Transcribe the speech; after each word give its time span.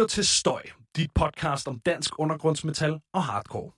lytter 0.00 0.14
til 0.14 0.26
Støj, 0.26 0.62
dit 0.96 1.10
podcast 1.14 1.68
om 1.68 1.80
dansk 1.86 2.18
undergrundsmetal 2.18 3.00
og 3.12 3.22
hardcore. 3.22 3.70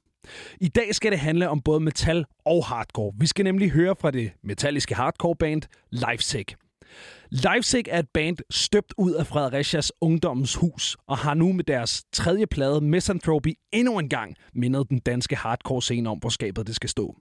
I 0.60 0.68
dag 0.68 0.94
skal 0.94 1.12
det 1.12 1.18
handle 1.18 1.48
om 1.48 1.60
både 1.60 1.80
metal 1.80 2.24
og 2.44 2.66
hardcore. 2.66 3.12
Vi 3.18 3.26
skal 3.26 3.44
nemlig 3.44 3.70
høre 3.70 3.96
fra 4.00 4.10
det 4.10 4.32
metalliske 4.42 4.94
hardcore 4.94 5.36
band 5.36 5.62
Lifesick. 5.90 6.54
Lifesick 7.30 7.88
er 7.90 7.98
et 7.98 8.08
band 8.14 8.36
støbt 8.50 8.94
ud 8.98 9.12
af 9.12 9.26
Fredericias 9.26 9.92
ungdommens 10.00 10.54
hus, 10.54 10.96
og 11.06 11.18
har 11.18 11.34
nu 11.34 11.52
med 11.52 11.64
deres 11.64 12.04
tredje 12.12 12.46
plade 12.46 12.80
Misanthropy 12.80 13.54
endnu 13.72 13.98
en 13.98 14.08
gang 14.08 14.36
mindet 14.54 14.90
den 14.90 14.98
danske 14.98 15.36
hardcore 15.36 15.82
scene 15.82 16.10
om, 16.10 16.18
hvor 16.18 16.28
skabet 16.28 16.66
det 16.66 16.76
skal 16.76 16.88
stå. 16.88 17.16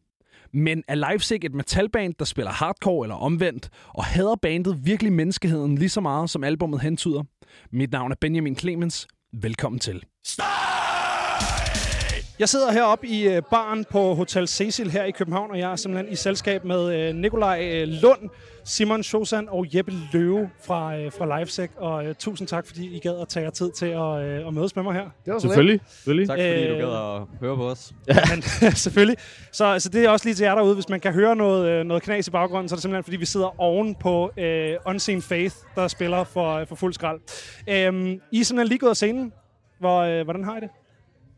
Men 0.53 0.83
er 0.87 0.95
Leipzig 0.95 1.45
et 1.45 1.53
metalband, 1.53 2.13
der 2.19 2.25
spiller 2.25 2.51
hardcore 2.51 3.05
eller 3.05 3.15
omvendt, 3.15 3.69
og 3.87 4.05
hader 4.05 4.35
bandet 4.35 4.85
virkelig 4.85 5.13
menneskeheden 5.13 5.77
lige 5.77 5.89
så 5.89 6.01
meget, 6.01 6.29
som 6.29 6.43
albummet 6.43 6.81
hentyder? 6.81 7.23
Mit 7.71 7.91
navn 7.91 8.11
er 8.11 8.15
Benjamin 8.21 8.55
Clemens. 8.55 9.07
Velkommen 9.33 9.79
til. 9.79 10.03
Jeg 12.41 12.49
sidder 12.49 12.71
heroppe 12.71 13.07
i 13.07 13.27
øh, 13.27 13.41
baren 13.51 13.85
på 13.91 14.13
Hotel 14.13 14.47
Cecil 14.47 14.91
her 14.91 15.03
i 15.03 15.11
København, 15.11 15.51
og 15.51 15.59
jeg 15.59 15.71
er 15.71 15.75
simpelthen 15.75 16.13
i 16.13 16.15
selskab 16.15 16.65
med 16.65 16.95
øh, 16.95 17.15
Nikolaj 17.15 17.69
øh, 17.73 17.87
Lund, 17.87 18.29
Simon 18.65 19.03
Schosan 19.03 19.49
og 19.49 19.75
Jeppe 19.75 19.93
Løve 20.13 20.49
fra, 20.63 21.07
fra 21.07 21.39
Livesec. 21.39 21.69
Og 21.77 22.17
tusind 22.17 22.47
tak, 22.47 22.67
fordi 22.67 22.95
I 22.95 22.99
gad 22.99 23.21
at 23.21 23.27
tage 23.27 23.43
jer 23.43 23.49
tid 23.49 23.71
til 23.71 23.85
at, 23.85 24.19
at 24.47 24.53
mødes 24.53 24.75
med 24.75 24.83
mig 24.83 24.93
her. 24.93 25.09
Det 25.25 25.33
var 25.33 25.39
selvfølgelig. 25.39 25.79
selvfølgelig. 25.87 26.27
Tak, 26.27 26.37
fordi 26.37 26.67
du 26.67 26.73
gad 26.73 27.15
at 27.15 27.21
høre 27.39 27.55
på 27.55 27.69
os. 27.69 27.93
Ja, 28.07 28.15
men, 28.31 28.41
selvfølgelig. 28.75 29.17
Så 29.51 29.65
altså, 29.65 29.89
det 29.89 30.05
er 30.05 30.09
også 30.09 30.25
lige 30.25 30.35
til 30.35 30.43
jer 30.43 30.55
derude. 30.55 30.73
Hvis 30.73 30.89
man 30.89 30.99
kan 30.99 31.13
høre 31.13 31.35
noget, 31.35 31.85
noget 31.85 32.03
knas 32.03 32.27
i 32.27 32.31
baggrunden, 32.31 32.69
så 32.69 32.73
er 32.73 32.77
det 32.77 32.81
simpelthen, 32.81 33.03
fordi 33.03 33.17
vi 33.17 33.25
sidder 33.25 33.61
oven 33.61 33.95
på 33.95 34.31
uh, 34.37 34.91
Unseen 34.93 35.21
Faith, 35.21 35.55
der 35.75 35.87
spiller 35.87 36.23
for, 36.23 36.65
for 36.65 36.75
fuld 36.75 36.93
skrald. 36.93 37.19
Uh, 37.67 37.73
I 38.31 38.39
er 38.39 38.43
simpelthen 38.43 38.67
lige 38.67 38.79
gået 38.79 38.89
af 38.89 38.95
scenen. 38.95 39.33
Hvor, 39.79 40.19
uh, 40.19 40.23
hvordan 40.23 40.43
har 40.43 40.57
I 40.57 40.59
det? 40.59 40.69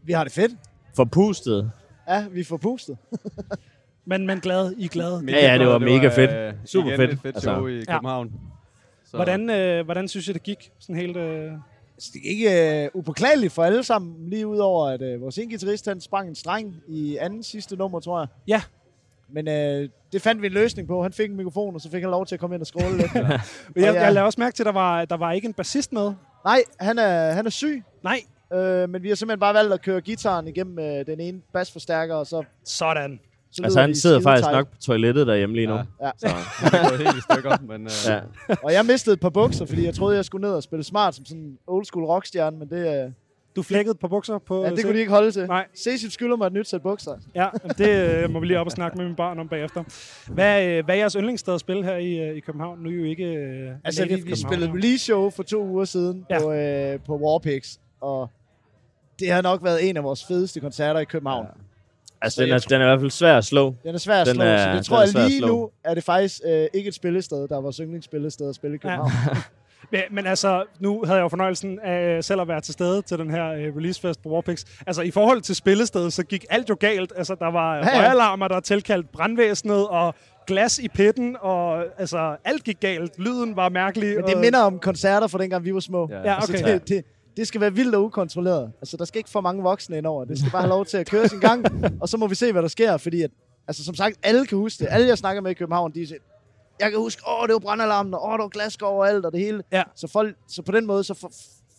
Vi 0.06 0.14
har 0.14 0.24
det 0.24 0.34
fedt. 0.34 0.52
Forpustet. 0.96 1.72
Ja, 2.10 2.26
vi 2.32 2.40
er 2.40 2.46
forpustet. 2.46 2.98
men, 4.06 4.28
men 4.28 4.40
glad, 4.40 4.74
I 4.78 4.86
er 4.86 4.90
glade. 4.90 5.24
Ja, 5.28 5.52
ja, 5.52 5.58
det 5.58 5.68
var, 5.68 5.78
det 5.78 5.88
mega 5.88 6.08
fedt. 6.08 6.56
Uh, 6.56 6.60
Super 6.66 6.96
fedt. 6.96 7.12
et 7.12 7.20
fedt 7.20 7.42
show 7.42 7.68
altså. 7.68 7.92
i 7.92 7.94
København. 7.94 8.28
Ja. 8.28 8.34
Så. 9.06 9.18
Hvordan, 9.18 9.50
øh, 9.50 9.86
hvordan 9.86 10.08
synes 10.08 10.28
I, 10.28 10.34
det 10.34 10.44
gik? 10.44 10.72
Sådan 10.80 10.96
helt... 10.96 11.18
Øh... 11.18 11.52
Altså, 11.96 12.12
det 12.14 12.22
gik 12.22 12.46
øh, 12.48 12.90
upåklageligt 12.94 13.54
for 13.54 13.64
alle 13.64 13.84
sammen, 13.84 14.30
lige 14.30 14.48
udover 14.48 14.88
at 14.88 15.02
øh, 15.02 15.22
vores 15.22 15.40
guitarist 15.50 15.88
han 15.88 16.02
sprang 16.02 16.30
en 16.30 16.36
streng 16.36 16.76
i 16.88 17.18
anden 17.18 17.44
sidste 17.44 17.76
nummer, 17.76 18.00
tror 18.00 18.20
jeg. 18.20 18.28
Ja. 18.48 18.62
Men 19.30 19.48
øh, 19.48 19.90
det 20.12 20.22
fandt 20.22 20.42
vi 20.42 20.48
en 20.48 20.54
løsning 20.54 20.88
på. 20.88 21.04
Han 21.04 21.14
fik 21.14 21.30
en 21.30 21.38
mikrofon, 21.38 21.76
og 21.76 21.82
så 21.82 21.92
fik 21.92 22.02
han 22.02 22.12
lov 22.12 22.26
til 22.26 22.36
at 22.36 22.40
komme 22.40 22.56
ind 22.56 22.62
og 22.62 22.68
skråle 22.68 22.98
lidt. 22.98 23.16
ja. 23.16 23.22
jeg, 23.22 23.40
jeg, 23.76 23.96
jeg 23.96 24.14
lavede 24.14 24.26
også 24.26 24.42
mærke 24.42 24.56
til, 24.56 24.64
at 24.64 24.66
der 24.66 24.72
var, 24.72 25.06
der 25.06 25.18
var 25.18 25.32
ikke 25.32 25.46
en 25.46 25.54
bassist 25.54 25.94
med. 25.94 26.14
Nej, 26.46 26.60
han 26.80 27.00
er, 27.00 27.32
han 27.32 27.46
er 27.46 27.50
syg. 27.50 27.84
Nej. 28.04 28.20
Øh, 28.54 28.90
men 28.90 29.04
vi 29.04 29.08
har 29.08 29.16
simpelthen 29.16 29.40
bare 29.40 29.54
valgt 29.54 29.74
at 29.74 29.82
køre 29.82 30.02
gitaren 30.02 30.48
igennem 30.48 30.80
øh, 30.80 31.06
den 31.06 31.20
ene 31.20 31.42
bassforstærker, 31.54 32.16
og 32.16 32.28
så... 32.28 32.44
Sådan. 32.64 33.20
Så 33.52 33.64
altså, 33.64 33.82
han 33.82 33.96
sidder 33.96 34.22
faktisk 34.22 34.52
nok 34.52 34.68
på 34.72 34.78
toilettet 34.82 35.28
derhjemme 35.28 35.56
lige 35.56 35.68
nu. 35.68 35.74
Ja. 35.74 35.84
ja. 36.02 36.12
Så 36.18 36.28
han 36.28 36.80
er 36.80 36.90
gået 36.90 37.00
helt 37.00 37.18
i 37.18 37.22
stykker, 37.32 37.58
men... 37.68 37.86
Uh... 37.86 37.92
Ja. 38.08 38.20
og 38.64 38.74
jeg 38.74 38.86
mistede 38.86 39.14
et 39.14 39.20
par 39.20 39.30
bukser, 39.30 39.66
fordi 39.66 39.86
jeg 39.86 39.94
troede, 39.94 40.16
jeg 40.16 40.26
skulle 40.26 40.48
ned 40.48 40.56
og 40.56 40.64
spille 40.64 40.84
smart 40.84 41.16
som 41.16 41.26
sådan 41.26 41.42
en 41.42 41.58
old 41.68 41.86
school 41.86 42.06
rockstjerne, 42.06 42.58
men 42.58 42.70
det... 42.70 43.06
Uh... 43.06 43.12
Du 43.56 43.64
flækkede 43.64 43.96
på 43.96 44.08
bukser 44.08 44.38
på... 44.38 44.64
Ja, 44.64 44.70
det 44.70 44.84
kunne 44.84 44.94
de 44.94 45.00
ikke 45.00 45.12
holde 45.12 45.32
til. 45.32 45.48
Nej. 45.48 45.66
Cecil 45.78 46.12
skylder 46.12 46.36
mig 46.36 46.48
et 46.48 46.54
nyt 46.54 46.68
sæt 46.68 46.82
bukser. 46.82 47.12
Ja, 47.36 47.48
det 47.78 48.24
øh, 48.24 48.30
må 48.30 48.40
vi 48.40 48.46
lige 48.46 48.60
op 48.60 48.66
og 48.66 48.72
snakke 48.72 48.98
med 48.98 49.06
min 49.06 49.16
barn 49.16 49.40
om 49.40 49.48
bagefter. 49.50 49.84
Hvad, 50.28 50.66
øh, 50.66 50.86
hvad 50.86 50.96
er 50.96 51.00
jeres 51.00 51.14
yndlingssted 51.14 51.54
at 51.54 51.60
spille 51.60 51.84
her 51.84 51.96
i, 51.96 52.30
øh, 52.30 52.38
i 52.38 52.40
København? 52.40 52.80
Nu 52.80 52.90
er 52.90 52.94
I 52.94 52.96
jo 52.96 53.04
ikke 53.04 53.26
øh, 53.26 53.72
Altså, 53.84 54.06
vi, 54.06 54.16
vi 54.16 54.36
spillede 54.36 54.72
release 54.72 55.00
show 55.00 55.30
for 55.30 55.44
to 55.44 55.68
uger 55.68 55.86
siden 55.86 56.26
ja. 56.30 56.40
på, 56.40 56.52
øh, 56.52 57.00
på 57.06 57.18
Warpix, 57.18 57.78
og 58.02 58.30
det 59.20 59.32
har 59.32 59.42
nok 59.42 59.64
været 59.64 59.90
en 59.90 59.98
af 59.98 60.04
vores 60.04 60.26
fedeste 60.26 60.60
koncerter 60.60 61.00
i 61.00 61.06
København. 61.06 61.46
Ja. 61.46 61.52
Altså, 62.22 62.42
den 62.42 62.52
er, 62.52 62.60
den 62.60 62.82
er 62.82 62.86
i 62.86 62.88
hvert 62.88 63.00
fald 63.00 63.12
svær 63.12 63.38
at 63.38 63.46
slå. 63.46 63.76
Den 63.84 63.96
er 63.96 64.00
svær 64.00 64.22
at 64.22 64.28
den 64.28 64.36
slå, 64.36 64.44
er, 64.44 64.58
så 64.58 64.78
det 64.78 64.86
tror 64.86 65.02
jeg 65.02 65.30
lige 65.30 65.42
nu 65.42 65.70
er 65.84 65.94
det 65.94 66.04
faktisk 66.04 66.42
øh, 66.46 66.68
ikke 66.74 66.88
et 66.88 66.94
spillested, 66.94 67.48
der 67.48 67.56
var 67.56 67.62
vores 67.62 67.78
yndlingsspillested 67.78 68.50
at 68.50 68.56
spille 68.56 68.76
i 68.76 68.78
København. 68.78 69.12
Ja. 69.28 69.38
Men, 69.92 70.02
men 70.12 70.28
altså, 70.28 70.64
nu 70.80 71.04
havde 71.06 71.18
jeg 71.18 71.24
jo 71.24 71.28
fornøjelsen 71.28 71.80
af 71.80 72.24
selv 72.24 72.42
at 72.42 72.48
være 72.48 72.62
til 72.62 72.74
stede 72.74 73.02
til 73.02 73.18
den 73.18 73.32
her 73.32 73.52
uh, 73.52 73.78
releasefest 73.78 74.24
på 74.24 74.30
Warpix. 74.30 74.64
Altså, 74.88 75.02
i 75.02 75.12
forhold 75.12 75.42
til 75.42 75.56
spillestedet, 75.56 76.14
så 76.14 76.24
gik 76.24 76.46
alt 76.50 76.70
jo 76.70 76.78
galt. 76.80 77.14
Altså, 77.16 77.36
der 77.36 77.52
var 77.52 77.76
ja, 77.76 77.80
ja. 77.80 77.96
højalarmer, 77.96 78.48
der 78.48 78.60
tilkaldt 78.60 79.12
brandvæsenet, 79.12 79.88
og 79.88 80.16
glas 80.48 80.80
i 80.80 80.88
pitten, 80.88 81.38
og 81.42 81.84
altså, 81.98 82.36
alt 82.46 82.64
gik 82.64 82.80
galt. 82.80 83.20
Lyden 83.20 83.56
var 83.56 83.70
mærkelig. 83.70 84.16
Men 84.16 84.26
det 84.26 84.36
og... 84.36 84.42
minder 84.42 84.60
om 84.60 84.80
koncerter 84.80 85.28
fra 85.28 85.38
dengang 85.38 85.66
vi 85.66 85.74
var 85.74 85.80
små. 85.80 86.08
Ja, 86.12 86.18
ja 86.18 86.44
okay. 86.44 86.54
Altså, 86.54 86.66
det, 86.66 86.90
det, 86.90 87.06
det 87.38 87.48
skal 87.48 87.62
være 87.62 87.74
vildt 87.74 87.96
og 87.96 88.04
ukontrolleret. 88.04 88.72
Altså, 88.82 88.98
der 88.98 89.06
skal 89.06 89.18
ikke 89.18 89.30
for 89.30 89.42
mange 89.42 89.64
voksne 89.64 89.98
ind 89.98 90.06
over. 90.06 90.26
Det 90.26 90.40
skal 90.40 90.52
bare 90.52 90.62
have 90.62 90.70
lov 90.70 90.86
til 90.86 90.98
at 90.98 91.10
køre 91.10 91.28
sin 91.28 91.40
gang, 91.40 91.66
og 92.02 92.10
så 92.10 92.18
må 92.18 92.28
vi 92.28 92.36
se, 92.36 92.52
hvad 92.52 92.62
der 92.62 92.68
sker, 92.68 92.98
fordi 92.98 93.22
at, 93.22 93.32
altså, 93.68 93.86
som 93.86 93.96
sagt, 93.96 94.18
alle 94.24 94.46
kan 94.46 94.58
huske 94.58 94.80
det. 94.84 94.88
Alle, 94.92 95.08
jeg 95.08 95.18
snakker 95.18 95.42
med 95.42 95.52
i 95.52 95.54
København, 95.54 95.92
de 95.92 96.08
siger, 96.08 96.20
jeg 96.80 96.92
kan 96.92 97.00
huske, 97.00 97.22
åh, 97.28 97.48
det 97.48 97.54
var 97.54 97.60
brandalarmen, 97.60 98.14
og 98.14 98.26
åh, 98.26 98.32
der 98.32 98.38
var 98.38 98.48
glas 98.48 98.76
overalt, 98.76 99.26
og 99.26 99.32
det 99.32 99.40
hele. 99.40 99.64
Ja. 99.72 99.84
Så, 99.96 100.08
folk, 100.08 100.36
så 100.48 100.62
på 100.62 100.72
den 100.72 100.86
måde, 100.86 101.04
så 101.04 101.14
for, 101.14 101.32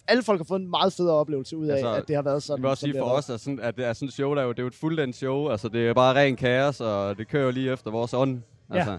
alle 0.09 0.22
folk 0.22 0.41
har 0.41 0.44
fået 0.44 0.60
en 0.60 0.70
meget 0.70 0.93
federe 0.93 1.14
oplevelse 1.14 1.56
ud 1.56 1.66
af, 1.66 1.72
altså, 1.72 1.94
at 1.94 2.09
det 2.09 2.16
har 2.16 2.22
været 2.22 2.43
sådan. 2.43 2.59
Jeg 2.59 2.62
vil 2.62 2.70
også 2.70 2.81
sige 2.81 2.94
for 2.98 3.04
os, 3.04 3.31
at, 3.31 3.41
sådan, 3.41 3.60
at 3.60 3.76
det 3.76 3.84
er 3.84 3.93
sådan 3.93 4.09
et 4.09 4.14
show, 4.14 4.34
der 4.34 4.41
er 4.41 4.44
jo, 4.44 4.53
det 4.53 4.59
er 4.59 4.62
jo 4.62 4.66
et 4.66 4.75
fuldt 4.75 5.16
show. 5.16 5.48
Altså, 5.48 5.69
det 5.69 5.88
er 5.88 5.94
bare 5.94 6.14
ren 6.14 6.37
kaos, 6.37 6.81
og 6.81 7.19
det 7.19 7.28
kører 7.28 7.44
jo 7.44 7.50
lige 7.50 7.72
efter 7.72 7.91
vores 7.91 8.14
ånd. 8.14 8.41
Altså. 8.70 8.93
Ja. 8.93 8.98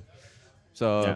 Så 0.73 0.85
ja. 0.85 1.13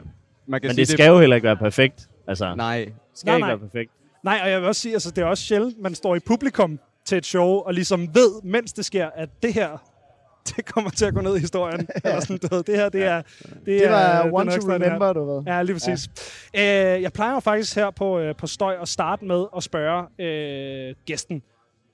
man 0.48 0.62
kan 0.62 0.68
Men 0.68 0.76
sige, 0.76 0.86
det 0.86 0.88
skal 0.88 1.06
det... 1.06 1.12
jo 1.12 1.20
heller 1.20 1.36
ikke 1.36 1.46
være 1.46 1.58
perfekt. 1.58 2.10
Altså, 2.28 2.56
nej. 2.56 2.78
Det 2.78 2.94
skal 3.14 3.30
nej, 3.30 3.36
ikke 3.36 3.48
nej. 3.48 3.50
være 3.50 3.60
perfekt. 3.60 3.92
Nej, 4.24 4.40
og 4.44 4.50
jeg 4.50 4.60
vil 4.60 4.68
også 4.68 4.82
sige, 4.82 4.94
altså 4.94 5.12
det 5.12 5.22
er 5.22 5.26
også 5.26 5.44
sjældent, 5.44 5.80
man 5.82 5.96
står 5.96 6.16
i 6.16 6.20
publikum 6.20 6.80
til 7.06 7.18
et 7.18 7.26
show, 7.26 7.48
og 7.48 7.74
ligesom 7.74 8.16
ved, 8.16 8.44
mens 8.44 8.74
det 8.74 8.86
sker, 8.86 9.10
at 9.16 9.30
det 9.44 9.54
her, 9.54 9.78
det 10.50 10.66
kommer 10.66 10.92
til 10.92 11.06
at 11.06 11.14
gå 11.14 11.22
ned 11.22 11.36
i 11.36 11.40
historien. 11.40 11.88
Eller 12.06 12.20
sådan, 12.20 12.38
du 12.38 12.56
ved, 12.56 12.64
det 12.64 12.76
her, 12.76 12.90
det 12.90 13.04
er... 13.04 13.22
Det, 13.22 13.66
det 13.66 13.90
var 13.90 13.98
er, 13.98 14.32
one 14.34 14.52
to 14.52 14.72
remember, 14.72 15.14
du 15.14 15.36
ved. 15.36 15.44
Ja, 15.48 15.62
lige 15.62 15.74
præcis. 15.76 16.10
Ja. 16.54 16.96
Øh, 16.96 17.02
jeg 17.02 17.14
plejer 17.14 17.40
faktisk 17.40 17.76
her 17.76 17.92
på, 17.92 18.20
øh, 18.20 18.36
på 18.36 18.48
Støj 18.48 18.76
at 18.82 18.88
starte 18.88 19.26
med 19.26 19.46
at 19.58 19.64
spørge 19.64 20.08
øh, 20.20 20.96
gæsten, 21.06 21.42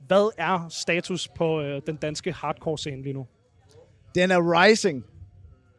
hvad 0.07 0.29
er 0.37 0.67
status 0.69 1.27
på 1.27 1.61
øh, 1.61 1.81
den 1.87 1.95
danske 1.95 2.31
hardcore-scene 2.33 3.03
lige 3.03 3.13
nu? 3.13 3.27
Den 4.15 4.31
er 4.31 4.61
rising. 4.61 5.05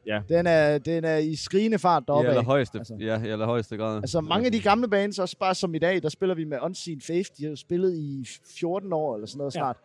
Ja. 0.07 0.21
Den 0.29 0.47
er, 0.47 0.79
den 0.79 1.05
er 1.05 1.17
i 1.17 1.37
skrigende 1.37 1.79
fart 1.79 2.03
deroppe. 2.07 2.27
I 2.27 2.31
allerhøjeste, 2.31 2.79
altså. 2.79 2.97
ja, 3.01 3.23
i 3.23 3.29
allerhøjeste 3.29 3.77
grad. 3.77 3.97
Altså 3.97 4.21
mange 4.21 4.47
af 4.47 4.53
de 4.53 4.61
gamle 4.61 4.89
bands, 4.89 5.19
også 5.19 5.39
bare 5.39 5.55
som 5.55 5.75
i 5.75 5.79
dag, 5.79 6.03
der 6.03 6.09
spiller 6.09 6.35
vi 6.35 6.45
med 6.45 6.59
Unseen 6.63 7.01
Faith. 7.01 7.31
De 7.39 7.43
har 7.43 7.51
jo 7.51 7.57
spillet 7.57 7.95
i 7.95 8.27
14 8.59 8.93
år 8.93 9.15
eller 9.15 9.27
sådan 9.27 9.39
noget 9.39 9.55
ja. 9.55 9.59
snart. 9.59 9.77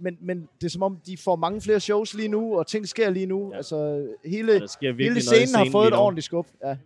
Men, 0.00 0.16
men 0.20 0.48
det 0.60 0.66
er 0.66 0.70
som 0.70 0.82
om, 0.82 0.98
de 1.06 1.16
får 1.16 1.36
mange 1.36 1.60
flere 1.60 1.80
shows 1.80 2.14
lige 2.14 2.28
nu, 2.28 2.58
og 2.58 2.66
ting 2.66 2.88
sker 2.88 3.10
lige 3.10 3.26
nu. 3.26 3.50
Ja. 3.50 3.56
Altså 3.56 4.06
hele, 4.24 4.52
ja, 4.82 4.92
hele 4.92 5.20
scenen 5.20 5.54
har 5.54 5.68
fået 5.72 5.88
et 5.88 5.94
ordentligt 5.94 6.24
skub. 6.24 6.46
Ja. 6.64 6.76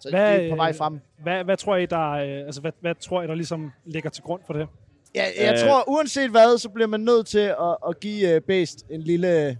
Så 0.00 0.10
hvad, 0.10 0.38
det 0.38 0.46
er 0.46 0.50
på 0.50 0.56
vej 0.56 0.72
frem. 0.72 1.00
Hvad, 1.22 1.44
hvad, 1.44 1.56
tror 1.56 1.76
I, 1.76 1.86
der, 1.86 2.10
øh, 2.10 2.46
altså, 2.46 2.60
hvad, 2.60 2.72
hvad 2.80 2.94
tror 2.94 3.22
I, 3.22 3.26
der 3.26 3.34
ligesom 3.34 3.72
ligger 3.84 4.10
til 4.10 4.22
grund 4.22 4.42
for 4.46 4.52
det? 4.52 4.68
Ja, 5.14 5.24
jeg 5.40 5.52
øh. 5.52 5.68
tror, 5.68 5.88
uanset 5.88 6.30
hvad, 6.30 6.58
så 6.58 6.68
bliver 6.68 6.86
man 6.86 7.00
nødt 7.00 7.26
til 7.26 7.38
at, 7.38 7.76
at 7.88 8.00
give 8.00 8.36
uh, 8.36 8.42
Based 8.42 8.90
en 8.90 9.02
lille 9.02 9.58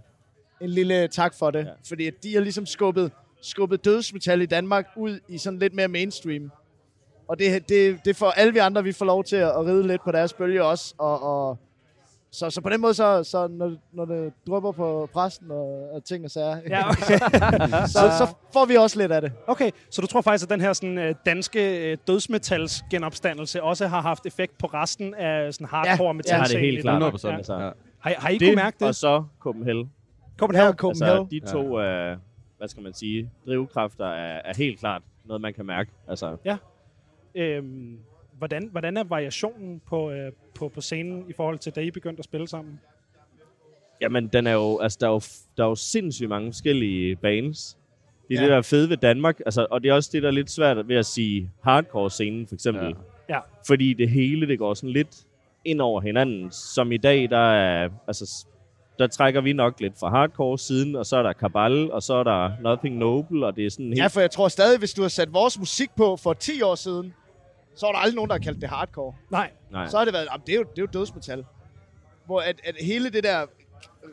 en 0.61 0.69
lille 0.69 1.07
tak 1.07 1.33
for 1.33 1.51
det. 1.51 1.65
Ja. 1.65 1.71
Fordi 1.87 2.09
de 2.23 2.33
har 2.33 2.41
ligesom 2.41 2.65
skubbet, 2.65 3.11
skubbet 3.41 3.85
dødsmetal 3.85 4.41
i 4.41 4.45
Danmark 4.45 4.87
ud 4.95 5.19
i 5.27 5.37
sådan 5.37 5.59
lidt 5.59 5.73
mere 5.73 5.87
mainstream. 5.87 6.51
Og 7.27 7.39
det, 7.39 7.69
det, 7.69 8.05
det 8.05 8.15
får 8.15 8.31
alle 8.31 8.53
vi 8.53 8.59
andre, 8.59 8.83
vi 8.83 8.91
får 8.91 9.05
lov 9.05 9.23
til 9.23 9.35
at 9.35 9.65
ride 9.65 9.87
lidt 9.87 10.03
på 10.03 10.11
deres 10.11 10.33
bølge 10.33 10.63
også. 10.63 10.93
Og, 10.97 11.23
og 11.23 11.57
så, 12.31 12.49
så 12.49 12.61
på 12.61 12.69
den 12.69 12.81
måde, 12.81 12.93
så, 12.93 13.23
så 13.23 13.47
når, 13.47 13.75
når 13.91 14.05
det 14.05 14.33
drøber 14.47 14.71
på 14.71 15.09
præsten 15.13 15.51
og, 15.51 15.89
og 15.93 16.03
ting 16.05 16.25
og 16.25 16.31
sager, 16.31 16.57
ja, 16.69 16.89
okay. 16.89 17.17
så, 17.87 17.99
så 18.17 18.35
får 18.53 18.65
vi 18.65 18.75
også 18.75 18.99
lidt 18.99 19.11
af 19.11 19.21
det. 19.21 19.31
Okay, 19.47 19.71
så 19.89 20.01
du 20.01 20.07
tror 20.07 20.21
faktisk, 20.21 20.43
at 20.43 20.49
den 20.49 20.61
her 20.61 20.73
sådan, 20.73 20.97
øh, 20.97 21.15
danske 21.25 21.91
øh, 21.91 21.97
dødsmetals 22.07 22.83
genopstandelse 22.91 23.63
også 23.63 23.87
har 23.87 24.01
haft 24.01 24.25
effekt 24.25 24.57
på 24.57 24.67
resten 24.67 25.13
af 25.13 25.53
sådan 25.53 25.67
hardcore 25.67 26.07
ja, 26.07 26.13
metal? 26.13 26.37
Ja, 26.37 26.43
det 26.43 26.55
er 26.55 26.59
helt 26.59 26.81
klart. 26.81 27.23
Ja. 27.23 27.35
Altså. 27.35 27.53
Ja. 27.53 27.69
Har, 27.99 28.15
har 28.17 28.29
I 28.29 28.37
det, 28.37 28.47
kunne 28.47 28.55
mærke 28.55 28.77
det? 28.79 28.87
Og 28.87 28.95
så 28.95 29.23
Copenhagen. 29.39 29.91
Copenhagen. 30.39 30.73
Copenhagen. 30.73 31.17
Altså, 31.17 31.27
de 31.31 31.51
to, 31.51 31.79
ja. 31.79 32.13
uh, 32.13 32.19
hvad 32.57 32.67
skal 32.67 32.83
man 32.83 32.93
sige, 32.93 33.31
drivkræfter 33.45 34.05
er, 34.05 34.41
er 34.45 34.53
helt 34.57 34.79
klart 34.79 35.01
noget, 35.25 35.41
man 35.41 35.53
kan 35.53 35.65
mærke. 35.65 35.91
Altså. 36.07 36.37
Ja. 36.45 36.57
Øhm, 37.35 37.99
hvordan, 38.37 38.69
hvordan 38.71 38.97
er 38.97 39.03
variationen 39.03 39.81
på, 39.87 40.11
øh, 40.11 40.31
på, 40.55 40.69
på 40.69 40.81
scenen 40.81 41.25
i 41.29 41.33
forhold 41.33 41.57
til, 41.57 41.75
da 41.75 41.81
I 41.81 41.91
begyndte 41.91 42.19
at 42.19 42.25
spille 42.25 42.47
sammen? 42.47 42.79
Jamen, 44.01 44.27
den 44.27 44.47
er 44.47 44.53
jo, 44.53 44.79
altså, 44.79 44.97
der, 45.01 45.07
er 45.07 45.11
jo, 45.11 45.21
der 45.57 45.63
er 45.63 45.67
jo 45.67 45.75
sindssygt 45.75 46.29
mange 46.29 46.51
forskellige 46.51 47.15
bands. 47.15 47.77
Det 48.27 48.35
er 48.35 48.39
ja. 48.39 48.43
det, 48.43 48.51
der 48.51 48.57
er 48.57 48.61
fede 48.61 48.89
ved 48.89 48.97
Danmark. 48.97 49.39
Altså, 49.45 49.67
og 49.71 49.83
det 49.83 49.89
er 49.89 49.93
også 49.93 50.09
det, 50.13 50.23
der 50.23 50.27
er 50.29 50.33
lidt 50.33 50.51
svært 50.51 50.87
ved 50.87 50.95
at 50.95 51.05
sige 51.05 51.51
hardcore-scenen, 51.61 52.47
for 52.47 52.55
eksempel. 52.55 52.95
Ja. 53.29 53.35
ja. 53.35 53.39
Fordi 53.67 53.93
det 53.93 54.09
hele, 54.09 54.47
det 54.47 54.59
går 54.59 54.73
sådan 54.73 54.89
lidt 54.89 55.25
ind 55.65 55.81
over 55.81 56.01
hinanden. 56.01 56.51
Som 56.51 56.91
i 56.91 56.97
dag, 56.97 57.29
der 57.29 57.51
er, 57.51 57.89
altså, 58.07 58.45
der 58.99 59.07
trækker 59.07 59.41
vi 59.41 59.53
nok 59.53 59.79
lidt 59.79 59.99
fra 59.99 60.09
hardcore 60.09 60.59
siden, 60.59 60.95
og 60.95 61.05
så 61.05 61.17
er 61.17 61.23
der 61.23 61.33
Kabal, 61.33 61.91
og 61.91 62.03
så 62.03 62.13
er 62.13 62.23
der 62.23 62.51
Nothing 62.61 62.97
Noble, 62.97 63.45
og 63.45 63.55
det 63.55 63.65
er 63.65 63.69
sådan 63.69 63.85
helt... 63.85 63.97
Ja, 63.97 64.07
for 64.07 64.19
jeg 64.21 64.31
tror 64.31 64.47
stadig, 64.47 64.79
hvis 64.79 64.93
du 64.93 65.01
har 65.01 65.09
sat 65.09 65.33
vores 65.33 65.59
musik 65.59 65.89
på 65.97 66.17
for 66.17 66.33
10 66.33 66.61
år 66.61 66.75
siden, 66.75 67.13
så 67.75 67.85
var 67.85 67.91
der 67.93 67.99
aldrig 67.99 68.15
nogen, 68.15 68.29
der 68.29 68.33
har 68.35 68.39
kaldt 68.39 68.61
det 68.61 68.69
hardcore. 68.69 69.13
Nej. 69.29 69.51
Nej. 69.71 69.87
Så 69.87 69.97
har 69.97 70.05
det 70.05 70.13
været, 70.13 70.27
jamen, 70.31 70.43
det, 70.47 70.53
er 70.53 70.57
jo, 70.57 70.63
det 70.63 70.77
er 70.77 70.81
jo 70.81 70.99
dødsmetal. 70.99 71.45
Hvor 72.25 72.39
at, 72.39 72.61
at 72.63 72.75
hele 72.81 73.09
det 73.09 73.23
der 73.23 73.45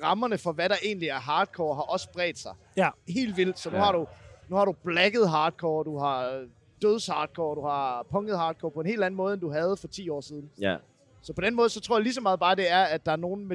rammerne 0.05 0.39
for, 0.39 0.53
hvad 0.53 0.69
der 0.69 0.75
egentlig 0.85 1.09
er 1.09 1.15
hardcore, 1.21 1.75
har 1.75 1.83
også 1.83 2.09
bredt 2.13 2.39
sig. 2.39 2.53
Ja. 2.77 2.89
Helt 3.09 3.37
vildt. 3.37 3.59
Så 3.59 3.71
nu 3.71 3.77
Ja. 3.77 3.83
har 3.83 3.93
du 3.93 4.07
nu 4.49 4.57
har 4.57 4.65
du 4.65 4.73
blacket 4.85 5.31
hardcore, 5.31 5.85
du 5.85 5.99
har 5.99 6.45
døds 6.83 7.07
hardcore, 7.07 7.57
du 7.57 7.67
har 7.67 8.07
punket 8.11 8.39
hardcore 8.39 8.71
på 8.71 8.81
en 8.81 8.87
helt 8.87 9.05
anden 9.05 9.17
måde, 9.17 9.33
end 9.33 9.41
du 9.41 9.51
havde 9.53 9.77
for 9.81 9.89
10 9.89 10.09
år 10.09 10.21
siden. 10.21 10.51
Ja. 10.61 10.77
Så 11.23 11.33
på 11.33 11.41
den 11.41 11.55
måde, 11.55 11.69
så 11.69 11.81
tror 11.81 11.97
jeg 11.97 12.03
lige 12.03 12.15
så 12.15 12.21
meget 12.21 12.41
bare, 12.41 12.55
det 12.57 12.71
er, 12.73 12.83
at 12.83 13.07
der 13.07 13.13
er 13.13 13.17
nogle 13.17 13.49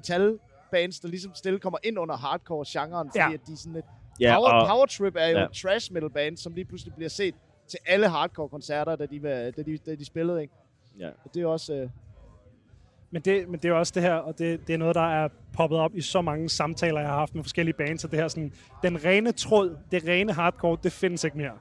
metalbands, 0.71 0.99
der 0.99 1.07
ligesom 1.07 1.31
stille 1.35 1.59
kommer 1.59 1.79
ind 1.83 1.99
under 1.99 2.15
hardcore-genren, 2.17 3.07
fordi 3.11 3.19
Ja. 3.19 3.33
at 3.33 3.39
de 3.47 3.57
sådan 3.57 3.73
lidt... 3.73 3.85
Ja, 4.19 4.35
Power, 4.35 4.49
og, 4.49 4.67
Power 4.67 4.85
Trip 4.85 5.15
er 5.15 5.27
jo 5.27 5.37
Ja. 5.37 5.47
trash 5.61 5.93
metal 5.93 6.09
band, 6.09 6.37
som 6.37 6.53
lige 6.53 6.65
pludselig 6.65 6.93
bliver 6.95 7.09
set 7.09 7.35
til 7.67 7.79
alle 7.85 8.07
hardcore-koncerter, 8.09 8.95
da 8.95 9.05
de, 9.05 9.23
var- 9.23 9.29
da 9.29 9.61
de, 9.61 9.77
da 9.77 9.95
de 9.95 10.05
spillede, 10.05 10.41
ikke? 10.41 10.53
ja. 10.99 11.09
Og 11.25 11.33
det 11.33 11.41
er 11.41 11.47
også... 11.47 11.73
Øh, 11.73 11.89
Men 13.13 13.21
det, 13.21 13.49
men 13.49 13.59
det 13.59 13.69
er 13.69 13.73
også 13.73 13.91
det 13.95 14.03
her, 14.03 14.13
og 14.13 14.37
det, 14.39 14.67
det 14.67 14.73
er 14.73 14.77
noget, 14.77 14.95
der 14.95 15.23
er 15.23 15.27
poppet 15.53 15.79
op 15.79 15.95
i 15.95 16.01
så 16.01 16.21
mange 16.21 16.49
samtaler, 16.49 16.99
jeg 16.99 17.09
har 17.09 17.17
haft 17.17 17.35
med 17.35 17.43
forskellige 17.43 17.73
bands, 17.73 18.03
og 18.05 18.11
det 18.11 18.19
her 18.19 18.27
sådan, 18.27 18.53
den 18.83 19.05
rene 19.05 19.31
tråd, 19.31 19.77
det 19.91 20.03
rene 20.07 20.33
hardcore, 20.33 20.77
det 20.83 20.91
findes 20.91 21.23
ikke 21.23 21.37
mere. 21.37 21.51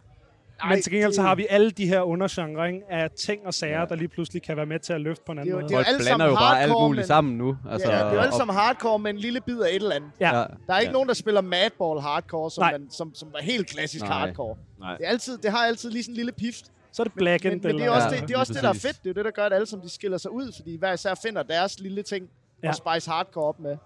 Men 0.68 0.82
til 0.82 0.92
gengæld 0.92 1.12
så 1.12 1.22
har 1.22 1.34
vi 1.34 1.46
alle 1.50 1.70
de 1.70 1.86
her 1.86 2.00
undergenre 2.00 2.66
ikke, 2.72 2.80
af 2.90 3.10
ting 3.10 3.46
og 3.46 3.54
sager, 3.54 3.78
ja. 3.80 3.84
der 3.86 3.94
lige 3.94 4.08
pludselig 4.08 4.42
kan 4.42 4.56
være 4.56 4.66
med 4.66 4.78
til 4.78 4.92
at 4.92 5.00
løfte 5.00 5.22
på 5.26 5.32
en 5.32 5.38
anden 5.38 5.46
Det 5.46 5.56
er 5.56 5.56
jo- 5.56 5.60
måde. 5.62 5.68
det 5.68 5.74
er 5.74 5.78
jo 5.78 5.84
Folk 5.84 5.88
alle 5.88 6.04
blander 6.18 6.26
jo 6.26 6.34
bare 6.34 6.60
alt 6.62 6.72
muligt 6.72 6.96
men- 7.00 7.06
sammen 7.06 7.38
nu. 7.38 7.56
Altså, 7.70 7.90
ja, 7.90 7.96
det 7.98 8.04
er 8.06 8.12
jo 8.14 8.20
alle 8.20 8.32
sammen 8.36 8.56
hardcore 8.56 8.98
med 8.98 9.10
en 9.10 9.18
lille 9.18 9.40
bid 9.40 9.60
af 9.60 9.68
et 9.68 9.74
eller 9.74 9.94
andet. 9.94 10.10
Ja. 10.20 10.38
Ja. 10.38 10.44
Der 10.66 10.74
er 10.74 10.78
ikke 10.78 10.88
Ja. 10.90 10.92
nogen, 10.92 11.08
der 11.08 11.14
spiller 11.14 11.40
Madball 11.40 12.00
hardcore, 12.00 12.50
som, 12.50 12.62
Nej. 12.62 12.72
man, 12.72 12.90
som, 12.90 13.14
som 13.14 13.28
var 13.32 13.38
helt 13.42 13.66
klassisk 13.66 14.04
Nej. 14.04 14.18
hardcore. 14.18 14.56
Nej. 14.80 14.96
Det, 14.96 15.06
er 15.06 15.10
altid, 15.10 15.38
det 15.38 15.50
har 15.50 15.58
altid 15.58 15.90
lige 15.90 16.02
sådan 16.02 16.12
en 16.12 16.16
lille 16.16 16.32
pift. 16.32 16.64
Så 16.92 17.02
er 17.02 17.04
det 17.04 17.12
Black 17.14 17.44
Men, 17.44 17.52
End, 17.52 17.62
men 17.62 17.78
det 17.78 17.84
er 17.86 17.90
også, 17.90 18.08
Ja, 18.08 18.20
det, 18.20 18.28
det, 18.28 18.34
er 18.34 18.38
også 18.38 18.52
det, 18.52 18.62
der 18.62 18.68
er 18.68 18.72
fedt. 18.72 18.98
Det 19.02 19.06
er 19.06 19.10
jo 19.10 19.12
det, 19.14 19.24
der 19.24 19.30
gør, 19.30 19.44
at 19.46 19.52
alle 19.52 19.66
som 19.66 19.80
de 19.80 19.88
skiller 19.88 20.18
sig 20.18 20.30
ud, 20.30 20.52
fordi 20.56 20.76
hver 20.76 20.92
især 20.92 21.14
finder 21.26 21.42
deres 21.42 21.80
lille 21.80 22.02
ting 22.02 22.28
Ja. 22.62 22.66
ja. 22.66 22.68
og 22.68 22.74
spice 22.74 23.10
hardcore 23.10 23.44
op 23.44 23.60
med. 23.60 23.76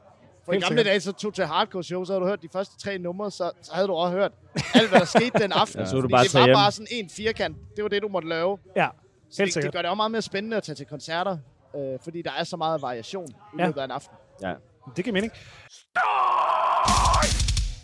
For 0.44 0.52
Helt 0.52 0.64
i 0.64 0.66
gamle 0.66 0.78
sikkert. 0.78 0.86
dage, 0.86 1.00
så 1.00 1.12
tog 1.12 1.34
til 1.34 1.46
hardcore 1.46 1.84
show, 1.84 2.04
så 2.04 2.12
havde 2.12 2.20
du 2.20 2.26
hørt 2.26 2.42
de 2.42 2.48
første 2.52 2.78
tre 2.78 2.98
numre, 2.98 3.30
så, 3.30 3.50
så 3.62 3.74
havde 3.74 3.88
du 3.88 3.92
også 3.94 4.16
hørt 4.16 4.32
alt, 4.74 4.88
hvad 4.90 4.98
der 5.00 5.04
skete 5.06 5.38
den 5.38 5.52
aften. 5.62 5.80
Ja, 5.80 5.86
så 5.86 6.00
du 6.00 6.08
bare 6.08 6.24
det 6.24 6.34
var 6.34 6.44
hjem. 6.44 6.54
bare 6.54 6.72
sådan 6.72 6.86
en 6.90 7.10
firkant. 7.10 7.56
Det 7.76 7.82
var 7.84 7.88
det, 7.88 8.02
du 8.02 8.08
måtte 8.08 8.28
lave. 8.28 8.58
Ja, 8.76 8.88
Så 9.30 9.42
helt 9.42 9.46
det, 9.46 9.52
sikkert. 9.54 9.62
det 9.62 9.72
gør 9.72 9.82
det 9.82 9.90
også 9.90 9.96
meget 9.96 10.10
mere 10.10 10.22
spændende 10.22 10.56
at 10.56 10.62
tage 10.62 10.76
til 10.76 10.86
koncerter, 10.86 11.38
øh, 11.76 11.98
fordi 12.04 12.22
der 12.22 12.30
er 12.38 12.44
så 12.44 12.56
meget 12.56 12.82
variation 12.82 13.28
i 13.28 13.34
Ja. 13.58 13.66
løbet 13.66 13.80
af 13.80 13.84
en 13.84 13.90
aften. 13.90 14.16
Ja. 14.42 14.52
Det 14.96 15.04
giver 15.04 15.14
mening. 15.14 15.32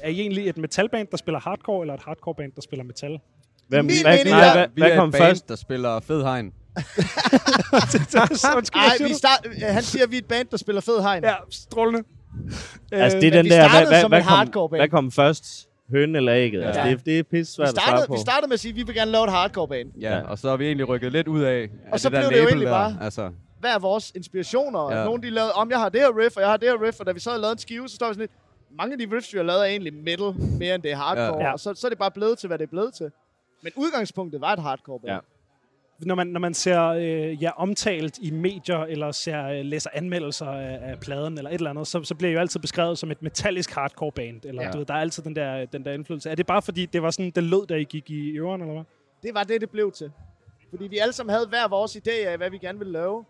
Er 0.02 0.08
I 0.08 0.20
egentlig 0.20 0.48
et 0.48 0.56
metalband, 0.56 1.08
der 1.10 1.16
spiller 1.16 1.40
hardcore, 1.40 1.80
eller 1.82 1.94
et 1.94 2.00
hardcore-band, 2.04 2.52
der 2.56 2.60
spiller 2.62 2.84
metal? 2.84 3.20
Hvem, 3.68 3.84
Min 3.84 3.94
hvad, 4.02 4.12
mening 4.16 4.28
nej, 4.36 4.48
er- 4.48 4.52
hvad, 4.52 4.66
vi 4.74 4.80
hvad 4.80 4.90
er 4.90 4.96
kom 4.96 5.08
et 5.08 5.12
band, 5.12 5.22
først? 5.24 5.48
der 5.48 5.56
spiller 5.56 6.00
fed 6.00 6.22
hegn. 6.22 6.46
Nej, 8.74 8.96
vi 9.08 9.14
start, 9.14 9.46
øh, 9.46 9.52
han 9.68 9.82
siger, 9.82 10.04
at 10.04 10.10
vi 10.10 10.16
er 10.16 10.20
et 10.20 10.26
band, 10.28 10.48
der 10.48 10.56
spiller 10.56 10.80
fed 10.80 11.00
hegn. 11.02 11.24
Ja, 11.24 11.34
strålende. 11.50 12.02
Altså, 12.92 13.16
Øh, 13.16 13.22
det 13.22 13.28
er 13.28 13.42
den 13.42 13.50
der, 13.50 13.58
hvad, 13.58 13.68
startede 13.68 13.90
hvad, 13.90 14.00
som 14.00 14.10
hvad, 14.10 14.22
kom, 14.22 14.28
hardcore-band. 14.28 14.80
hvad 14.80 14.88
kom 14.88 15.10
først? 15.10 15.68
Hønen 15.90 16.16
eller 16.16 16.34
ægget? 16.34 16.64
Altså, 16.64 16.80
Ja. 16.80 16.90
det, 16.90 17.06
det 17.06 17.18
er 17.18 17.22
pisse 17.22 17.52
vi, 17.52 17.54
svært 17.56 17.68
at 17.68 17.74
svare 17.74 17.86
startede, 17.86 18.06
på. 18.06 18.12
vi 18.12 18.18
startede 18.20 18.48
med 18.48 18.54
at 18.54 18.60
sige, 18.60 18.70
at 18.70 18.76
vi 18.76 18.82
vil 18.82 18.94
gerne 18.94 19.10
lave 19.10 19.24
et 19.24 19.30
hardcore-band. 19.30 19.88
Ja, 20.00 20.16
Ja. 20.16 20.22
og 20.22 20.38
så 20.38 20.48
har 20.48 20.56
vi 20.56 20.66
egentlig 20.66 20.88
rykket 20.88 21.12
lidt 21.12 21.28
ud 21.28 21.42
af, 21.42 21.62
af 21.62 21.68
Og 21.92 22.00
så 22.00 22.08
det 22.08 22.16
der 22.16 22.28
blev 22.28 22.30
det 22.38 22.42
jo 22.44 22.48
egentlig 22.48 22.66
der. 22.66 22.72
bare- 22.72 22.96
Altså, 23.00 23.30
Hvad 23.60 23.70
er 23.70 23.78
vores 23.78 24.12
inspirationer? 24.14 24.92
Ja. 24.98 25.04
Nogle 25.04 25.22
de 25.22 25.30
lavede, 25.30 25.52
om 25.52 25.70
jeg 25.70 25.78
har 25.78 25.88
det 25.88 26.00
her 26.00 26.18
riff, 26.24 26.36
og 26.36 26.42
jeg 26.42 26.50
har 26.50 26.56
det 26.56 26.68
her 26.68 26.86
riff, 26.86 27.00
og 27.00 27.06
da 27.06 27.12
vi 27.12 27.20
så 27.20 27.30
havde 27.30 27.40
lavet 27.40 27.52
en 27.52 27.58
skive, 27.58 27.88
så 27.88 27.94
står 27.94 28.06
vi 28.08 28.14
sådan 28.14 28.20
lidt, 28.20 28.30
mange 28.78 28.92
af 28.92 28.98
de 28.98 29.16
riffs, 29.16 29.32
vi 29.32 29.38
har 29.38 29.44
lavet, 29.44 29.60
er 29.60 29.64
egentlig 29.64 29.94
metal, 29.94 30.34
mere 30.58 30.74
end 30.74 30.82
det 30.82 30.90
er 30.92 30.96
hardcore. 30.96 31.44
Ja. 31.46 31.52
Og 31.52 31.60
så, 31.60 31.74
så 31.74 31.86
er 31.86 31.88
det 31.88 31.98
bare 31.98 32.10
blevet 32.10 32.38
til, 32.38 32.46
hvad 32.46 32.58
det 32.58 32.64
er 32.64 32.68
blevet 32.70 32.94
til. 32.94 33.10
Men 33.62 33.72
udgangspunktet 33.76 34.40
var 34.40 34.52
et 34.52 34.58
hardcore 34.58 35.00
band. 35.00 35.12
Ja. 35.12 35.18
Når 36.06 36.14
man, 36.14 36.26
når 36.26 36.40
man 36.40 36.54
ser 36.54 36.82
øh, 36.86 37.42
ja, 37.42 37.50
omtalt 37.56 38.18
i 38.18 38.30
medier, 38.30 38.78
eller 38.78 39.12
ser, 39.12 39.44
øh, 39.46 39.64
læser 39.64 39.90
anmeldelser 39.92 40.46
af, 40.46 40.90
af 40.90 41.00
pladen, 41.00 41.38
eller 41.38 41.50
et 41.50 41.54
eller 41.54 41.70
andet, 41.70 41.86
så, 41.86 42.02
så 42.04 42.14
bliver 42.14 42.28
det 42.30 42.34
jo 42.34 42.40
altid 42.40 42.60
beskrevet 42.60 42.98
som 42.98 43.10
et 43.10 43.22
metallisk 43.22 43.70
hardcore 43.74 44.12
band. 44.12 44.44
Eller, 44.44 44.62
ja. 44.62 44.70
Du 44.70 44.78
ved, 44.78 44.86
der 44.86 44.94
er 44.94 44.98
altid 45.00 45.22
den 45.22 45.36
der, 45.36 45.64
den 45.64 45.84
der 45.84 45.92
indflydelse. 45.92 46.30
Er 46.30 46.34
det 46.34 46.46
bare 46.46 46.62
fordi, 46.62 46.86
det 46.86 47.02
var 47.02 47.10
sådan, 47.10 47.30
det 47.30 47.42
lød, 47.44 47.66
da 47.66 47.74
I 47.74 47.84
gik 47.84 48.10
i 48.10 48.30
øveren, 48.30 48.60
eller 48.60 48.74
hvad? 48.74 48.84
Det 49.22 49.34
var 49.34 49.44
det, 49.44 49.60
det 49.60 49.70
blev 49.70 49.92
til. 49.92 50.12
Fordi 50.70 50.86
vi 50.86 50.98
alle 50.98 51.12
sammen 51.12 51.34
havde 51.34 51.46
hver 51.48 51.68
vores 51.68 51.96
idé 51.96 52.10
af, 52.26 52.36
hvad 52.36 52.50
vi 52.50 52.58
gerne 52.58 52.78
ville 52.78 52.92
lave. 52.92 53.24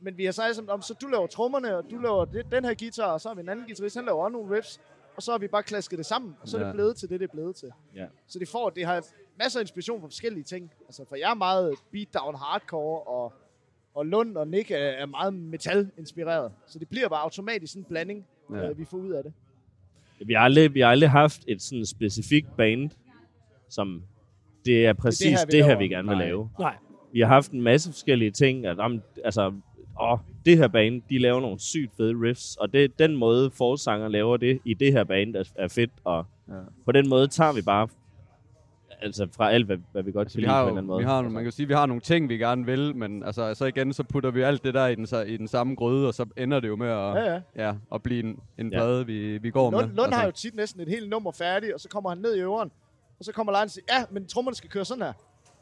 Men 0.00 0.18
vi 0.18 0.24
har 0.24 0.32
så 0.32 0.42
alle 0.42 0.54
sammen, 0.54 0.70
om, 0.70 0.82
så 0.82 0.94
du 0.94 1.06
laver 1.06 1.26
trommerne, 1.26 1.76
og 1.76 1.84
du 1.90 1.96
laver 1.98 2.24
det, 2.24 2.46
den 2.52 2.64
her 2.64 2.74
guitar, 2.74 3.12
og 3.12 3.20
så 3.20 3.28
har 3.28 3.34
vi 3.34 3.40
en 3.40 3.48
anden 3.48 3.64
guitarist, 3.64 3.96
han 3.96 4.04
laver 4.04 4.24
også 4.24 4.32
nogle 4.32 4.56
riffs. 4.56 4.80
Og 5.16 5.22
så 5.22 5.30
har 5.30 5.38
vi 5.38 5.48
bare 5.48 5.62
klasket 5.62 5.98
det 5.98 6.06
sammen, 6.06 6.36
og 6.42 6.48
så 6.48 6.56
er 6.56 6.60
Ja. 6.60 6.66
det 6.66 6.74
blevet 6.74 6.96
til 6.96 7.08
det, 7.08 7.20
det 7.20 7.26
er 7.28 7.32
blevet 7.32 7.56
til. 7.56 7.68
Ja. 7.94 8.04
Så 8.28 8.38
det 8.38 8.48
får, 8.48 8.70
det 8.70 8.86
har 8.86 9.04
masser 9.38 9.60
af 9.60 9.62
inspiration 9.62 10.00
fra 10.00 10.06
forskellige 10.08 10.44
ting. 10.44 10.70
Altså, 10.86 11.04
for 11.08 11.16
jeg 11.16 11.30
er 11.30 11.34
meget 11.34 11.74
beatdown 11.92 12.34
hardcore, 12.34 13.00
og, 13.02 13.32
og 13.94 14.06
Lund 14.06 14.36
og 14.36 14.48
Nick 14.48 14.70
er, 14.70 14.76
er 14.76 15.06
meget 15.06 15.34
metal-inspireret. 15.34 16.52
Så 16.66 16.78
det 16.78 16.88
bliver 16.88 17.08
bare 17.08 17.20
automatisk 17.22 17.72
sådan 17.72 17.82
en 17.82 17.86
blanding, 17.88 18.26
Ja. 18.52 18.70
øh, 18.70 18.78
vi 18.78 18.84
får 18.84 18.96
ud 18.96 19.10
af 19.10 19.22
det. 19.22 19.32
Vi 20.26 20.32
har 20.32 20.40
aldrig, 20.40 20.74
vi 20.74 20.80
har 20.80 20.88
aldrig 20.88 21.10
haft 21.10 21.44
et 21.48 21.62
sådan 21.62 21.86
specifikt 21.86 22.56
band, 22.56 22.90
som 23.68 24.02
det 24.64 24.86
er 24.86 24.92
præcis 24.92 25.20
det, 25.20 25.30
her, 25.30 25.38
her, 25.38 25.46
vi 25.46 25.52
det 25.56 25.64
her, 25.64 25.78
vi 25.78 25.88
gerne 25.88 26.08
vil 26.08 26.16
Nej. 26.16 26.26
lave. 26.26 26.50
Nej. 26.58 26.76
Vi 27.12 27.20
har 27.20 27.26
haft 27.28 27.50
en 27.52 27.60
masse 27.62 27.90
forskellige 27.92 28.30
ting. 28.30 28.66
At, 28.66 28.78
om, 28.78 29.02
altså, 29.24 29.52
åh, 30.00 30.18
det 30.46 30.56
her 30.58 30.68
band, 30.68 31.02
de 31.10 31.18
laver 31.18 31.40
nogle 31.40 31.58
sygt 31.60 31.96
fede 31.96 32.14
riffs, 32.22 32.56
og 32.56 32.72
det, 32.72 32.98
den 32.98 33.16
måde, 33.16 33.50
forsanger 33.50 34.08
laver 34.08 34.36
det 34.36 34.58
i 34.64 34.74
det 34.74 34.92
her 34.92 35.04
band, 35.04 35.36
er, 35.36 35.44
er 35.56 35.68
fedt, 35.68 35.90
og 36.04 36.26
Ja. 36.48 36.54
på 36.84 36.92
den 36.92 37.08
måde 37.08 37.28
tager 37.28 37.52
vi 37.52 37.62
bare 37.62 37.88
altså 39.02 39.28
fra 39.36 39.50
alt, 39.50 39.66
hvad, 39.66 39.76
hvad 39.92 40.02
vi 40.02 40.12
godt 40.12 40.24
Altså, 40.26 40.34
kan 40.36 40.40
vi 40.40 40.42
lide 40.46 40.52
har 40.52 40.62
på 40.62 40.66
en 40.66 40.70
eller 40.70 40.78
anden 40.78 40.86
måde. 40.86 40.98
vi 40.98 41.04
har, 41.04 41.22
man 41.22 41.32
kan 41.32 41.44
jo 41.44 41.50
sige, 41.50 41.64
at 41.64 41.68
vi 41.68 41.74
har 41.74 41.86
nogle 41.86 42.00
ting, 42.00 42.28
vi 42.28 42.38
gerne 42.38 42.66
vil, 42.66 42.96
men 42.96 43.22
altså, 43.22 43.54
så 43.54 43.64
igen, 43.64 43.92
så 43.92 44.02
putter 44.02 44.30
vi 44.30 44.42
alt 44.42 44.64
det 44.64 44.74
der 44.74 44.86
i 44.86 44.94
den, 44.94 45.04
sa- 45.04 45.16
i 45.26 45.36
den 45.36 45.48
samme 45.48 45.74
gryde, 45.74 46.08
og 46.08 46.14
så 46.14 46.26
ender 46.36 46.60
det 46.60 46.68
jo 46.68 46.76
med 46.76 46.88
at, 46.88 46.94
Ja, 47.14 47.32
ja. 47.34 47.40
ja, 47.56 47.74
at 47.94 48.02
blive 48.02 48.20
en, 48.24 48.40
en 48.58 48.72
Ja. 48.72 48.78
plade, 48.78 49.06
vi, 49.06 49.38
vi 49.38 49.50
går 49.50 49.70
Lund, 49.70 49.86
med. 49.86 49.94
Lund 49.94 50.12
har 50.12 50.24
jo 50.24 50.30
tit 50.30 50.54
næsten 50.54 50.80
et 50.80 50.88
helt 50.88 51.08
nummer 51.08 51.32
færdigt, 51.32 51.72
og 51.74 51.80
så 51.80 51.88
kommer 51.88 52.10
han 52.10 52.18
ned 52.18 52.34
i 52.36 52.40
øveren, 52.40 52.70
og 53.18 53.24
så 53.24 53.32
kommer 53.32 53.52
Lars 53.52 53.64
og 53.64 53.70
siger, 53.70 53.84
ja, 53.98 54.04
men 54.10 54.26
trommerne 54.26 54.54
skal 54.54 54.70
køre 54.70 54.84
sådan 54.84 55.02
her. 55.02 55.12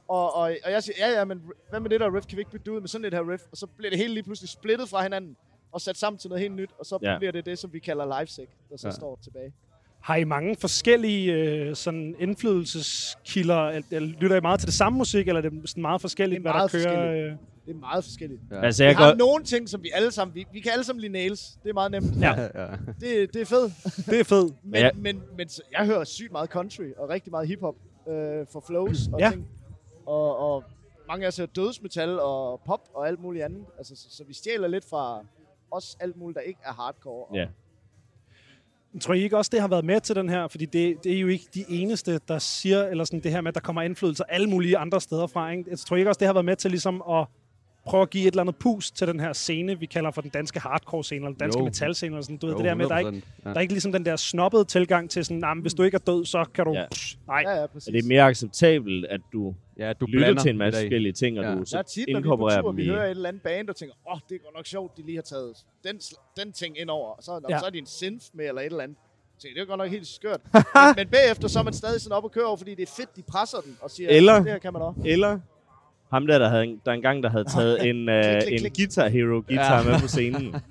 Og, 0.09 0.35
og, 0.37 0.43
og 0.65 0.71
jeg 0.73 0.83
siger, 0.83 0.97
ja, 1.09 1.19
ja, 1.19 1.25
men 1.25 1.43
hvad 1.71 1.81
med 1.81 1.91
det 1.91 2.01
der 2.01 2.17
riff? 2.17 2.27
Kan 2.27 2.37
vi 2.37 2.41
ikke 2.41 2.51
bytte 2.51 2.65
det 2.65 2.71
ud 2.71 2.81
med 2.81 2.89
sådan 2.89 3.05
et 3.05 3.15
her 3.15 3.31
riff? 3.33 3.43
Og 3.51 3.57
så 3.57 3.67
bliver 3.67 3.91
det 3.91 3.99
hele 3.99 4.15
lige 4.15 4.23
pludselig 4.25 4.49
splittet 4.49 4.89
fra 4.89 5.03
hinanden, 5.03 5.37
og 5.73 5.81
sat 5.81 5.97
sammen 5.97 6.19
til 6.19 6.31
noget 6.31 6.43
helt 6.43 6.55
nyt, 6.55 6.71
og 6.79 6.87
så 6.87 6.99
Ja. 7.03 7.19
bliver 7.19 7.33
det 7.33 7.47
det, 7.47 7.59
som 7.59 7.73
vi 7.73 7.79
kalder 7.79 8.19
livesec, 8.19 8.49
der 8.71 8.77
så 8.77 8.89
ja. 8.89 8.93
står 8.93 9.19
tilbage. 9.23 9.53
Har 10.05 10.17
I 10.17 10.25
mange 10.25 10.57
forskellige 10.61 11.33
øh, 11.33 11.77
sådan 11.77 12.15
indflydelseskilder? 12.19 13.81
Lytter 14.01 14.37
I 14.37 14.41
meget 14.41 14.61
til 14.61 14.67
det 14.67 14.75
samme 14.75 14.99
musik, 14.99 15.29
eller 15.29 15.43
er 15.43 15.49
det 15.51 15.69
sådan 15.71 15.83
meget 15.83 16.01
forskelligt, 16.01 16.39
Det 16.43 16.47
er 16.49 16.53
hvad 16.53 16.61
meget 16.61 16.73
der 16.73 16.95
kører? 16.97 17.31
Øh? 17.31 17.37
Det 17.67 17.75
er 17.75 17.79
meget 17.79 18.05
forskelligt. 18.05 18.41
Ja. 18.51 18.61
Altså, 18.65 18.83
Vi 18.83 18.89
jeg 18.89 18.97
har 18.97 19.11
går, 19.11 19.17
nogle 19.17 19.45
ting, 19.45 19.69
som 19.69 19.83
vi 19.83 19.91
alle 19.95 20.11
sammen, 20.11 20.35
vi, 20.35 20.47
vi 20.53 20.61
kan 20.61 20.73
alle 20.73 20.85
sammen 20.85 21.01
lide 21.01 21.13
nails. 21.13 21.59
Det 21.63 21.71
er 21.71 21.75
meget 21.75 21.91
nemt. 21.91 22.21
Ja. 22.21 22.41
ja. 22.63 22.67
Det, 23.01 23.35
det 23.35 23.37
er 23.43 23.45
fedt. 23.47 23.73
Det 24.11 24.21
er 24.21 24.25
fedt. 24.25 24.55
Men, 24.65 24.75
Ja. 24.75 24.91
men, 24.95 25.23
men 25.37 25.49
så- 25.49 25.63
jeg 25.73 25.87
hører 25.87 26.05
sygt 26.05 26.33
meget 26.33 26.51
country, 26.51 26.93
og 26.97 27.09
rigtig 27.09 27.31
meget 27.31 27.49
hiphop 27.49 27.75
øh, 28.09 28.47
for 28.53 28.65
flows 28.67 29.09
og 29.13 29.21
Ja. 29.21 29.31
ting. 29.31 29.47
Og, 30.07 30.39
og 30.39 30.65
mange 31.09 31.25
af 31.25 31.29
os 31.29 31.37
hører 31.37 31.49
dødsmetal 31.57 32.21
og 32.21 32.61
pop 32.67 32.81
og 32.95 33.09
alt 33.09 33.21
muligt 33.21 33.45
andet. 33.45 33.65
Altså, 33.79 33.97
så, 33.97 34.17
så 34.17 34.25
vi 34.25 34.35
stjæler 34.35 34.69
lidt 34.69 34.85
fra 34.91 35.25
også 35.71 35.97
alt 36.01 36.17
muligt, 36.17 36.35
der 36.37 36.41
ikke 36.43 36.61
er 36.65 36.73
hardcore. 36.73 37.25
Og 37.25 37.37
Ja. 37.37 37.47
Tror 39.01 39.15
I 39.15 39.23
ikke 39.23 39.37
også, 39.37 39.51
det 39.53 39.61
har 39.61 39.69
været 39.69 39.85
med 39.85 40.01
til 40.01 40.17
den 40.17 40.29
her? 40.29 40.49
Fordi 40.49 40.65
det, 40.65 41.05
det 41.05 41.15
er 41.15 41.21
jo 41.21 41.29
ikke 41.29 41.45
de 41.55 41.65
eneste, 41.69 42.21
der 42.29 42.39
siger, 42.39 42.85
eller 42.85 43.05
sådan 43.05 43.21
det 43.21 43.31
her 43.31 43.41
med, 43.41 43.49
at 43.49 43.55
der 43.55 43.61
kommer 43.61 43.83
indflydelser 43.83 44.25
alle 44.25 44.47
mulige 44.51 44.79
andre 44.79 45.01
steder 45.01 45.27
fra. 45.27 45.51
Ikke? 45.51 45.65
Jeg 45.71 45.79
tror 45.79 45.97
I 45.97 45.99
ikke 45.99 46.11
også, 46.11 46.19
det 46.19 46.27
har 46.27 46.33
været 46.33 46.45
med 46.45 46.57
til 46.57 46.71
ligesom 46.71 47.03
at 47.11 47.27
prøve 47.87 48.03
at 48.03 48.11
give 48.11 48.23
et 48.27 48.31
eller 48.33 48.41
andet 48.43 48.57
pus 48.57 48.91
til 48.91 49.07
den 49.09 49.21
her 49.21 49.33
scene, 49.33 49.79
vi 49.79 49.87
kalder 49.87 50.11
for 50.11 50.21
den 50.21 50.31
danske 50.31 50.61
hardcore-scene, 50.61 51.17
eller 51.17 51.29
den 51.31 51.39
danske 51.39 51.59
Jo. 51.59 51.65
metal-scene, 51.65 52.15
eller 52.15 52.23
sådan. 52.23 52.37
Du 52.37 52.47
ved, 52.47 52.55
Jo, 52.55 52.59
det 52.59 52.65
der 52.67 52.75
med, 52.75 52.89
der 52.89 52.95
er, 52.95 52.99
ikke, 52.99 53.11
100%, 53.11 53.43
ja. 53.45 53.49
der 53.51 53.57
er 53.57 53.61
ikke 53.61 53.73
ligesom 53.75 53.93
den 53.93 54.05
der 54.07 54.17
snobbede 54.17 54.65
tilgang 54.65 55.11
til 55.11 55.25
sådan, 55.25 55.39
nah, 55.39 55.57
men 55.57 55.63
hvis 55.63 55.75
du 55.75 55.83
ikke 55.83 55.95
er 55.95 55.99
død, 55.99 56.25
så 56.25 56.45
kan 56.55 56.65
du... 56.65 56.73
Ja. 56.73 56.81
Ja. 56.81 56.87
Nej, 57.27 57.43
Ja, 57.47 57.61
ja, 57.61 57.67
præcis. 57.67 57.89
er 57.89 57.93
det 57.93 58.05
mere 58.05 58.23
acceptabelt, 58.23 59.07
at 59.07 59.21
du, 59.33 59.55
Ja, 59.79 59.93
du 59.93 60.07
lytter 60.07 60.19
blander 60.27 60.43
til 60.43 60.51
en 60.51 60.59
masse 60.59 60.81
forskellige 60.81 61.13
ting, 61.13 61.39
og 61.39 61.45
Ja. 61.45 61.51
du 61.51 61.55
Der 61.57 61.61
er 61.61 61.65
så 61.65 61.83
tit, 61.83 62.05
når 62.09 62.21
vi 62.21 62.23
på 62.23 62.27
inkorporerer 62.27 62.61
tur, 62.61 62.69
dem 62.71 62.77
vi 62.77 62.83
i... 62.83 62.87
hører 62.89 63.05
et 63.05 63.11
eller 63.11 63.29
andet 63.29 63.43
band, 63.43 63.69
og 63.69 63.77
tænker, 63.77 63.95
åh, 64.09 64.13
oh, 64.13 64.19
det 64.29 64.35
er 64.35 64.39
godt 64.39 64.55
nok 64.57 64.67
sjovt, 64.67 64.97
de 64.97 65.03
lige 65.03 65.17
har 65.17 65.23
taget 65.23 65.53
den, 65.85 66.01
den 66.37 66.53
ting 66.53 66.79
ind 66.81 66.91
over. 66.91 67.09
Og 67.09 67.23
så, 67.23 67.41
Ja. 67.51 67.59
så 67.59 67.67
er 67.67 67.71
de 67.71 67.79
en 67.79 67.87
synth 67.87 68.27
med, 68.35 68.49
eller 68.49 68.61
et 68.61 68.67
eller 68.67 68.81
andet. 68.81 68.97
Så 69.39 69.43
tænker, 69.43 69.55
det 69.55 69.63
er 69.63 69.67
godt 69.67 69.79
nok 69.79 69.89
helt 69.91 70.07
skørt. 70.07 70.41
men, 70.55 70.63
men 70.97 71.09
bagefter, 71.09 71.49
så 71.49 71.59
er 71.59 71.63
man 71.63 71.73
stadig 71.75 72.01
sådan 72.01 72.17
op 72.17 72.25
og 72.25 72.33
kører 72.33 72.47
over, 72.47 72.57
fordi 72.57 72.75
det 72.75 72.83
er 72.83 72.93
fedt, 72.97 73.17
de 73.17 73.23
presser 73.23 73.59
den 73.59 73.77
og 73.83 73.91
siger, 73.91 74.09
Eller- 74.11 74.35
det 74.35 74.45
her 74.53 74.59
kan 74.59 74.73
man 74.73 74.83
også. 74.83 75.01
Eller 75.05 75.41
ham 76.15 76.27
der, 76.27 76.39
der, 76.39 76.49
havde, 76.49 76.65
en- 76.65 76.81
der 76.87 76.93
engang 76.93 77.23
der 77.23 77.31
havde 77.31 77.45
taget 77.45 77.89
en, 77.91 78.09
uh, 78.09 78.15
Klik, 78.15 78.43
klik, 78.43 78.53
en 78.53 78.59
klik. 78.59 78.77
Guitar 78.77 79.09
Hero 79.09 79.43
guitar 79.49 79.79
Ja. 79.79 79.83
med 79.91 80.01
på 80.01 80.09
scenen. 80.09 80.43
Det 80.53 80.63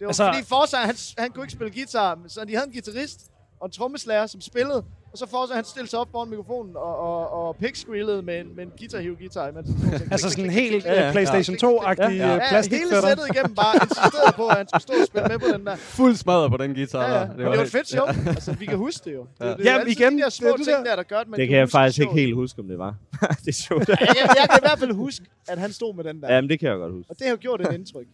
var 0.00 0.06
Altså- 0.06 0.32
fordi 0.32 0.44
Forsanger, 0.48 0.86
han, 0.86 0.94
han 1.18 1.30
kunne 1.30 1.44
ikke 1.44 1.52
spille 1.52 1.72
guitar, 1.74 2.18
så 2.28 2.44
de 2.44 2.54
havde 2.54 2.66
en 2.66 2.72
guitarist 2.72 3.20
og 3.60 3.66
en 3.66 3.72
trommeslager, 3.72 4.26
som 4.26 4.40
spillede, 4.40 4.84
og 5.16 5.18
så 5.18 5.26
fortsætter 5.26 5.54
han 5.54 5.64
stille 5.64 5.88
sig 5.88 5.98
op 5.98 6.08
foran 6.12 6.30
mikrofonen 6.30 6.76
og, 6.76 6.96
og, 7.08 7.46
og 7.46 7.56
pick 7.56 7.88
med 7.88 8.40
en, 8.40 8.56
med 8.56 8.64
en 8.64 8.72
guitar 8.78 8.98
hive 8.98 9.16
guitar. 9.16 9.50
tænker, 9.50 10.10
Altså 10.10 10.30
sådan 10.30 10.44
klik, 10.44 10.56
helt 10.56 10.84
PlayStation 11.12 11.56
2-agtig 11.56 12.02
Ja, 12.02 12.08
ja, 12.10 12.32
Ja, 12.34 12.48
plastikfætter. 12.48 12.96
hele 12.96 13.08
sættet 13.08 13.26
igennem 13.34 13.54
bare 13.54 13.74
insisterede 13.82 14.32
på, 14.36 14.46
at 14.46 14.56
han 14.56 14.66
skulle 14.68 14.82
stå 14.82 14.92
og 15.00 15.06
spille 15.06 15.28
med 15.28 15.38
på 15.38 15.48
den 15.56 15.66
der. 15.66 15.76
Fuld 15.76 16.14
smadret 16.16 16.50
på 16.50 16.56
den 16.56 16.74
guitar. 16.74 17.02
Ja, 17.02 17.14
ja. 17.14 17.20
Det 17.20 17.28
var, 17.28 17.50
det 17.50 17.58
var 17.58 17.64
et 17.64 17.70
fedt 17.70 17.88
show. 17.88 18.06
Altså, 18.26 18.52
vi 18.52 18.66
kan 18.66 18.78
huske 18.78 19.10
det 19.10 19.14
jo. 19.14 19.20
Det, 19.20 19.28
det, 19.40 19.58
det 19.58 19.66
er 19.68 19.72
Jamen, 19.72 19.88
igen, 19.88 20.18
de 20.18 20.22
der 20.22 20.28
små 20.28 20.46
det 20.46 20.52
er 20.52 20.56
det 20.56 20.66
ting 20.66 20.86
der. 20.86 20.96
der, 20.96 21.02
gør, 21.02 21.18
at 21.18 21.28
man 21.28 21.40
Det 21.40 21.48
kan 21.48 21.58
jeg 21.58 21.70
faktisk 21.70 21.98
ikke 22.00 22.12
helt 22.14 22.34
huske, 22.34 22.58
om 22.62 22.68
det 22.68 22.78
var. 22.78 22.94
det 23.44 23.48
er 23.48 23.52
sjovt. 23.52 23.88
Ja, 23.88 23.96
jeg, 24.00 24.08
jeg 24.40 24.46
kan 24.50 24.58
i 24.62 24.64
hvert 24.68 24.78
fald 24.78 24.92
huske, 24.92 25.24
at 25.48 25.58
han 25.58 25.72
stod 25.72 25.94
med 25.94 26.04
den 26.04 26.20
der. 26.20 26.34
Jamen, 26.34 26.50
det 26.50 26.60
kan 26.60 26.68
jeg 26.68 26.78
godt 26.78 26.92
huske. 26.92 27.10
Og 27.10 27.16
det 27.18 27.26
har 27.26 27.36
gjort 27.36 27.60
et 27.60 27.72
indtryk. 27.72 28.06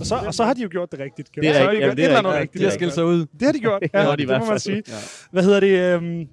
Og 0.00 0.06
så, 0.06 0.16
og 0.26 0.34
så 0.34 0.44
har 0.44 0.54
de 0.54 0.62
jo 0.62 0.68
gjort 0.70 0.92
det 0.92 1.00
rigtigt. 1.00 1.32
kan 1.32 1.42
Det 1.42 1.48
er. 1.48 1.54
Så 1.54 1.60
har 1.60 1.70
rigtigt. 1.70 1.82
de 1.82 1.86
gjort 1.86 1.96
det 1.96 2.04
er 2.04 2.06
et 2.06 2.08
eller 2.08 2.18
andet 2.18 2.32
rigtigt. 2.32 2.42
rigtigt. 2.42 2.60
De 2.60 2.64
har 2.64 2.70
skilt 2.74 2.92
sig 2.92 3.04
ud. 3.04 3.26
Det 3.26 3.42
har 3.42 3.52
de 3.52 3.58
gjort. 3.58 3.82
Ja, 3.94 4.02
gjorde 4.02 4.22
de 4.22 4.28
det 4.32 4.40
må 4.40 4.46
man 4.46 4.58
sige. 4.60 4.82
Ja. 4.88 4.92
Hvad 5.30 5.42
hedder 5.42 5.60
det? 5.60 5.94
Øhm, 5.94 6.28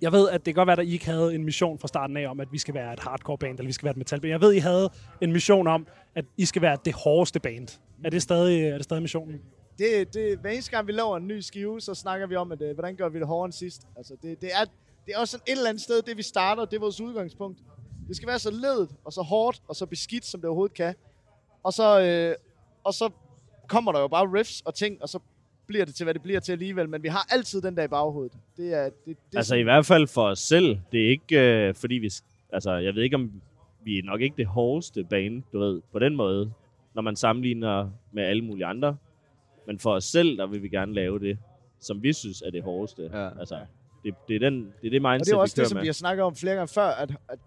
jeg 0.00 0.12
ved, 0.12 0.28
at 0.28 0.46
det 0.46 0.54
kan 0.54 0.54
godt 0.54 0.66
være, 0.66 0.80
at 0.80 0.86
I 0.86 0.92
ikke 0.92 1.06
havde 1.06 1.34
en 1.34 1.44
mission 1.44 1.78
fra 1.78 1.88
starten 1.88 2.16
af 2.16 2.28
om, 2.28 2.40
at 2.40 2.48
vi 2.52 2.58
skal 2.58 2.74
være 2.74 2.92
et 2.92 3.00
hardcore 3.00 3.38
band, 3.38 3.58
eller 3.58 3.66
vi 3.68 3.72
skal 3.72 3.84
være 3.84 3.90
et 3.90 3.96
metalband. 3.96 4.30
Jeg 4.30 4.40
ved, 4.40 4.52
I 4.52 4.58
havde 4.58 4.90
en 5.20 5.32
mission 5.32 5.66
om, 5.66 5.86
at 6.14 6.24
I 6.36 6.44
skal 6.44 6.62
være 6.62 6.76
det 6.84 6.94
hårdeste 6.94 7.40
band. 7.40 7.68
Er 8.04 8.10
det 8.10 8.22
stadig, 8.22 8.64
er 8.64 8.74
det 8.74 8.84
stadig 8.84 9.02
missionen? 9.02 9.40
Det, 9.78 10.14
det, 10.14 10.38
hver 10.38 10.50
eneste 10.50 10.70
gang, 10.70 10.86
vi 10.86 10.92
laver 10.92 11.16
en 11.16 11.26
ny 11.26 11.40
skive, 11.40 11.80
så 11.80 11.94
snakker 11.94 12.26
vi 12.26 12.36
om, 12.36 12.52
at, 12.52 12.62
øh, 12.62 12.74
hvordan 12.74 12.96
gør 12.96 13.08
vi 13.08 13.18
det 13.18 13.26
hårdere 13.26 13.44
end 13.44 13.52
sidst. 13.52 13.82
Altså, 13.96 14.14
det, 14.22 14.40
det, 14.40 14.50
er, 14.52 14.64
det 15.06 15.14
er 15.14 15.18
også 15.18 15.30
sådan 15.32 15.44
et 15.46 15.52
eller 15.56 15.68
andet 15.68 15.82
sted, 15.82 16.02
det 16.02 16.16
vi 16.16 16.22
starter, 16.22 16.64
det 16.64 16.76
er 16.76 16.80
vores 16.80 17.00
udgangspunkt. 17.00 17.58
Det 18.08 18.16
skal 18.16 18.28
være 18.28 18.38
så 18.38 18.50
ledet, 18.50 18.88
og 19.04 19.12
så 19.12 19.22
hårdt, 19.22 19.62
og 19.68 19.76
så 19.76 19.86
beskidt, 19.86 20.26
som 20.26 20.40
det 20.40 20.48
overhovedet 20.48 20.76
kan. 20.76 20.94
Og 21.62 21.72
så, 21.72 22.00
øh, 22.00 22.34
og 22.88 22.94
så 22.94 23.10
kommer 23.68 23.92
der 23.92 24.00
jo 24.00 24.08
bare 24.08 24.26
riffs 24.38 24.60
og 24.60 24.74
ting, 24.74 25.02
og 25.02 25.08
så 25.08 25.18
bliver 25.66 25.84
det 25.84 25.94
til, 25.94 26.04
hvad 26.04 26.14
det 26.14 26.22
bliver 26.22 26.40
til 26.40 26.52
alligevel. 26.52 26.88
Men 26.88 27.02
vi 27.02 27.08
har 27.08 27.26
altid 27.30 27.62
den 27.62 27.76
der 27.76 27.82
i 27.82 27.88
baghovedet. 27.88 28.32
Det 28.56 28.74
er, 28.74 28.84
det, 28.84 28.92
det 29.06 29.16
er 29.34 29.38
Altså 29.38 29.54
i 29.54 29.62
hvert 29.62 29.86
fald 29.86 30.06
for 30.06 30.22
os 30.22 30.38
selv. 30.38 30.78
Det 30.92 31.06
er 31.06 31.10
ikke, 31.10 31.40
øh, 31.40 31.74
fordi 31.74 31.94
vi... 31.94 32.10
Altså, 32.52 32.72
jeg 32.72 32.94
ved 32.94 33.02
ikke, 33.02 33.16
om 33.16 33.32
vi 33.84 33.98
er 33.98 34.02
nok 34.02 34.20
ikke 34.20 34.36
det 34.36 34.46
hårdeste 34.46 35.04
bane, 35.04 35.42
du 35.52 35.58
ved, 35.58 35.82
på 35.92 35.98
den 35.98 36.16
måde, 36.16 36.52
når 36.94 37.02
man 37.02 37.16
sammenligner 37.16 37.90
med 38.12 38.22
alle 38.22 38.44
mulige 38.44 38.66
andre. 38.66 38.96
Men 39.66 39.78
for 39.78 39.92
os 39.94 40.04
selv, 40.04 40.38
der 40.38 40.46
vil 40.46 40.62
vi 40.62 40.68
gerne 40.68 40.94
lave 40.94 41.18
det, 41.18 41.38
som 41.80 42.02
vi 42.02 42.12
synes 42.12 42.42
er 42.42 42.50
det 42.50 42.62
hårdeste. 42.62 43.10
Ja. 43.12 43.38
Altså, 43.40 43.58
det, 44.04 44.14
det, 44.28 44.36
er 44.36 44.40
den, 44.40 44.72
det 44.82 44.86
er 44.86 44.90
det 44.90 45.04
Og 45.04 45.12
mindset, 45.12 45.26
det 45.26 45.32
er 45.32 45.36
jo 45.36 45.40
også 45.40 45.56
vi 45.56 45.58
kører 45.58 45.64
det, 45.64 45.70
som 45.70 45.76
med. 45.76 45.82
vi 45.82 45.88
har 45.88 45.92
snakket 45.92 46.24
om 46.24 46.36
flere 46.36 46.54
gange 46.54 46.68
før, 46.68 46.86
at, 46.86 47.10
at 47.28 47.38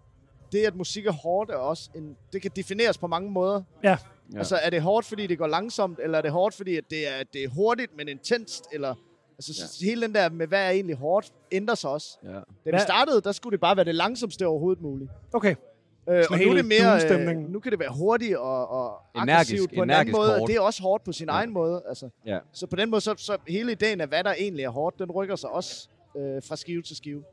det, 0.52 0.60
at 0.60 0.76
musik 0.76 1.06
er 1.06 1.12
hårdt, 1.12 1.52
er 1.52 1.56
også 1.56 1.90
en, 1.96 2.18
det 2.34 2.42
kan 2.42 2.52
defineres 2.56 2.98
på 2.98 3.08
mange 3.08 3.32
måder. 3.32 3.64
Ja. 3.84 3.98
Ja. 4.34 4.38
Altså, 4.38 4.56
er 4.64 4.70
det 4.70 4.82
hårdt, 4.82 5.06
fordi 5.06 5.28
det 5.28 5.38
går 5.38 5.48
langsomt, 5.48 6.00
eller 6.04 6.18
er 6.18 6.22
det 6.22 6.32
hårdt, 6.32 6.56
fordi 6.56 6.78
at 6.78 6.84
det, 6.90 7.08
er, 7.08 7.24
det 7.34 7.44
er 7.44 7.48
hurtigt, 7.50 7.98
men 7.98 8.08
intenst, 8.08 8.64
eller... 8.74 8.96
Altså, 9.38 9.64
ja. 9.82 9.86
hele 9.86 10.02
den 10.02 10.16
der 10.16 10.30
med, 10.30 10.48
hvad 10.48 10.66
er 10.66 10.70
egentlig 10.70 10.96
hårdt, 10.96 11.32
ændrer 11.52 11.76
sig 11.76 11.90
også. 11.90 12.18
Ja. 12.24 12.30
Da 12.30 12.72
vi 12.72 12.80
startede, 12.80 13.22
der 13.22 13.32
skulle 13.32 13.52
det 13.52 13.60
bare 13.62 13.76
være 13.76 13.86
det 13.86 13.96
langsomste 13.96 14.48
overhovedet 14.48 14.82
muligt. 14.84 15.10
Okay. 15.34 15.56
Øh, 16.10 16.24
og 16.32 16.40
nu 16.40 16.50
er 16.50 16.54
det 16.54 16.66
mere, 16.66 17.20
øh, 17.30 17.38
nu 17.38 17.60
kan 17.60 17.72
det 17.72 17.80
være 17.80 17.92
hurtigt 17.98 18.38
og, 18.38 18.68
og 18.70 18.94
Energisk- 19.16 19.32
aggressivt 19.32 19.72
på 19.76 19.84
en 19.84 19.90
anden 19.90 20.12
måde. 20.12 20.38
hårdt. 20.38 20.50
Det 20.50 20.56
er 20.56 20.60
også 20.62 20.82
hårdt 20.82 21.04
på 21.04 21.12
sin 21.12 21.28
Ja. 21.28 21.34
egen 21.34 21.54
måde. 21.54 21.84
Altså. 21.88 22.10
Ja. 22.26 22.40
Så 22.54 22.68
på 22.68 22.76
den 22.76 22.90
måde, 22.90 23.02
så, 23.02 23.14
så 23.18 23.38
hele 23.48 23.72
ideen 23.72 24.02
af, 24.02 24.08
hvad 24.08 24.24
der 24.24 24.34
egentlig 24.34 24.66
er 24.66 24.70
hårdt, 24.70 25.00
den 25.00 25.12
rykker 25.12 25.36
sig 25.36 25.50
også 25.50 25.90
øh, 26.18 26.42
fra 26.48 26.56
skive 26.56 26.82
til 26.82 26.96
skive. 26.96 27.24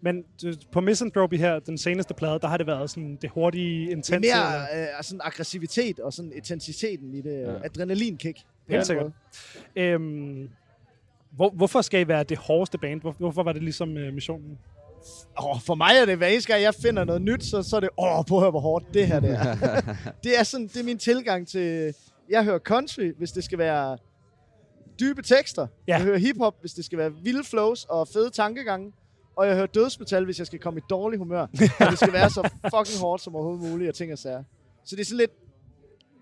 Men 0.00 0.24
øh, 0.44 0.54
på 0.72 0.80
Misanthropy 0.80 1.34
her, 1.34 1.58
den 1.58 1.78
seneste 1.78 2.14
plade, 2.14 2.38
der 2.38 2.46
har 2.48 2.56
det 2.56 2.66
været 2.66 2.90
sådan 2.90 3.18
det 3.22 3.30
hurtige, 3.30 3.86
Det 3.86 3.92
intense. 3.92 4.20
mere 4.20 4.62
øh, 4.74 4.86
sådan 5.02 5.20
aggressivitet 5.24 6.00
og 6.00 6.12
sådan 6.12 6.32
intensiteten 6.32 7.14
i 7.14 7.20
det. 7.20 7.40
Ja. 7.40 7.52
Ja. 7.52 7.58
Adrenalinkick. 7.64 8.38
Helt 8.68 8.86
sikkert. 8.86 9.12
Øhm, 9.76 10.50
hvor, 11.30 11.50
hvorfor 11.50 11.80
skal 11.82 12.00
I 12.00 12.08
være 12.08 12.22
det 12.24 12.38
hårdeste 12.38 12.78
band? 12.78 13.00
Hvor, 13.00 13.12
hvorfor 13.18 13.42
var 13.42 13.52
det 13.52 13.62
ligesom 13.62 13.96
øh, 13.96 14.14
missionen? 14.14 14.58
Oh, 15.36 15.60
for 15.60 15.74
mig 15.74 15.90
er 16.00 16.04
det, 16.04 16.16
hver 16.16 16.26
eneste 16.26 16.52
gang 16.52 16.62
jeg 16.62 16.74
finder 16.74 17.04
noget 17.04 17.22
nyt, 17.22 17.44
så, 17.44 17.62
så 17.62 17.76
er 17.76 17.80
det, 17.80 17.88
åh, 17.98 18.18
oh, 18.18 18.24
prøv 18.24 18.38
at 18.38 18.42
høre, 18.42 18.50
hvor 18.50 18.60
hårdt 18.60 18.84
det 18.94 19.06
her 19.06 19.20
det 19.20 19.30
er. 19.30 19.54
det 20.24 20.38
er 20.38 20.42
sådan, 20.42 20.66
det 20.66 20.76
er 20.76 20.84
min 20.84 20.98
tilgang 20.98 21.48
til, 21.48 21.94
jeg 22.30 22.44
hører 22.44 22.58
country, 22.58 23.12
hvis 23.18 23.32
det 23.32 23.44
skal 23.44 23.58
være 23.58 23.98
dybe 25.00 25.22
tekster. 25.22 25.66
Ja. 25.88 25.96
Jeg 25.96 26.02
hører 26.02 26.18
hiphop, 26.18 26.54
hvis 26.60 26.72
det 26.72 26.84
skal 26.84 26.98
være 26.98 27.12
vilde 27.22 27.44
flows 27.44 27.84
og 27.84 28.08
fede 28.08 28.30
tankegange. 28.30 28.92
Og 29.38 29.46
jeg 29.46 29.54
hører 29.54 29.66
dødsmetal, 29.66 30.24
hvis 30.24 30.38
jeg 30.38 30.46
skal 30.46 30.58
komme 30.58 30.80
i 30.80 30.82
dårlig 30.90 31.18
humør. 31.18 31.40
og 31.42 31.90
det 31.90 31.98
skal 31.98 32.12
være 32.12 32.30
så 32.30 32.50
fucking 32.76 33.00
hårdt 33.00 33.22
som 33.22 33.34
overhovedet 33.36 33.70
muligt, 33.70 33.88
og 33.88 33.94
ting 33.94 34.12
og 34.12 34.18
sager. 34.18 34.42
Så 34.84 34.96
det 34.96 35.00
er 35.00 35.04
sådan 35.06 35.18
lidt, 35.18 35.30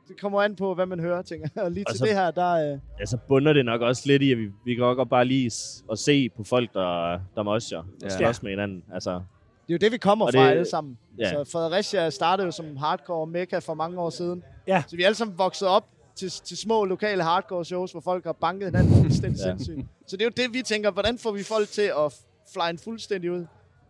det 0.08 0.20
kommer 0.20 0.42
an 0.42 0.56
på, 0.56 0.74
hvad 0.74 0.86
man 0.86 1.00
hører, 1.00 1.22
tænker. 1.22 1.48
Og 1.56 1.70
lige 1.70 1.84
til 1.84 1.90
Altså- 1.90 2.04
det 2.04 2.14
her, 2.14 2.30
der... 2.30 2.72
Øh, 2.72 2.78
Altså 3.00 3.18
bunder 3.28 3.52
det 3.52 3.64
nok 3.64 3.80
også 3.80 4.02
lidt 4.06 4.22
i, 4.22 4.32
at 4.32 4.38
vi, 4.38 4.48
vi 4.64 4.74
kan 4.74 4.84
godt 4.96 5.10
bare 5.10 5.24
lige 5.24 5.50
s- 5.50 5.84
at 5.92 5.98
se 5.98 6.28
på 6.36 6.44
folk, 6.44 6.72
der, 6.74 7.20
der 7.34 7.42
mosher 7.42 7.78
og 7.78 7.84
Ja. 8.02 8.08
slås 8.08 8.42
med 8.42 8.50
hinanden. 8.52 8.84
Altså, 8.94 9.10
Det 9.10 9.20
er 9.68 9.72
jo 9.74 9.78
det, 9.78 9.92
vi 9.92 9.98
kommer 9.98 10.26
Og 10.26 10.32
fra 10.34 10.44
det- 10.44 10.50
alle 10.50 10.64
sammen. 10.70 10.98
ja. 11.18 11.30
Så 11.30 11.50
Fredericia 11.52 12.10
startede 12.10 12.46
jo 12.46 12.52
som 12.52 12.76
hardcore 12.76 13.26
mekka 13.26 13.58
for 13.58 13.74
mange 13.74 13.98
år 14.00 14.10
siden. 14.10 14.42
Ja. 14.68 14.82
Så 14.88 14.96
vi 14.96 15.02
er 15.02 15.06
alle 15.06 15.16
sammen 15.16 15.38
vokset 15.38 15.68
op 15.68 15.84
til, 16.16 16.30
til 16.30 16.56
små 16.56 16.84
lokale 16.84 17.22
hardcore 17.22 17.64
shows, 17.64 17.92
hvor 17.92 18.00
folk 18.00 18.24
har 18.24 18.32
banket 18.32 18.66
hinanden 18.68 19.02
fuldstændig 19.02 19.38
Ja. 19.40 19.48
ja. 19.50 19.56
sindssygt. 19.56 19.86
Så 20.06 20.16
det 20.16 20.22
er 20.22 20.26
jo 20.36 20.44
det, 20.46 20.54
vi 20.54 20.62
tænker, 20.62 20.90
hvordan 20.90 21.18
får 21.18 21.32
vi 21.32 21.42
folk 21.42 21.68
til 21.68 21.82
at 21.98 22.14
fly 22.54 22.70
en 22.70 22.78
fuldstændig 22.78 23.30
ud? 23.32 23.46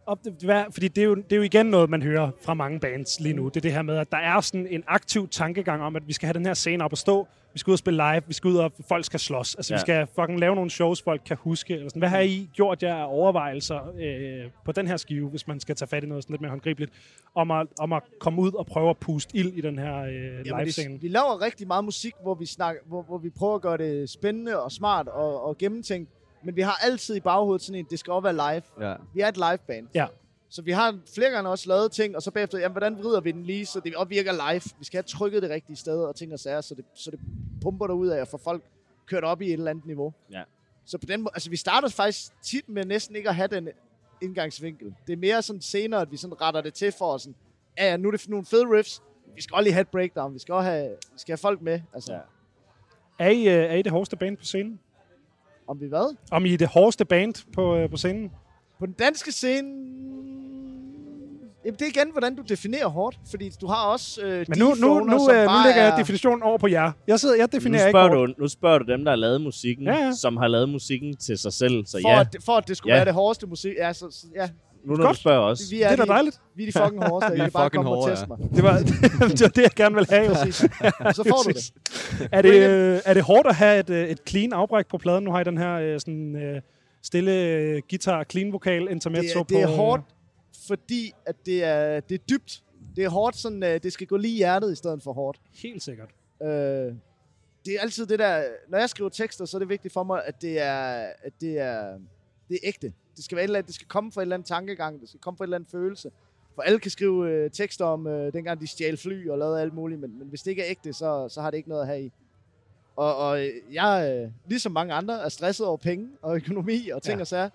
Op, 0.06 0.18
det, 0.24 0.50
er- 0.50 0.64
fordi 0.70 0.88
det 0.88 1.02
er, 1.02 1.06
jo, 1.06 1.14
det 1.14 1.32
er 1.32 1.36
jo 1.36 1.42
igen 1.42 1.66
noget, 1.66 1.90
man 1.90 2.02
hører 2.02 2.30
fra 2.44 2.54
mange 2.54 2.80
bands 2.80 3.20
lige 3.20 3.32
nu. 3.34 3.48
Det 3.48 3.56
er 3.56 3.60
det 3.60 3.72
her 3.72 3.82
med, 3.82 3.96
at 3.96 4.10
der 4.12 4.16
er 4.18 4.40
sådan 4.40 4.66
en 4.70 4.84
aktiv 4.86 5.28
tankegang 5.28 5.82
om, 5.82 5.96
at 5.96 6.08
vi 6.08 6.12
skal 6.12 6.26
have 6.26 6.34
den 6.34 6.46
her 6.46 6.54
scene 6.54 6.84
op 6.84 6.92
at 6.92 6.98
stå. 6.98 7.28
Vi 7.52 7.58
skal 7.58 7.70
ud 7.70 7.74
og 7.74 7.78
spille 7.78 7.96
live. 8.12 8.22
Vi 8.26 8.34
skal 8.34 8.48
ud 8.48 8.56
og 8.56 8.72
folk 8.88 9.04
skal 9.04 9.20
slås. 9.20 9.54
Altså, 9.54 9.74
ja. 9.74 9.76
vi 9.76 9.80
skal 9.80 10.06
fucking 10.06 10.40
lave 10.40 10.54
nogle 10.54 10.70
shows, 10.70 11.02
folk 11.02 11.22
kan 11.26 11.36
huske. 11.40 11.74
Eller 11.74 11.88
sådan. 11.88 12.00
Hvad 12.00 12.08
har 12.08 12.20
I 12.20 12.48
gjort 12.52 12.82
jer 12.82 12.94
af 12.94 13.04
overvejelser 13.08 13.94
øh, 13.98 14.50
på 14.64 14.72
den 14.72 14.86
her 14.86 14.96
skive, 14.96 15.28
hvis 15.28 15.46
man 15.48 15.60
skal 15.60 15.76
tage 15.76 15.88
fat 15.88 16.04
i 16.04 16.06
noget 16.06 16.24
sådan 16.24 16.32
lidt 16.34 16.40
mere 16.40 16.50
håndgribeligt, 16.50 16.92
om 17.34 17.50
at, 17.50 17.66
om 17.78 17.92
at 17.92 18.02
komme 18.20 18.42
ud 18.42 18.52
og 18.52 18.66
prøve 18.66 18.90
at 18.90 18.96
puste 18.98 19.36
ild 19.36 19.52
i 19.52 19.60
den 19.60 19.78
her 19.78 19.96
øh, 19.96 20.44
live-scene? 20.44 20.94
det, 20.94 21.02
vi 21.02 21.08
laver 21.08 21.42
rigtig 21.42 21.66
meget 21.66 21.84
musik, 21.84 22.12
hvor 22.22 22.34
vi, 22.34 22.46
snakker, 22.46 22.80
hvor, 22.86 23.02
hvor 23.02 23.18
vi 23.18 23.30
prøver 23.30 23.54
at 23.54 23.62
gøre 23.62 23.76
det 23.76 24.10
spændende 24.10 24.62
og 24.62 24.72
smart 24.72 25.08
og, 25.08 25.44
og 25.44 25.58
gennemtænkt. 25.58 26.10
Men 26.42 26.56
vi 26.56 26.60
har 26.60 26.78
altid 26.82 27.16
i 27.16 27.20
baghovedet 27.20 27.62
sådan 27.62 27.78
en, 27.78 27.86
det 27.90 27.98
skal 27.98 28.12
også 28.12 28.32
være 28.32 28.54
live. 28.54 28.88
Ja. 28.90 28.96
Vi 29.14 29.20
er 29.20 29.28
et 29.28 29.36
liveband. 29.36 29.88
Ja. 29.94 30.06
Så 30.48 30.62
vi 30.62 30.70
har 30.72 30.98
flere 31.14 31.30
gange 31.30 31.50
også 31.50 31.68
lavet 31.68 31.92
ting, 31.92 32.16
og 32.16 32.22
så 32.22 32.30
bagefter, 32.30 32.58
jamen, 32.58 32.72
hvordan 32.72 32.98
vrider 32.98 33.20
vi 33.20 33.32
den 33.32 33.42
lige, 33.42 33.66
så 33.66 33.80
det 33.80 33.96
også 33.96 34.08
virker 34.08 34.32
live. 34.32 34.62
Vi 34.78 34.84
skal 34.84 34.96
have 34.96 35.02
trykket 35.02 35.42
det 35.42 35.50
rigtige 35.50 35.76
sted 35.76 36.04
og 36.04 36.16
ting 36.16 36.32
og 36.32 36.38
sager, 36.38 36.60
så 36.60 36.74
det, 36.74 36.84
så 36.94 37.10
det 37.10 37.20
pumper 37.62 37.86
derud 37.86 38.08
af 38.08 38.20
at 38.20 38.28
få 38.28 38.36
folk 38.36 38.62
kørt 39.06 39.24
op 39.24 39.42
i 39.42 39.46
et 39.46 39.52
eller 39.52 39.70
andet 39.70 39.86
niveau. 39.86 40.12
Ja. 40.32 40.42
Så 40.84 40.98
på 40.98 41.06
den 41.06 41.20
måde, 41.22 41.30
altså 41.34 41.50
vi 41.50 41.56
starter 41.56 41.88
faktisk 41.88 42.32
tit 42.42 42.68
med 42.68 42.84
næsten 42.84 43.16
ikke 43.16 43.28
at 43.28 43.34
have 43.34 43.48
den 43.48 43.68
indgangsvinkel. 44.22 44.94
Det 45.06 45.12
er 45.12 45.16
mere 45.16 45.42
sådan 45.42 45.62
senere, 45.62 46.00
at 46.00 46.10
vi 46.10 46.16
sådan 46.16 46.40
retter 46.40 46.60
det 46.60 46.74
til 46.74 46.92
for 46.98 47.12
os. 47.12 47.22
Sådan, 47.22 47.34
ja, 47.78 47.90
ja, 47.90 47.96
nu 47.96 48.08
er 48.08 48.12
det 48.12 48.28
nogle 48.28 48.46
fede 48.46 48.64
riffs. 48.64 49.02
Vi 49.34 49.42
skal 49.42 49.54
også 49.54 49.62
lige 49.62 49.72
have 49.72 49.80
et 49.80 49.88
breakdown. 49.88 50.34
Vi 50.34 50.38
skal 50.38 50.54
også 50.54 50.70
have, 50.70 50.88
vi 51.12 51.18
skal 51.18 51.32
have 51.32 51.38
folk 51.38 51.62
med. 51.62 51.80
Altså, 51.94 52.12
Ja. 52.12 52.18
ja. 52.18 52.24
Er, 53.18 53.30
I, 53.30 53.40
øh, 53.48 53.70
er 53.70 53.74
I 53.74 53.82
det 53.82 53.92
hårdeste 53.92 54.16
band 54.16 54.36
på 54.36 54.44
scenen? 54.44 54.80
Om 55.68 55.80
vi 55.80 55.86
hvad? 55.86 56.16
Om 56.30 56.46
I 56.46 56.52
er 56.54 56.58
det 56.58 56.68
hårdeste 56.68 57.04
band 57.04 57.34
på, 57.54 57.76
øh, 57.76 57.90
på 57.90 57.96
scenen? 57.96 58.30
På 58.78 58.86
den 58.86 58.94
danske 58.98 59.32
scene... 59.32 59.68
Jamen, 61.64 61.78
det 61.78 61.82
er 61.82 62.00
igen, 62.02 62.12
hvordan 62.12 62.34
du 62.36 62.42
definerer 62.48 62.86
hårdt. 62.88 63.18
Fordi 63.30 63.50
du 63.60 63.66
har 63.66 63.86
også 63.86 64.22
øh, 64.22 64.44
Men 64.48 64.58
nu, 64.58 64.66
nu, 64.74 64.98
nu, 65.00 65.18
som 65.18 65.34
øh, 65.36 65.42
nu 65.44 65.50
lægger 65.64 65.82
jeg 65.82 65.88
er- 65.92 65.96
definitionen 65.96 66.42
over 66.42 66.58
på 66.58 66.66
jer. 66.66 66.92
Jeg, 67.06 67.20
sidder, 67.20 67.34
jeg 67.34 67.48
nu, 67.52 67.56
definerer 67.58 67.86
ikke 67.86 67.92
spørger 67.92 68.16
hårdt. 68.16 68.36
du, 68.36 68.42
nu 68.42 68.48
spørger 68.48 68.78
du 68.78 68.92
dem, 68.92 69.04
der 69.04 69.10
har 69.12 69.16
lavet 69.16 69.40
musikken, 69.40 69.86
Ja, 69.86 69.94
ja. 70.04 70.12
som 70.12 70.36
har 70.36 70.48
lavet 70.48 70.68
musikken 70.68 71.16
til 71.16 71.38
sig 71.38 71.52
selv. 71.52 71.86
Så 71.86 71.98
for, 72.02 72.08
ja, 72.10 72.20
at, 72.20 72.36
for 72.44 72.52
at 72.52 72.68
det 72.68 72.76
skulle 72.76 72.92
Ja. 72.92 72.98
være 72.98 73.04
det 73.04 73.14
hårdeste 73.14 73.46
musik. 73.46 73.72
Ja, 73.78 73.92
så, 73.92 74.06
så, 74.10 74.26
ja. 74.34 74.48
Nu 74.86 74.94
når 74.96 75.04
Godt. 75.04 75.16
du 75.16 75.20
spørger 75.20 75.40
os. 75.40 75.60
Vi 75.70 75.76
Det 75.76 75.84
er 75.84 75.96
da 75.96 76.02
de, 76.02 76.08
dejligt. 76.08 76.40
Vi 76.54 76.62
er 76.62 76.66
de 76.72 76.78
fucking 76.84 77.04
hårdeste, 77.04 77.26
og 77.26 77.32
Vi 77.34 77.38
I 77.38 77.40
er 77.40 77.44
kan 77.44 77.52
bare 77.52 77.64
fucking 77.66 77.84
komme 77.84 77.90
og 77.90 77.96
hårde, 77.96 78.12
teste 78.12 78.26
mig. 78.28 78.38
Det 78.54 78.62
var, 78.62 78.78
det 79.38 79.40
var 79.40 79.48
det, 79.48 79.62
jeg 79.62 79.70
gerne 79.76 79.94
ville 79.94 80.08
have. 80.10 80.26
Jo. 80.26 80.34
Præcis. 80.34 80.54
Så 81.16 81.24
får 81.28 81.42
du 81.42 81.48
det. 81.50 81.72
Er 82.36 82.42
det, 82.42 82.54
øh, 82.68 83.00
er 83.04 83.14
det 83.14 83.22
hårdt 83.22 83.46
at 83.48 83.54
have 83.54 83.80
et, 83.80 83.90
øh, 83.90 84.08
et 84.08 84.18
clean 84.28 84.52
afbræk 84.52 84.86
på 84.88 84.98
pladen? 84.98 85.24
Nu 85.24 85.30
har 85.30 85.40
I 85.40 85.44
den 85.44 85.58
her 85.58 85.72
øh, 85.74 86.00
sådan, 86.00 86.62
stille 87.02 87.82
guitar, 87.90 88.24
clean 88.24 88.52
vokal, 88.52 88.88
intermezzo 88.90 89.42
Det, 89.42 89.54
er- 89.54 89.58
det 89.58 89.62
er 89.62 89.66
på... 89.66 89.72
hårdt, 89.72 90.02
fordi 90.66 91.12
at 91.26 91.34
det 91.46 91.64
er, 91.64 92.00
det 92.00 92.14
er 92.14 92.18
dybt. 92.30 92.62
Det 92.96 93.04
er 93.04 93.08
hårdt, 93.08 93.36
sådan, 93.36 93.62
det 93.62 93.92
skal 93.92 94.06
gå 94.06 94.16
lige 94.16 94.32
i 94.34 94.36
hjertet 94.36 94.72
i 94.72 94.76
stedet 94.76 95.02
for 95.02 95.12
hårdt. 95.12 95.38
Helt 95.62 95.82
sikkert. 95.82 96.08
Øh, 96.42 96.48
det 96.48 97.74
er 97.74 97.80
altid 97.82 98.06
det 98.06 98.18
der, 98.18 98.42
når 98.68 98.78
jeg 98.78 98.88
skriver 98.90 99.10
tekster, 99.10 99.44
så 99.44 99.56
er 99.56 99.58
det 99.58 99.68
vigtigt 99.68 99.94
for 99.94 100.02
mig, 100.02 100.20
at 100.26 100.42
det 100.42 100.62
er, 100.62 101.06
at 101.22 101.32
det 101.40 101.58
er, 101.58 101.82
det 102.48 102.54
er 102.54 102.58
ægte. 102.68 102.92
Det 103.16 103.24
skal, 103.24 103.36
være 103.36 103.44
et 103.44 103.48
eller 103.48 103.58
andet, 103.58 103.66
det 103.66 103.74
skal 103.74 103.88
komme 103.88 104.12
fra 104.12 104.20
et 104.20 104.24
eller 104.24 104.36
andet 104.36 104.48
tankegang, 104.48 105.00
det 105.00 105.08
skal 105.08 105.20
komme 105.20 105.36
fra 105.36 105.44
et 105.44 105.46
eller 105.46 105.56
andet 105.56 105.70
følelse. 105.70 106.10
For 106.54 106.62
alle 106.62 106.78
kan 106.78 106.90
skrive 106.90 107.30
øh, 107.30 107.50
tekster 107.50 107.84
om, 107.84 108.06
øh, 108.06 108.32
dengang 108.32 108.60
de 108.60 108.66
stjal 108.66 108.96
fly 108.96 109.28
og 109.28 109.38
lavede 109.38 109.60
alt 109.60 109.74
muligt, 109.74 110.00
men, 110.00 110.18
men 110.18 110.28
hvis 110.28 110.42
det 110.42 110.50
ikke 110.50 110.62
er 110.62 110.70
ægte, 110.70 110.92
så, 110.92 111.28
så 111.28 111.40
har 111.40 111.50
det 111.50 111.56
ikke 111.56 111.68
noget 111.68 111.82
at 111.82 111.88
have 111.88 112.02
i. 112.02 112.12
Og, 112.96 113.16
og 113.16 113.44
øh, 113.44 113.50
jeg, 113.72 114.22
øh, 114.24 114.30
ligesom 114.46 114.72
mange 114.72 114.94
andre, 114.94 115.22
er 115.22 115.28
stresset 115.28 115.66
over 115.66 115.76
penge 115.76 116.08
og 116.22 116.36
økonomi 116.36 116.88
og 116.88 117.02
ting 117.02 117.16
ja. 117.16 117.20
og 117.20 117.26
sager. 117.26 117.50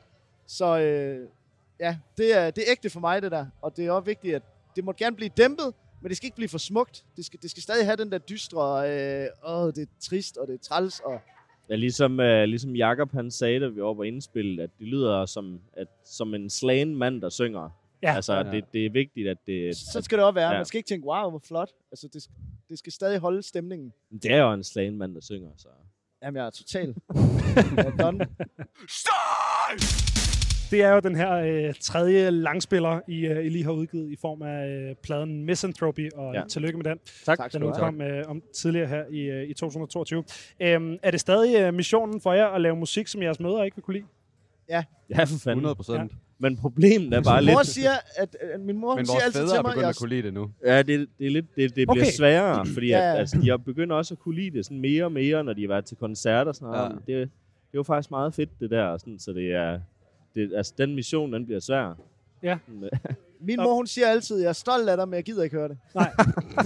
Så 0.47 0.79
øh, 0.79 1.27
ja, 1.79 1.97
det 2.17 2.37
er, 2.37 2.51
det 2.51 2.63
er 2.67 2.71
ægte 2.71 2.89
for 2.89 2.99
mig, 2.99 3.21
det 3.21 3.31
der. 3.31 3.45
Og 3.61 3.77
det 3.77 3.85
er 3.85 3.91
også 3.91 4.05
vigtigt, 4.05 4.35
at 4.35 4.43
det 4.75 4.83
må 4.83 4.93
gerne 4.93 5.15
blive 5.15 5.29
dæmpet, 5.37 5.73
men 6.01 6.09
det 6.09 6.17
skal 6.17 6.27
ikke 6.27 6.35
blive 6.35 6.49
for 6.49 6.57
smukt. 6.57 7.05
Det 7.17 7.25
skal, 7.25 7.39
det 7.41 7.51
skal 7.51 7.63
stadig 7.63 7.85
have 7.85 7.95
den 7.95 8.11
der 8.11 8.17
dystre, 8.17 8.91
øh, 8.91 9.27
åh, 9.47 9.67
det 9.67 9.81
er 9.81 9.85
trist, 9.99 10.37
og 10.37 10.47
det 10.47 10.53
er 10.53 10.57
træls, 10.57 10.99
og 10.99 11.21
Ja, 11.71 11.75
ligesom, 11.75 12.11
uh, 12.19 12.25
ligesom 12.25 12.75
Jakob 12.75 13.11
han 13.11 13.31
sagde, 13.31 13.59
da 13.59 13.67
vi 13.67 13.81
var 13.81 13.93
på 13.93 14.01
indspillet, 14.01 14.63
at 14.63 14.69
det 14.79 14.87
lyder 14.87 15.25
som, 15.25 15.59
at, 15.73 15.87
som 16.05 16.33
en 16.33 16.49
slagen 16.49 16.95
mand, 16.95 17.21
der 17.21 17.29
synger. 17.29 17.69
Ja. 18.03 18.15
Altså, 18.15 18.33
Ja. 18.35 18.43
det, 18.51 18.63
det 18.73 18.85
er 18.85 18.89
vigtigt, 18.89 19.27
at 19.29 19.37
det... 19.47 19.75
Så 19.77 20.01
skal 20.01 20.17
det 20.17 20.25
også 20.25 20.33
være. 20.33 20.49
Ja. 20.51 20.57
Man 20.57 20.65
skal 20.65 20.77
ikke 20.77 20.87
tænke, 20.87 21.07
wow, 21.07 21.29
hvor 21.29 21.41
flot. 21.47 21.69
Altså, 21.91 22.07
det, 22.13 22.23
det 22.69 22.79
skal 22.79 22.91
stadig 22.91 23.19
holde 23.19 23.41
stemningen. 23.43 23.93
Det 24.23 24.31
er 24.31 24.37
jo 24.41 24.53
en 24.53 24.63
slagen 24.63 24.97
mand, 24.97 25.15
der 25.15 25.21
synger, 25.21 25.49
så... 25.57 25.67
Jamen, 26.23 26.37
jeg 26.37 26.45
er 26.45 26.49
total. 26.49 26.87
jeg 27.77 27.85
er 27.85 27.97
done. 27.97 28.27
Det 30.71 30.81
er 30.83 30.93
jo 30.93 30.99
den 30.99 31.15
her 31.15 31.31
øh, 31.33 31.73
tredje 31.81 32.29
langspiller, 32.29 32.99
I, 33.07 33.25
øh, 33.25 33.45
I 33.45 33.49
lige 33.49 33.63
har 33.63 33.71
udgivet 33.71 34.09
i 34.11 34.15
form 34.21 34.41
af 34.41 34.67
øh, 34.69 34.95
pladen 35.03 35.45
Misanthropy, 35.45 36.09
og 36.15 36.33
ja. 36.33 36.39
Ja. 36.39 36.47
tillykke 36.47 36.77
med 36.77 36.83
den. 36.85 36.97
Tak. 37.25 37.37
Tak 37.37 37.51
skal 37.51 37.59
Den 37.61 37.67
du 37.67 37.73
have. 37.73 37.85
udkom 37.93 38.01
øh, 38.01 38.23
om 38.27 38.41
tidligere 38.55 38.87
her 38.87 39.03
i, 39.11 39.19
øh, 39.19 39.49
i 39.49 39.53
2022. 39.53 40.23
Øhm, 40.61 40.97
er 41.03 41.11
det 41.11 41.19
stadig 41.19 41.61
øh, 41.61 41.73
missionen 41.73 42.21
for 42.21 42.33
jer 42.33 42.45
at 42.47 42.61
lave 42.61 42.75
musik, 42.75 43.07
som 43.07 43.21
jeres 43.21 43.39
mødre 43.39 43.65
ikke 43.65 43.77
vil 43.77 43.83
kunne 43.83 43.93
lide? 43.93 44.05
Ja, 44.69 44.83
for 45.09 45.39
fanden. 45.43 45.49
100 45.65 45.75
procent. 45.75 46.11
Men 46.39 46.57
problemet 46.57 47.13
er 47.13 47.21
bare 47.23 47.41
Min 47.41 47.51
mor 47.53 47.59
lidt... 47.59 47.67
siger, 47.67 47.91
at, 48.17 48.37
at 48.53 48.61
min 48.61 48.77
mor 48.77 48.95
Men 48.95 49.05
siger 49.05 49.13
vores 49.13 49.23
altid 49.23 49.39
fædre 49.39 49.49
til 49.49 49.57
er 49.57 49.61
mig, 49.61 49.69
begyndt 49.69 49.81
jeg, 49.81 49.89
at 49.89 49.95
kunne 49.97 50.09
lide 50.09 50.21
det 50.23 50.33
nu. 50.33 50.51
Ja, 50.65 50.77
det, 50.81 51.07
det, 51.19 51.27
er 51.27 51.31
lidt, 51.31 51.45
det, 51.55 51.75
det 51.75 51.87
bliver 51.87 51.91
Okay. 51.91 52.11
sværere, 52.17 52.65
fordi 52.65 52.87
Ja, 52.87 52.97
at, 52.97 53.01
ja. 53.13 53.19
altså, 53.19 53.37
de 53.41 53.49
har 53.49 53.57
begyndt 53.57 53.93
også 53.93 54.13
at 54.13 54.19
kunne 54.19 54.35
lide 54.35 54.57
det 54.57 54.65
sådan 54.65 54.79
mere 54.81 55.03
og 55.05 55.11
mere, 55.11 55.43
når 55.43 55.53
de 55.53 55.61
har 55.61 55.67
været 55.67 55.85
til 55.85 55.97
koncerter 55.97 56.49
og 56.51 56.55
sådan. 56.55 56.73
Ja. 56.73 56.87
Men 56.89 56.97
Det, 56.97 57.05
det 57.07 57.21
er 57.23 57.27
jo 57.75 57.83
faktisk 57.83 58.11
meget 58.11 58.33
fedt, 58.33 58.49
det 58.59 58.69
der. 58.69 58.97
Sådan, 58.97 59.19
så 59.19 59.33
det 59.33 59.51
er... 59.51 59.79
Det, 60.35 60.53
altså, 60.53 60.73
den 60.77 60.95
mission, 60.95 61.33
den 61.33 61.45
bliver 61.45 61.59
svær. 61.59 61.93
Ja. 62.43 62.57
Men, 63.41 63.45
min 63.47 63.57
mor 63.63 63.73
hun 63.75 63.87
siger 63.87 64.07
altid, 64.07 64.39
jeg 64.41 64.49
er 64.49 64.53
stolt 64.53 64.89
af 64.89 64.97
dig, 64.97 65.07
men 65.07 65.15
jeg 65.15 65.23
gider 65.23 65.43
ikke 65.43 65.55
høre 65.55 65.67
det. 65.67 65.77
Nej. 65.95 66.11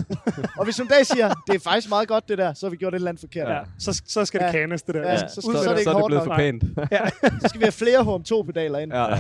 Og 0.60 0.63
hvis 0.65 0.77
hun 0.77 0.88
dag 0.88 1.05
siger, 1.05 1.34
det 1.48 1.55
er 1.55 1.60
faktisk 1.60 1.89
meget 1.89 2.08
godt 2.08 2.29
det 2.29 2.38
der, 2.38 2.53
så 2.53 2.65
har 2.65 2.72
vi 2.72 2.75
gjort 2.77 2.94
et 2.94 2.96
eller 2.96 3.10
andet 3.10 3.20
forkert. 3.22 3.50
Ja. 3.50 3.60
Så, 3.79 4.01
så 4.08 4.25
skal 4.25 4.39
det 4.39 4.46
Ja. 4.46 4.51
kanes, 4.51 4.82
det 4.82 4.96
der. 4.96 5.01
Ja, 5.01 5.08
Altså, 5.08 5.36
så 5.36 5.41
skal- 5.41 5.51
med 5.53 5.63
så 5.63 5.70
er 5.70 5.74
det 5.74 5.79
ikke 5.79 5.91
så 5.91 5.98
er 5.98 6.01
det 6.01 6.05
blevet 6.08 6.25
nok. 6.25 6.34
for 6.34 6.38
pænt. 6.38 6.63
Så 7.41 7.48
skal 7.48 7.60
vi 7.60 7.63
have 7.65 7.72
flere 7.72 8.00
HM2-pedaler 8.00 8.79
ind. 8.79 8.94
Ja. 8.94 9.08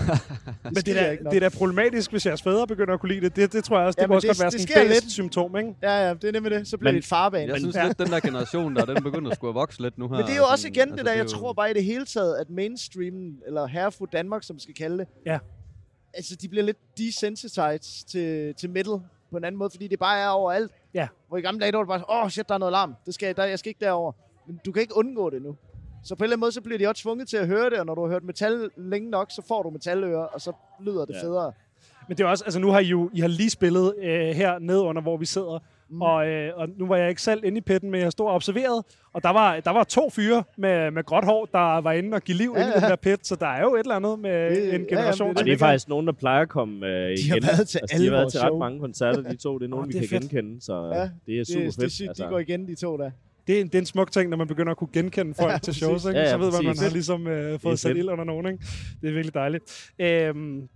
Men 0.63 0.73
det, 0.75 0.79
sker 0.79 0.95
er, 0.95 1.11
ikke 1.11 1.23
nok. 1.23 1.33
det 1.33 1.43
er 1.43 1.49
da 1.49 1.57
problematisk, 1.57 2.11
hvis 2.11 2.25
jeres 2.25 2.41
fædre 2.43 2.67
begynder 2.67 2.93
at 2.93 2.99
kunne 2.99 3.09
lide 3.13 3.21
det. 3.25 3.35
Det, 3.35 3.53
det 3.53 3.63
tror 3.63 3.77
jeg 3.77 3.87
også, 3.87 3.97
det 3.97 4.01
Ja, 4.01 4.07
må 4.07 4.11
men 4.11 4.15
også 4.15 4.27
det- 4.27 4.37
godt 4.37 4.39
være 4.43 4.51
det 4.51 4.61
sådan 4.61 4.73
sker 4.73 4.81
et 4.81 5.03
lidt. 5.03 5.11
symptom, 5.11 5.57
ikke? 5.57 5.69
Ja, 5.83 6.07
ja, 6.07 6.13
det 6.13 6.23
er 6.23 6.31
nemlig 6.31 6.51
det. 6.51 6.67
Så 6.67 6.77
bliver 6.77 6.91
Men- 6.91 6.95
det 6.95 7.03
et 7.03 7.09
farbane. 7.09 7.51
Jeg 7.51 7.59
synes 7.59 7.75
Ja. 7.75 7.85
lidt, 7.87 7.99
den 7.99 8.07
der 8.07 8.19
generation 8.19 8.75
der, 8.75 8.85
den 8.85 9.03
begynder 9.03 9.31
at 9.31 9.37
skulle 9.37 9.53
vokse 9.53 9.81
lidt 9.81 9.97
nu 9.97 10.07
her. 10.07 10.15
Men 10.15 10.25
det 10.25 10.31
er 10.33 10.37
jo 10.37 10.43
også 10.43 10.61
Sådan, 10.61 10.73
igen 10.75 10.81
altså, 10.81 10.95
det 10.95 11.05
der, 11.05 11.11
er 11.11 11.15
jeg 11.15 11.27
tror 11.27 11.53
bare 11.53 11.71
i 11.71 11.73
det 11.73 11.83
hele 11.83 12.05
taget, 12.05 12.35
at 12.35 12.49
mainstreamen, 12.49 13.31
eller 13.47 13.67
Herrefood 13.67 14.07
Danmark, 14.13 14.43
som 14.43 14.55
vi 14.55 14.61
skal 14.61 14.73
kalde 14.75 14.97
det, 14.97 15.07
Ja. 15.25 15.37
Altså 16.15 16.35
de 16.35 16.49
bliver 16.49 16.63
lidt 16.63 16.77
desensitized 16.97 18.05
til, 18.07 18.55
til 18.55 18.69
metal 18.69 18.99
på 19.31 19.37
en 19.37 19.43
anden 19.43 19.59
måde, 19.59 19.69
fordi 19.69 19.87
det 19.87 19.99
bare 19.99 20.19
er 20.19 20.27
overalt. 20.27 20.71
Ja. 20.93 21.07
Hvor 21.27 21.37
i 21.37 21.41
gamle 21.41 21.59
dage, 21.61 21.71
der 21.71 21.77
var 21.77 21.83
det 21.83 21.89
bare, 21.89 22.17
åh 22.19 22.23
oh, 22.23 22.29
shit, 22.29 22.47
der 22.49 22.53
er 22.55 22.59
noget 22.59 22.71
larm. 22.71 22.95
Det 23.05 23.13
skal, 23.13 23.25
jeg- 23.27 23.37
der, 23.37 23.45
jeg 23.45 23.59
skal 23.59 23.69
ikke 23.69 23.85
derover. 23.85 24.11
Men 24.47 24.59
du 24.65 24.71
kan 24.71 24.81
ikke 24.81 24.97
undgå 24.97 25.29
det 25.29 25.41
nu. 25.41 25.55
Så 26.03 26.15
på 26.15 26.19
en 26.19 26.23
eller 26.23 26.33
anden 26.33 26.39
måde, 26.39 26.51
så 26.51 26.61
bliver 26.61 26.77
de 26.77 26.87
også 26.87 27.01
tvunget 27.01 27.27
til 27.27 27.37
at 27.37 27.47
høre 27.47 27.69
det, 27.69 27.79
og 27.79 27.85
når 27.85 27.95
du 27.95 28.01
har 28.01 28.07
hørt 28.09 28.23
metal 28.23 28.69
længe 28.77 29.09
nok, 29.09 29.31
så 29.31 29.41
får 29.47 29.63
du 29.63 29.69
metalører, 29.69 30.23
og 30.25 30.41
så 30.41 30.51
lyder 30.79 31.05
det 31.05 31.13
Ja. 31.13 31.21
federe. 31.23 31.51
Men 32.07 32.17
det 32.17 32.23
er 32.23 32.27
også, 32.27 32.43
altså 32.43 32.59
nu 32.59 32.69
har 32.71 32.79
I 32.79 32.85
jo 32.85 33.09
I 33.13 33.19
har 33.19 33.27
lige 33.27 33.49
spillet 33.49 33.95
øh, 33.97 34.27
her 34.35 34.59
ned 34.59 34.79
under, 34.79 35.01
hvor 35.01 35.17
vi 35.17 35.25
sidder. 35.25 35.59
Mm. 35.89 36.01
Og, 36.01 36.27
øh, 36.27 36.51
og 36.55 36.67
nu 36.77 36.87
var 36.87 36.95
jeg 36.97 37.09
ikke 37.09 37.21
selv 37.21 37.41
inde 37.45 37.57
i 37.57 37.61
pitten, 37.61 37.91
men 37.91 38.01
jeg 38.01 38.11
stod 38.11 38.27
og 38.27 38.33
observerede. 38.33 38.83
Og 39.13 39.23
der 39.23 39.29
var, 39.29 39.59
der 39.59 39.71
var 39.71 39.83
to 39.83 40.09
fyre 40.09 40.43
med, 40.57 40.91
med 40.91 41.03
gråt 41.03 41.25
hår, 41.25 41.45
der 41.51 41.81
var 41.81 41.91
inde 41.91 42.15
og 42.15 42.21
give 42.21 42.37
liv 42.37 42.53
ja, 42.55 42.59
Ja, 42.61 42.65
inde 42.65 42.73
i 42.73 42.79
ja. 42.79 42.81
den 42.81 42.89
der 42.89 42.95
pit. 42.95 43.27
Så 43.27 43.35
der 43.35 43.47
er 43.47 43.61
jo 43.61 43.75
et 43.75 43.79
eller 43.79 43.95
andet 43.95 44.19
med 44.19 44.49
Det- 44.49 44.57
det, 44.57 44.67
ja, 44.67 44.75
en 44.75 44.81
ja, 44.81 44.87
generation. 44.95 45.27
men 45.27 45.35
og 45.35 45.39
som 45.39 45.45
det 45.45 45.53
er 45.53 45.57
faktisk 45.57 45.89
nogen, 45.89 46.07
der 46.07 46.13
plejer 46.13 46.41
at 46.41 46.49
komme 46.49 46.87
øh, 46.87 47.11
igen. 47.11 47.43
har 47.43 47.51
været 47.51 47.67
til 47.67 47.79
altså, 47.79 47.79
de 47.91 47.93
alle 47.93 48.09
har 48.11 48.17
været 48.17 48.31
til 48.31 48.39
ret 48.39 48.47
show. 48.47 48.57
mange 48.59 48.79
koncerter, 48.79 49.21
de 49.21 49.35
to. 49.35 49.57
Det 49.57 49.65
er 49.65 49.69
nogen, 49.69 49.87
vi 49.87 49.91
det 49.93 49.97
er 49.97 50.07
kan 50.07 50.21
fedt. 50.21 50.31
genkende, 50.31 50.61
så 50.61 50.73
Ja, 50.93 50.99
ja, 51.01 51.09
det 51.25 51.39
er 51.39 51.43
super 51.45 51.59
Det, 51.59 51.65
fedt. 51.65 51.77
det 51.77 51.85
er 51.85 51.89
sygt, 51.89 52.17
de 52.17 52.23
går 52.29 52.39
igen, 52.39 52.67
de 52.67 52.75
to 52.75 52.97
der. 52.97 53.11
det, 53.47 53.57
er, 53.57 53.61
en- 53.61 53.67
det 53.67 53.75
er 53.75 53.79
en 53.79 53.85
smuk 53.85 54.11
ting, 54.11 54.29
når 54.29 54.37
man 54.37 54.47
begynder 54.47 54.71
at 54.71 54.77
kunne 54.77 54.89
genkende 54.93 55.33
folk 55.33 55.51
Ja, 55.51 55.57
til 55.57 55.73
shows. 55.75 56.05
Ikke? 56.05 56.19
Ja, 56.19 56.23
ja, 56.25 56.31
så 56.31 56.37
ved 56.37 56.51
man, 56.51 56.59
at 56.59 56.65
man 56.65 56.77
har 56.77 56.89
ligesom 56.89 57.27
øh, 57.27 57.59
fået 57.59 57.79
sat 57.79 57.97
ild 57.97 58.09
under 58.09 58.23
nogen. 58.23 58.45
Ikke? 58.45 58.63
Det 59.01 59.09
er 59.09 59.13
virkelig 59.13 59.33
dejligt. 59.33 59.91
Øhm, 59.99 60.67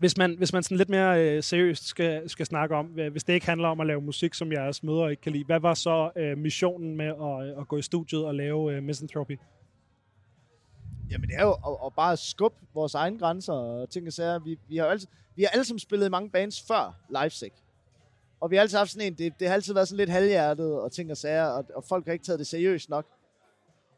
hvis 0.00 0.16
man, 0.16 0.34
hvis 0.38 0.52
man 0.52 0.62
sådan 0.62 0.76
lidt 0.76 0.88
mere 0.88 1.24
øh, 1.24 1.42
seriøst 1.42 1.86
skal, 1.86 2.28
skal 2.28 2.46
snakke 2.46 2.76
om, 2.76 2.98
øh, 2.98 3.12
hvis 3.12 3.24
det 3.24 3.32
ikke 3.32 3.46
handler 3.46 3.68
om 3.68 3.80
at 3.80 3.86
lave 3.86 4.00
musik, 4.00 4.34
som 4.34 4.52
jeres 4.52 4.82
mødre 4.82 5.10
ikke 5.10 5.22
kan 5.22 5.32
lide, 5.32 5.44
hvad 5.44 5.60
var 5.60 5.74
så 5.74 6.10
øh, 6.16 6.38
missionen 6.38 6.96
med 6.96 7.06
at, 7.06 7.48
øh, 7.48 7.60
at 7.60 7.68
gå 7.68 7.76
i 7.76 7.82
studiet 7.82 8.24
og 8.24 8.34
lave 8.34 8.74
øh, 8.74 8.82
Misanthropy? 8.82 9.38
Jamen 11.10 11.28
det 11.28 11.36
er 11.36 11.42
jo 11.42 11.52
at, 11.52 11.86
at 11.86 11.92
bare 11.96 12.16
skubbe 12.16 12.56
vores 12.74 12.94
egne 12.94 13.18
grænser 13.18 13.52
og 13.52 13.90
ting 13.90 14.06
og 14.06 14.12
sager. 14.12 14.38
Vi, 14.38 14.58
vi 14.68 14.76
har 14.76 14.86
altid, 14.86 15.08
vi 15.36 15.42
har 15.42 15.50
alle 15.50 15.64
sammen 15.64 15.78
spillet 15.78 16.06
i 16.06 16.10
mange 16.10 16.30
bands 16.30 16.62
før 16.68 16.94
Livesick. 17.22 17.54
Og 18.40 18.50
vi 18.50 18.56
har 18.56 18.60
altid 18.60 18.78
haft 18.78 18.90
sådan 18.90 19.06
en, 19.06 19.14
det, 19.14 19.32
det 19.40 19.48
har 19.48 19.54
altid 19.54 19.74
været 19.74 19.88
sådan 19.88 19.96
lidt 19.96 20.10
halvhjertet 20.10 20.80
og 20.80 20.92
ting 20.92 21.10
og 21.10 21.16
sager, 21.16 21.44
og, 21.44 21.64
og 21.74 21.84
folk 21.88 22.06
har 22.06 22.12
ikke 22.12 22.24
taget 22.24 22.38
det 22.38 22.46
seriøst 22.46 22.88
nok. 22.88 23.06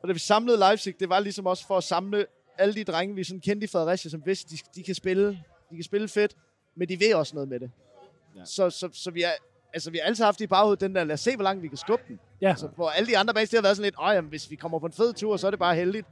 Og 0.02 0.08
da 0.08 0.12
vi 0.12 0.18
samlede 0.18 0.58
Livesick, 0.70 1.00
det 1.00 1.08
var 1.08 1.20
ligesom 1.20 1.46
også 1.46 1.66
for 1.66 1.76
at 1.76 1.84
samle 1.84 2.26
alle 2.58 2.74
de 2.74 2.84
drenge, 2.84 3.14
vi 3.14 3.24
sådan 3.24 3.40
kendte 3.40 3.64
i 3.64 3.68
Fredericia, 3.68 4.10
som 4.10 4.22
vidste, 4.26 4.56
de, 4.56 4.60
de 4.74 4.82
kan 4.82 4.94
spille, 4.94 5.38
de 5.72 5.76
kan 5.76 5.84
spille 5.84 6.08
fedt, 6.08 6.36
men 6.76 6.88
de 6.88 7.00
ved 7.00 7.14
også 7.14 7.34
noget 7.34 7.48
med 7.48 7.60
det. 7.60 7.70
Ja. 8.34 8.40
Ja. 8.40 8.44
Så, 8.44 8.70
så, 8.70 8.88
så 8.92 9.10
vi, 9.10 9.22
er, 9.22 9.30
altså, 9.72 9.90
vi 9.90 9.98
har 9.98 10.06
altid 10.06 10.24
haft 10.24 10.40
i 10.40 10.46
baghovedet 10.46 10.80
den 10.80 10.94
der, 10.94 11.04
lad 11.04 11.14
os 11.14 11.20
se, 11.20 11.36
hvor 11.36 11.42
langt 11.42 11.62
vi 11.62 11.68
kan 11.68 11.76
skubbe 11.76 12.04
den. 12.08 12.20
Ja. 12.40 12.48
Altså, 12.48 12.68
hvor 12.76 12.90
alle 12.90 13.06
de 13.06 13.18
andre 13.18 13.34
bands, 13.34 13.50
det 13.50 13.56
har 13.56 13.62
været 13.62 13.76
sådan 13.76 13.84
lidt, 13.84 13.94
åh, 14.02 14.14
jamen, 14.14 14.28
hvis 14.28 14.50
vi 14.50 14.56
kommer 14.56 14.78
på 14.78 14.86
en 14.86 14.92
fed 14.92 15.12
tur, 15.12 15.36
så 15.36 15.46
er 15.46 15.50
det 15.50 15.58
bare 15.58 15.74
heldigt. 15.74 16.06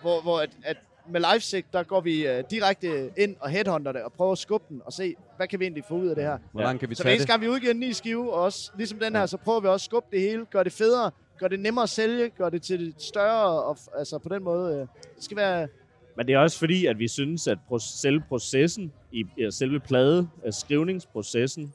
Hvor, 0.00 0.20
hvor 0.20 0.40
at, 0.40 0.50
at 0.64 0.76
med 1.08 1.20
Livesick, 1.32 1.66
der 1.72 1.82
går 1.82 2.00
vi 2.00 2.30
uh, 2.30 2.44
direkte 2.50 3.10
ind 3.16 3.36
og 3.40 3.50
headhunter 3.50 3.92
det, 3.92 4.02
og 4.02 4.12
prøver 4.12 4.32
at 4.32 4.38
skubbe 4.38 4.66
den, 4.68 4.82
og 4.84 4.92
se, 4.92 5.14
hvad 5.36 5.48
kan 5.48 5.60
vi 5.60 5.64
egentlig 5.64 5.84
få 5.84 5.94
ud 5.94 6.06
af 6.06 6.14
det 6.14 6.24
her. 6.24 6.38
Hvor 6.52 6.62
langt 6.62 6.80
kan 6.80 6.90
vi 6.90 6.94
Så 6.94 7.02
tage 7.02 7.18
det? 7.18 7.26
gang 7.26 7.40
vi 7.40 7.48
udgiver 7.48 7.72
en 7.72 7.80
ny 7.80 7.92
skive, 7.92 8.32
og 8.32 8.42
også 8.42 8.70
ligesom 8.76 8.98
den 8.98 9.16
her, 9.16 9.26
så 9.26 9.36
prøver 9.36 9.60
vi 9.60 9.68
også 9.68 9.84
at 9.84 9.90
skubbe 9.90 10.08
det 10.12 10.20
hele, 10.20 10.44
gøre 10.44 10.64
det 10.64 10.72
federe, 10.72 11.10
gøre 11.38 11.48
det 11.48 11.60
nemmere 11.60 11.82
at 11.82 11.88
sælge, 11.88 12.30
gøre 12.30 12.50
det 12.50 12.62
til 12.62 12.86
det 12.86 13.02
større, 13.02 13.62
og 13.62 13.78
altså 13.98 14.18
på 14.18 14.28
den 14.28 14.42
måde, 14.42 14.74
øh, 14.74 14.80
det 15.16 15.24
skal 15.24 15.36
være, 15.36 15.68
Men 16.16 16.26
det 16.26 16.34
er 16.34 16.38
også 16.38 16.58
fordi, 16.58 16.86
at 16.86 16.98
vi 16.98 17.08
synes, 17.08 17.46
at 17.46 17.58
selve 17.80 18.22
processen, 18.28 18.92
i 19.12 19.24
ja, 19.38 19.50
selve 19.50 19.80
plade, 19.80 20.28
øh, 20.46 20.52
skrivningsprocessen, 20.52 21.74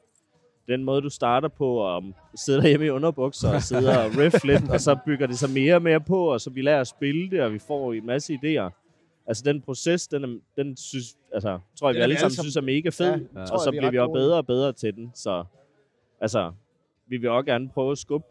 den 0.67 0.83
måde, 0.83 1.01
du 1.01 1.09
starter 1.09 1.47
på, 1.47 1.75
og 1.77 2.03
sidder 2.35 2.61
derhjemme 2.61 2.85
i 2.85 2.89
underbukser 2.89 3.53
og 3.53 3.61
sidder 3.61 3.97
og 3.97 4.17
riff 4.17 4.43
lidt, 4.49 4.69
og 4.69 4.81
så 4.81 4.97
bygger 5.05 5.27
det 5.27 5.39
sig 5.39 5.49
mere 5.49 5.75
og 5.75 5.81
mere 5.81 6.01
på, 6.01 6.33
og 6.33 6.41
så 6.41 6.49
vi 6.49 6.61
lærer 6.61 6.81
at 6.81 6.87
spille 6.87 7.31
det, 7.31 7.41
og 7.41 7.53
vi 7.53 7.59
får 7.59 7.93
en 7.93 8.05
masse 8.05 8.33
idéer. 8.33 8.83
Altså 9.27 9.43
den 9.45 9.61
proces, 9.61 10.07
den, 10.07 10.23
er, 10.23 10.39
den 10.57 10.77
synes, 10.77 11.17
altså, 11.33 11.59
tror 11.79 11.89
jeg, 11.89 11.95
vi 11.95 11.99
er 11.99 12.03
alle 12.03 12.17
sammen 12.19 12.35
synes 12.35 12.55
er 12.55 12.61
mega 12.61 12.89
fed. 12.89 13.05
Ja, 13.05 13.39
Ja, 13.39 13.41
og 13.41 13.59
så 13.59 13.63
er 13.67 13.71
bliver 13.71 13.91
vi 13.91 13.99
også 13.99 14.13
bedre 14.13 14.37
og 14.37 14.45
bedre 14.47 14.73
til 14.73 14.95
den. 14.95 15.11
Så 15.15 15.43
altså, 16.21 16.51
vi 17.07 17.17
vil 17.17 17.29
også 17.29 17.45
gerne 17.45 17.69
prøve 17.69 17.91
at 17.91 17.97
skubbe, 17.97 18.27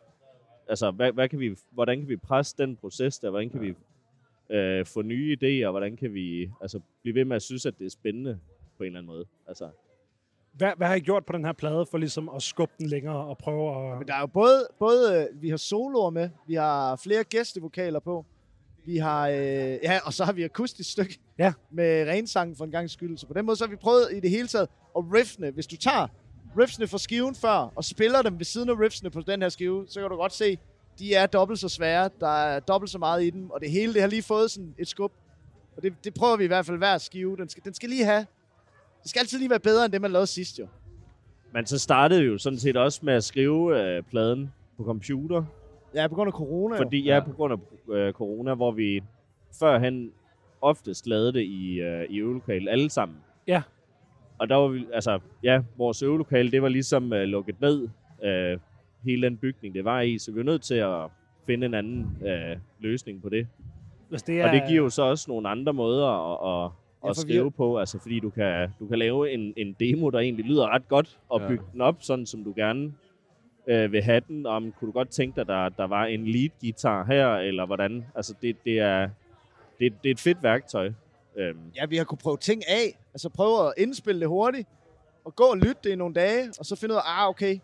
altså, 0.68 0.90
hvad, 0.90 1.12
hvad 1.12 1.28
kan 1.28 1.38
vi, 1.40 1.56
hvordan 1.70 1.98
kan 1.98 2.08
vi 2.08 2.16
presse 2.16 2.54
den 2.58 2.76
proces 2.76 3.18
der? 3.18 3.30
Hvordan 3.30 3.50
kan 3.50 3.60
vi 3.60 3.74
øh, 4.50 4.86
få 4.86 5.02
nye 5.02 5.36
idéer? 5.42 5.70
Hvordan 5.70 5.96
kan 5.96 6.14
vi 6.14 6.50
altså, 6.60 6.80
blive 7.02 7.14
ved 7.14 7.24
med 7.24 7.36
at 7.36 7.42
synes, 7.42 7.66
at 7.66 7.78
det 7.78 7.86
er 7.86 7.90
spændende 7.90 8.38
på 8.76 8.82
en 8.82 8.86
eller 8.86 8.98
anden 8.98 9.12
måde? 9.12 9.24
Altså, 9.48 9.68
Hvad, 10.52 10.72
hvad 10.76 10.86
har 10.86 10.94
I 10.94 11.00
gjort 11.00 11.26
på 11.26 11.32
den 11.32 11.44
her 11.44 11.52
plade 11.52 11.86
for 11.90 11.98
ligesom 11.98 12.28
at 12.28 12.42
skubbe 12.42 12.74
den 12.78 12.86
længere 12.88 13.16
og 13.26 13.38
prøve 13.38 13.92
at... 13.92 13.98
Men 13.98 14.08
der 14.08 14.14
er 14.14 14.20
jo 14.20 14.26
både, 14.26 14.66
både 14.78 15.28
øh, 15.32 15.42
vi 15.42 15.48
har 15.48 15.56
soloer 15.56 16.10
med, 16.10 16.30
vi 16.46 16.54
har 16.54 16.96
flere 16.96 17.24
gæstevokaler 17.24 18.00
på, 18.00 18.26
vi 18.84 18.96
har, 18.96 19.28
øh, 19.28 19.36
ja, 19.82 19.98
og 20.04 20.12
så 20.12 20.24
har 20.24 20.32
vi 20.32 20.42
akustisk 20.42 20.92
stykke 20.92 21.18
Ja. 21.38 21.52
med 21.70 22.08
rensang 22.08 22.56
for 22.56 22.64
en 22.64 22.70
gang 22.70 22.90
skyld. 22.90 23.18
Så 23.18 23.26
på 23.26 23.34
den 23.34 23.46
måde, 23.46 23.56
så 23.56 23.64
har 23.64 23.70
vi 23.70 23.76
prøvet 23.76 24.08
i 24.12 24.20
det 24.20 24.30
hele 24.30 24.48
taget 24.48 24.68
at 24.98 25.04
riffene. 25.14 25.50
Hvis 25.50 25.66
du 25.66 25.76
tager 25.76 26.06
riffene 26.58 26.86
fra 26.86 26.98
skiven 26.98 27.34
før, 27.34 27.72
og 27.76 27.84
spiller 27.84 28.22
dem 28.22 28.38
ved 28.38 28.44
siden 28.44 28.68
af 28.68 28.78
riffene 28.80 29.10
på 29.10 29.20
den 29.20 29.42
her 29.42 29.48
skive, 29.48 29.84
så 29.88 30.00
kan 30.00 30.10
du 30.10 30.16
godt 30.16 30.32
se, 30.32 30.58
de 30.98 31.14
er 31.14 31.26
dobbelt 31.26 31.60
så 31.60 31.68
svære, 31.68 32.10
der 32.20 32.28
er 32.44 32.60
dobbelt 32.60 32.90
så 32.90 32.98
meget 32.98 33.24
i 33.24 33.30
dem, 33.30 33.50
og 33.50 33.60
det 33.60 33.70
hele 33.70 33.94
det 33.94 34.00
har 34.00 34.08
lige 34.08 34.22
fået 34.22 34.50
sådan 34.50 34.74
et 34.78 34.88
skub. 34.88 35.12
Og 35.76 35.82
det, 35.82 35.94
det 36.04 36.14
prøver 36.14 36.36
vi 36.36 36.44
i 36.44 36.46
hvert 36.46 36.66
fald 36.66 36.78
hver 36.78 36.98
skive. 36.98 37.36
Den 37.36 37.48
skal, 37.48 37.64
den 37.64 37.74
skal 37.74 37.88
lige 37.88 38.04
have, 38.04 38.26
det 39.02 39.10
skal 39.10 39.20
altid 39.20 39.38
lige 39.38 39.50
være 39.50 39.60
bedre, 39.60 39.84
end 39.84 39.92
det, 39.92 40.00
man 40.00 40.10
lavede 40.10 40.26
sidst 40.26 40.58
jo. 40.58 40.66
men 41.52 41.66
så 41.66 41.78
startede 41.78 42.20
vi 42.20 42.26
jo 42.26 42.38
sådan 42.38 42.58
set 42.58 42.76
også 42.76 43.00
med 43.02 43.14
at 43.14 43.24
skrive 43.24 43.80
øh, 43.82 44.02
pladen 44.02 44.52
på 44.76 44.84
computer, 44.84 45.44
Ja, 45.94 46.06
på 46.08 46.14
grund 46.14 46.28
af 46.28 46.32
corona 46.32 46.76
jo. 46.76 46.82
Fordi 46.82 47.04
ja, 47.04 47.20
på 47.20 47.32
grund 47.32 47.52
af 47.52 47.58
øh, 47.94 48.12
corona, 48.12 48.54
hvor 48.54 48.70
vi 48.72 49.02
førhen 49.60 50.12
oftest 50.60 51.06
lavede 51.06 51.32
det 51.32 51.42
i, 51.42 51.80
øh, 51.80 52.06
i 52.10 52.18
øvelokalet 52.18 52.68
alle 52.68 52.90
sammen. 52.90 53.18
Ja. 53.46 53.62
Og 54.38 54.48
der 54.48 54.56
var 54.56 54.68
vi, 54.68 54.86
altså, 54.92 55.20
ja, 55.42 55.62
vores 55.76 56.02
øvelokale, 56.02 56.50
det 56.50 56.62
var 56.62 56.68
ligesom 56.68 57.12
øh, 57.12 57.22
lukket 57.22 57.60
ned, 57.60 57.88
øh, 58.24 58.58
hele 59.04 59.22
den 59.26 59.36
bygning, 59.36 59.74
det 59.74 59.84
var 59.84 60.00
i, 60.00 60.18
så 60.18 60.32
vi 60.32 60.36
var 60.38 60.44
nødt 60.44 60.62
til 60.62 60.74
at 60.74 61.00
finde 61.46 61.66
en 61.66 61.74
anden 61.74 62.18
øh, 62.26 62.56
løsning 62.80 63.22
på 63.22 63.28
det. 63.28 63.46
Hvis 64.08 64.22
det 64.22 64.36
Ja. 64.36 64.46
Og 64.48 64.52
det 64.52 64.62
giver 64.68 64.82
jo 64.82 64.90
så 64.90 65.02
også 65.02 65.30
nogle 65.30 65.48
andre 65.48 65.72
måder 65.72 66.06
at, 66.08 66.66
at, 66.66 66.72
Ja, 67.04 67.10
at 67.10 67.16
vi- 67.16 67.20
skrive 67.20 67.50
på, 67.50 67.78
altså 67.78 67.98
fordi 67.98 68.20
du 68.20 68.30
kan, 68.30 68.68
du 68.80 68.86
kan 68.88 68.98
lave 68.98 69.30
en, 69.30 69.52
en 69.56 69.76
demo, 69.80 70.10
der 70.10 70.18
egentlig 70.18 70.44
lyder 70.44 70.74
ret 70.74 70.88
godt, 70.88 71.18
og 71.28 71.40
Ja. 71.40 71.48
bygge 71.48 71.64
den 71.72 71.80
op, 71.80 71.96
sådan 72.00 72.26
som 72.26 72.44
du 72.44 72.52
gerne 72.56 72.92
øh, 73.66 73.92
vil 73.92 74.02
have 74.02 74.20
den. 74.28 74.46
Om 74.46 74.72
kunne 74.72 74.86
du 74.86 74.92
godt 74.92 75.08
tænke 75.08 75.36
dig, 75.36 75.46
der, 75.46 75.68
der 75.68 75.84
var 75.86 76.04
en 76.04 76.26
lead 76.26 76.50
guitar 76.60 77.04
her, 77.04 77.28
eller 77.36 77.66
hvordan? 77.66 78.04
Altså 78.14 78.34
det, 78.42 78.56
det, 78.64 78.78
er, 78.78 79.08
det, 79.80 79.92
det 80.02 80.08
er 80.08 80.14
et 80.14 80.20
fedt 80.20 80.42
værktøj. 80.42 80.92
Øhm, 81.36 81.58
Ja, 81.76 81.86
vi 81.86 81.96
har 81.96 82.04
kunne 82.04 82.18
prøve 82.18 82.36
ting 82.36 82.62
af. 82.68 82.98
Altså 83.14 83.28
prøve 83.28 83.66
at 83.66 83.72
indspille 83.78 84.20
det 84.20 84.28
hurtigt, 84.28 84.68
og 85.24 85.36
gå 85.36 85.44
og 85.44 85.56
lytte 85.56 85.76
det 85.84 85.90
i 85.90 85.96
nogle 85.96 86.14
dage, 86.14 86.48
og 86.58 86.66
så 86.66 86.76
finde 86.76 86.92
ud 86.94 86.96
af, 86.96 87.22
ah, 87.22 87.28
okay, 87.28 87.58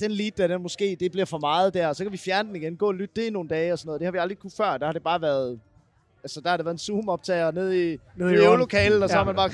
den 0.00 0.10
lead 0.10 0.30
der, 0.36 0.46
den 0.46 0.62
måske, 0.62 0.96
det 1.00 1.12
bliver 1.12 1.24
for 1.24 1.38
meget 1.38 1.74
der, 1.74 1.92
så 1.92 2.04
kan 2.04 2.12
vi 2.12 2.16
fjerne 2.16 2.48
den 2.48 2.56
igen, 2.56 2.76
gå 2.76 2.86
og 2.86 2.94
lytte 2.94 3.14
det 3.20 3.26
i 3.26 3.30
nogle 3.30 3.48
dage 3.48 3.72
og 3.72 3.78
sådan 3.78 3.88
noget. 3.88 4.00
Det 4.00 4.06
har 4.06 4.12
vi 4.12 4.18
aldrig 4.18 4.38
kunne 4.38 4.50
før, 4.56 4.76
der 4.76 4.86
har 4.86 4.92
det 4.92 5.02
bare 5.02 5.20
været, 5.22 5.60
altså 6.24 6.40
der 6.40 6.50
har 6.50 6.56
det 6.56 6.66
været 6.66 6.74
en 6.74 6.78
Zoom-optager 6.78 7.50
nede 7.50 7.92
i, 7.92 7.98
Nede 8.16 8.32
i 8.32 8.36
øvelokalet, 8.36 9.02
og 9.02 9.08
så 9.08 9.14
Ja. 9.14 9.18
har 9.18 9.24
man 9.24 9.36
bare, 9.36 9.50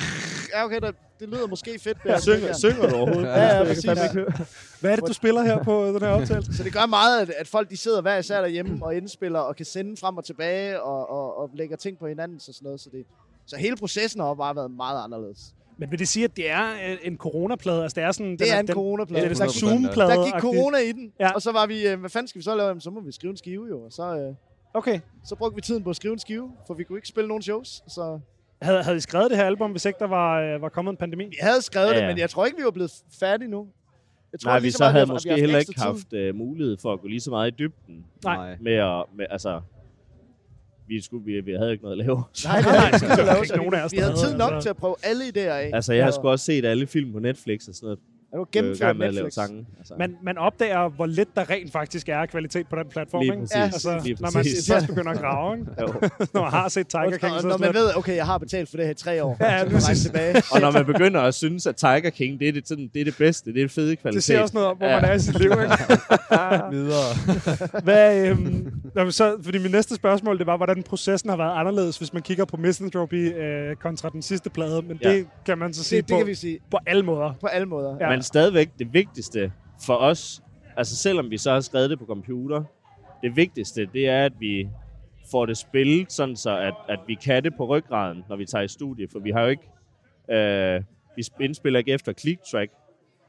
ja 0.54 0.64
okay, 0.64 0.80
der, 0.80 0.92
det 1.20 1.28
lyder 1.28 1.46
måske 1.46 1.78
fedt. 1.78 1.98
Der, 2.04 2.20
Synger, 2.20 2.52
synger 2.52 2.88
du 2.88 2.96
overhovedet? 2.96 3.22
Ja, 3.28 3.32
ja, 3.40 3.46
Jeg 3.46 3.56
kan 3.58 3.66
præcis. 3.66 3.84
fandme 3.86 4.04
ikke 4.04 4.14
høre. 4.14 4.32
Hvad 4.80 4.90
er 4.92 4.96
det, 4.96 5.06
du 5.08 5.12
spiller 5.12 5.42
her 5.42 5.62
på 5.64 5.86
den 5.86 6.00
her 6.02 6.08
optagelse? 6.08 6.56
Så 6.56 6.62
det 6.64 6.72
gør 6.72 6.86
meget, 6.86 7.20
at, 7.20 7.30
at 7.30 7.48
folk 7.48 7.70
de 7.70 7.76
sidder 7.76 8.00
hver 8.00 8.16
især 8.18 8.40
derhjemme 8.40 8.84
og 8.84 8.94
indspiller 8.96 9.38
og 9.38 9.56
kan 9.56 9.66
sende 9.66 9.96
frem 9.96 10.16
og 10.16 10.24
tilbage 10.24 10.82
og, 10.82 11.10
og, 11.10 11.38
og 11.38 11.50
lægger 11.54 11.76
ting 11.76 11.98
på 11.98 12.06
hinanden 12.06 12.36
og 12.36 12.42
sådan 12.54 12.64
noget. 12.64 12.80
Så, 12.80 12.88
det, 12.92 13.04
så 13.46 13.56
hele 13.56 13.76
processen 13.76 14.20
har 14.20 14.34
bare 14.34 14.56
været 14.56 14.70
meget 14.70 15.04
anderledes. 15.04 15.54
Men 15.78 15.90
vil 15.90 15.98
det 15.98 16.08
sige, 16.08 16.24
at 16.24 16.36
det 16.36 16.50
er 16.50 16.70
øh, 16.90 16.96
en 17.02 17.16
coronaplade? 17.16 17.82
Altså, 17.82 17.94
det 18.00 18.04
er 18.04 18.12
sådan... 18.12 18.30
Det 18.32 18.40
den 18.40 18.48
er 18.54 18.60
en 18.60 18.66
den, 18.66 18.74
coronaplade. 18.74 19.20
Det 19.20 19.26
er 19.26 19.30
en 19.30 19.36
slags 19.36 19.62
100%, 19.62 19.66
ja. 19.66 19.72
Zoom-plade. 19.72 20.10
Der 20.10 20.24
gik 20.24 20.40
corona 20.40 20.78
i 20.78 20.92
den, 20.92 21.12
Ja. 21.20 21.30
og 21.32 21.42
så 21.42 21.52
var 21.52 21.66
vi, 21.66 21.86
øh, 21.88 22.00
hvad 22.00 22.10
fanden 22.10 22.28
skal 22.28 22.38
vi 22.38 22.42
så 22.42 22.54
lave? 22.54 22.68
Jamen, 22.68 22.80
så 22.80 22.90
må 22.90 23.00
vi 23.00 23.12
skrive 23.12 23.30
en 23.30 23.36
skive 23.36 23.66
jo. 23.68 23.80
Og 23.84 23.92
så, 23.92 24.16
øh, 24.18 24.34
Okay. 24.74 25.00
så 25.24 25.36
brugte 25.36 25.54
vi 25.54 25.60
tiden 25.60 25.82
på 25.84 25.90
at 25.90 25.96
skrive 25.96 26.12
en 26.12 26.18
skive, 26.18 26.52
for 26.66 26.74
vi 26.74 26.84
kunne 26.84 26.98
ikke 26.98 27.08
spille 27.08 27.28
nogen 27.28 27.42
shows. 27.42 27.82
Så 27.88 28.20
Havde, 28.62 28.82
havde 28.82 28.96
I 28.96 29.00
skrevet 29.00 29.30
det 29.30 29.38
her 29.38 29.44
album, 29.44 29.70
hvis 29.70 29.84
ikke 29.84 29.98
der 29.98 30.06
var, 30.06 30.40
øh, 30.40 30.62
var 30.62 30.68
kommet 30.68 30.92
en 30.92 30.96
pandemi? 30.96 31.24
vi 31.24 31.36
havde 31.40 31.62
skrevet 31.62 31.86
Ja, 31.88 31.92
ja, 31.94 32.00
det, 32.00 32.06
men 32.08 32.18
jeg 32.18 32.30
tror 32.30 32.46
ikke, 32.46 32.58
vi 32.58 32.64
var 32.64 32.70
blevet 32.70 32.92
færdige 33.20 33.48
nu. 33.48 33.66
Jeg 34.32 34.40
tror 34.40 34.50
Nej, 34.50 34.60
vi 34.60 34.70
så 34.70 34.76
meget, 34.82 34.92
havde 34.92 35.06
vi 35.06 35.12
måske 35.12 35.30
haft 35.30 35.40
heller 35.40 35.58
ikke 35.58 35.80
haft 35.80 36.12
uh, 36.12 36.34
mulighed 36.38 36.76
for 36.82 36.92
at 36.92 37.00
gå 37.00 37.06
lige 37.08 37.20
så 37.20 37.30
meget 37.30 37.50
i 37.52 37.54
dybden 37.58 38.04
Nej. 38.24 38.56
med 38.60 38.72
at, 38.74 39.04
med, 39.16 39.26
altså, 39.30 39.60
vi, 40.88 41.00
skulle, 41.00 41.24
vi, 41.24 41.40
vi 41.40 41.52
havde 41.52 41.72
ikke 41.72 41.84
noget 41.84 41.98
at 42.00 42.06
lave. 42.06 42.16
Nej, 42.44 42.56
det 42.56 42.64
havde 42.64 42.86
ikke 42.86 43.06
der 43.06 43.12
er 43.12 43.34
lave, 43.34 43.46
så 43.46 43.90
vi, 43.90 43.96
vi 43.96 44.02
havde 44.02 44.16
tid 44.16 44.36
nok 44.36 44.62
til 44.62 44.68
at 44.68 44.76
prøve 44.76 44.94
alle 45.02 45.24
idéer 45.24 45.50
af. 45.50 45.70
Altså, 45.74 45.92
jeg 45.92 46.04
har 46.04 46.10
sgu 46.10 46.28
også 46.28 46.44
set 46.44 46.64
alle 46.64 46.86
film 46.86 47.12
på 47.12 47.18
Netflix 47.18 47.68
og 47.68 47.74
sådan 47.74 47.86
noget. 47.86 47.98
Er 48.32 48.36
du 48.38 48.46
gennemført 48.52 48.96
med 48.96 49.12
Netflix? 49.12 49.32
sange. 49.34 49.66
Altså. 49.78 49.94
Man, 49.98 50.16
man 50.22 50.38
opdager, 50.38 50.88
hvor 50.88 51.06
lidt 51.06 51.28
der 51.36 51.50
rent 51.50 51.72
faktisk 51.72 52.08
er 52.08 52.26
kvalitet 52.26 52.66
på 52.68 52.76
den 52.76 52.84
platform, 52.90 53.20
Lige 53.20 53.32
ikke? 53.32 53.40
præcis. 53.42 53.56
Ja, 53.56 53.62
Altså, 53.62 54.00
lige 54.04 54.16
når 54.20 54.30
man 54.34 54.42
præcis. 54.42 54.70
først 54.72 54.86
begynder 54.86 55.10
at 55.12 55.18
grave, 55.18 55.58
ikke? 55.58 55.70
Jo. 55.80 55.86
når 56.34 56.40
man 56.42 56.50
har 56.50 56.68
set 56.68 56.86
Tiger 56.88 57.02
Og, 57.04 57.12
King, 57.12 57.20
så 57.40 57.46
når 57.48 57.56
det 57.56 57.60
man 57.60 57.74
ved, 57.74 57.96
okay, 57.96 58.16
jeg 58.16 58.26
har 58.26 58.38
betalt 58.38 58.68
for 58.70 58.76
det 58.76 58.86
her 58.86 58.90
i 58.92 58.94
tre 58.94 59.24
år. 59.24 59.36
Ja, 59.40 59.52
ja, 59.54 59.58
så 59.80 59.88
række 59.88 60.00
tilbage. 60.00 60.36
Og 60.54 60.60
når 60.60 60.70
man 60.70 60.86
begynder 60.86 61.20
at 61.20 61.34
synes, 61.34 61.66
at 61.66 61.76
Tiger 61.76 62.10
King, 62.10 62.40
det 62.40 62.48
er 62.48 62.52
det, 62.52 62.68
sådan, 62.68 62.90
det, 62.94 63.00
er 63.00 63.04
det 63.04 63.16
bedste, 63.18 63.52
det 63.52 63.60
er 63.60 63.64
det 63.64 63.70
fede 63.72 63.96
kvalitet. 63.96 64.14
det 64.16 64.24
siger 64.24 64.40
også 64.42 64.54
noget 64.54 64.68
om, 64.68 64.76
hvor 64.76 64.86
Ja. 64.86 65.00
man 65.00 65.10
er 65.10 65.14
i 65.14 65.18
sit 65.18 65.38
liv, 65.38 65.50
ikke? 65.50 66.70
Videre. 66.70 67.82
Hvad, 67.82 68.26
øhm, 68.28 69.10
så, 69.10 69.36
fordi 69.42 69.58
min 69.58 69.70
næste 69.70 69.94
spørgsmål, 69.94 70.38
det 70.38 70.46
var, 70.46 70.56
hvordan 70.56 70.82
processen 70.82 71.30
har 71.30 71.36
været 71.36 71.52
anderledes, 71.60 71.98
hvis 71.98 72.12
man 72.12 72.22
kigger 72.22 72.44
på 72.44 72.56
Misanthropy 72.56 73.34
øh, 73.38 73.76
kontra 73.76 74.08
den 74.08 74.22
sidste 74.22 74.50
plade. 74.50 74.82
Men 74.82 74.98
Ja. 75.02 75.12
det 75.12 75.26
kan 75.46 75.58
man 75.58 75.74
så 75.74 75.84
sige 75.84 76.00
Det, 76.02 76.08
det 76.08 76.14
på, 76.14 76.18
kan 76.18 76.26
vi 76.26 76.34
sige 76.34 76.58
på 76.70 76.78
alle 76.86 77.02
måder. 77.02 77.32
på 77.40 77.46
alle 77.46 77.66
måder. 77.66 77.96
Ja. 78.00 78.15
Men 78.16 78.22
stadigvæk 78.22 78.70
det 78.78 78.92
vigtigste 78.94 79.52
for 79.86 79.94
os, 79.96 80.42
altså 80.76 80.96
selvom 80.96 81.30
vi 81.30 81.38
så 81.38 81.52
har 81.52 81.60
skrevet 81.60 81.90
det 81.90 81.98
på 81.98 82.04
computer, 82.06 82.64
det 83.22 83.36
vigtigste, 83.36 83.86
det 83.86 84.08
er, 84.08 84.24
at 84.24 84.32
vi 84.40 84.68
får 85.30 85.46
det 85.46 85.56
spillet, 85.56 86.12
sådan 86.12 86.36
så 86.36 86.58
at, 86.58 86.74
at 86.88 86.98
vi 87.06 87.14
kan 87.14 87.44
det 87.44 87.54
på 87.56 87.66
ryggraden, 87.66 88.24
når 88.28 88.36
vi 88.36 88.46
tager 88.46 88.62
i 88.62 88.68
studie, 88.68 89.08
for 89.12 89.18
vi 89.18 89.30
har 89.30 89.42
jo 89.42 89.48
ikke, 89.48 89.68
øh, 90.30 90.82
vi 91.16 91.22
sp- 91.22 91.40
indspiller 91.44 91.78
ikke 91.78 91.92
efter 91.92 92.12
click 92.12 92.40
track, 92.52 92.72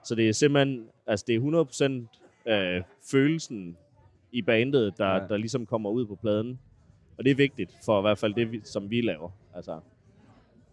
så 0.03 0.15
det 0.15 0.29
er 0.29 0.33
simpelthen, 0.33 0.85
altså 1.07 1.25
det 1.27 1.35
er 1.35 2.05
100% 2.45 2.51
øh, 2.51 2.83
følelsen 3.11 3.77
i 4.31 4.41
bandet, 4.41 4.93
der, 4.97 5.13
Ja. 5.13 5.19
der 5.29 5.37
ligesom 5.37 5.65
kommer 5.65 5.89
ud 5.89 6.05
på 6.05 6.15
pladen. 6.15 6.59
Og 7.17 7.23
det 7.23 7.31
er 7.31 7.35
vigtigt 7.35 7.71
for 7.85 7.99
i 7.99 8.01
hvert 8.01 8.17
fald 8.17 8.33
det, 8.33 8.67
som 8.67 8.89
vi 8.89 9.01
laver. 9.01 9.29
Altså, 9.55 9.79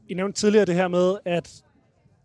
I 0.08 0.14
nævnte 0.14 0.40
tidligere 0.40 0.66
det 0.66 0.74
her 0.74 0.88
med, 0.88 1.16
at 1.24 1.63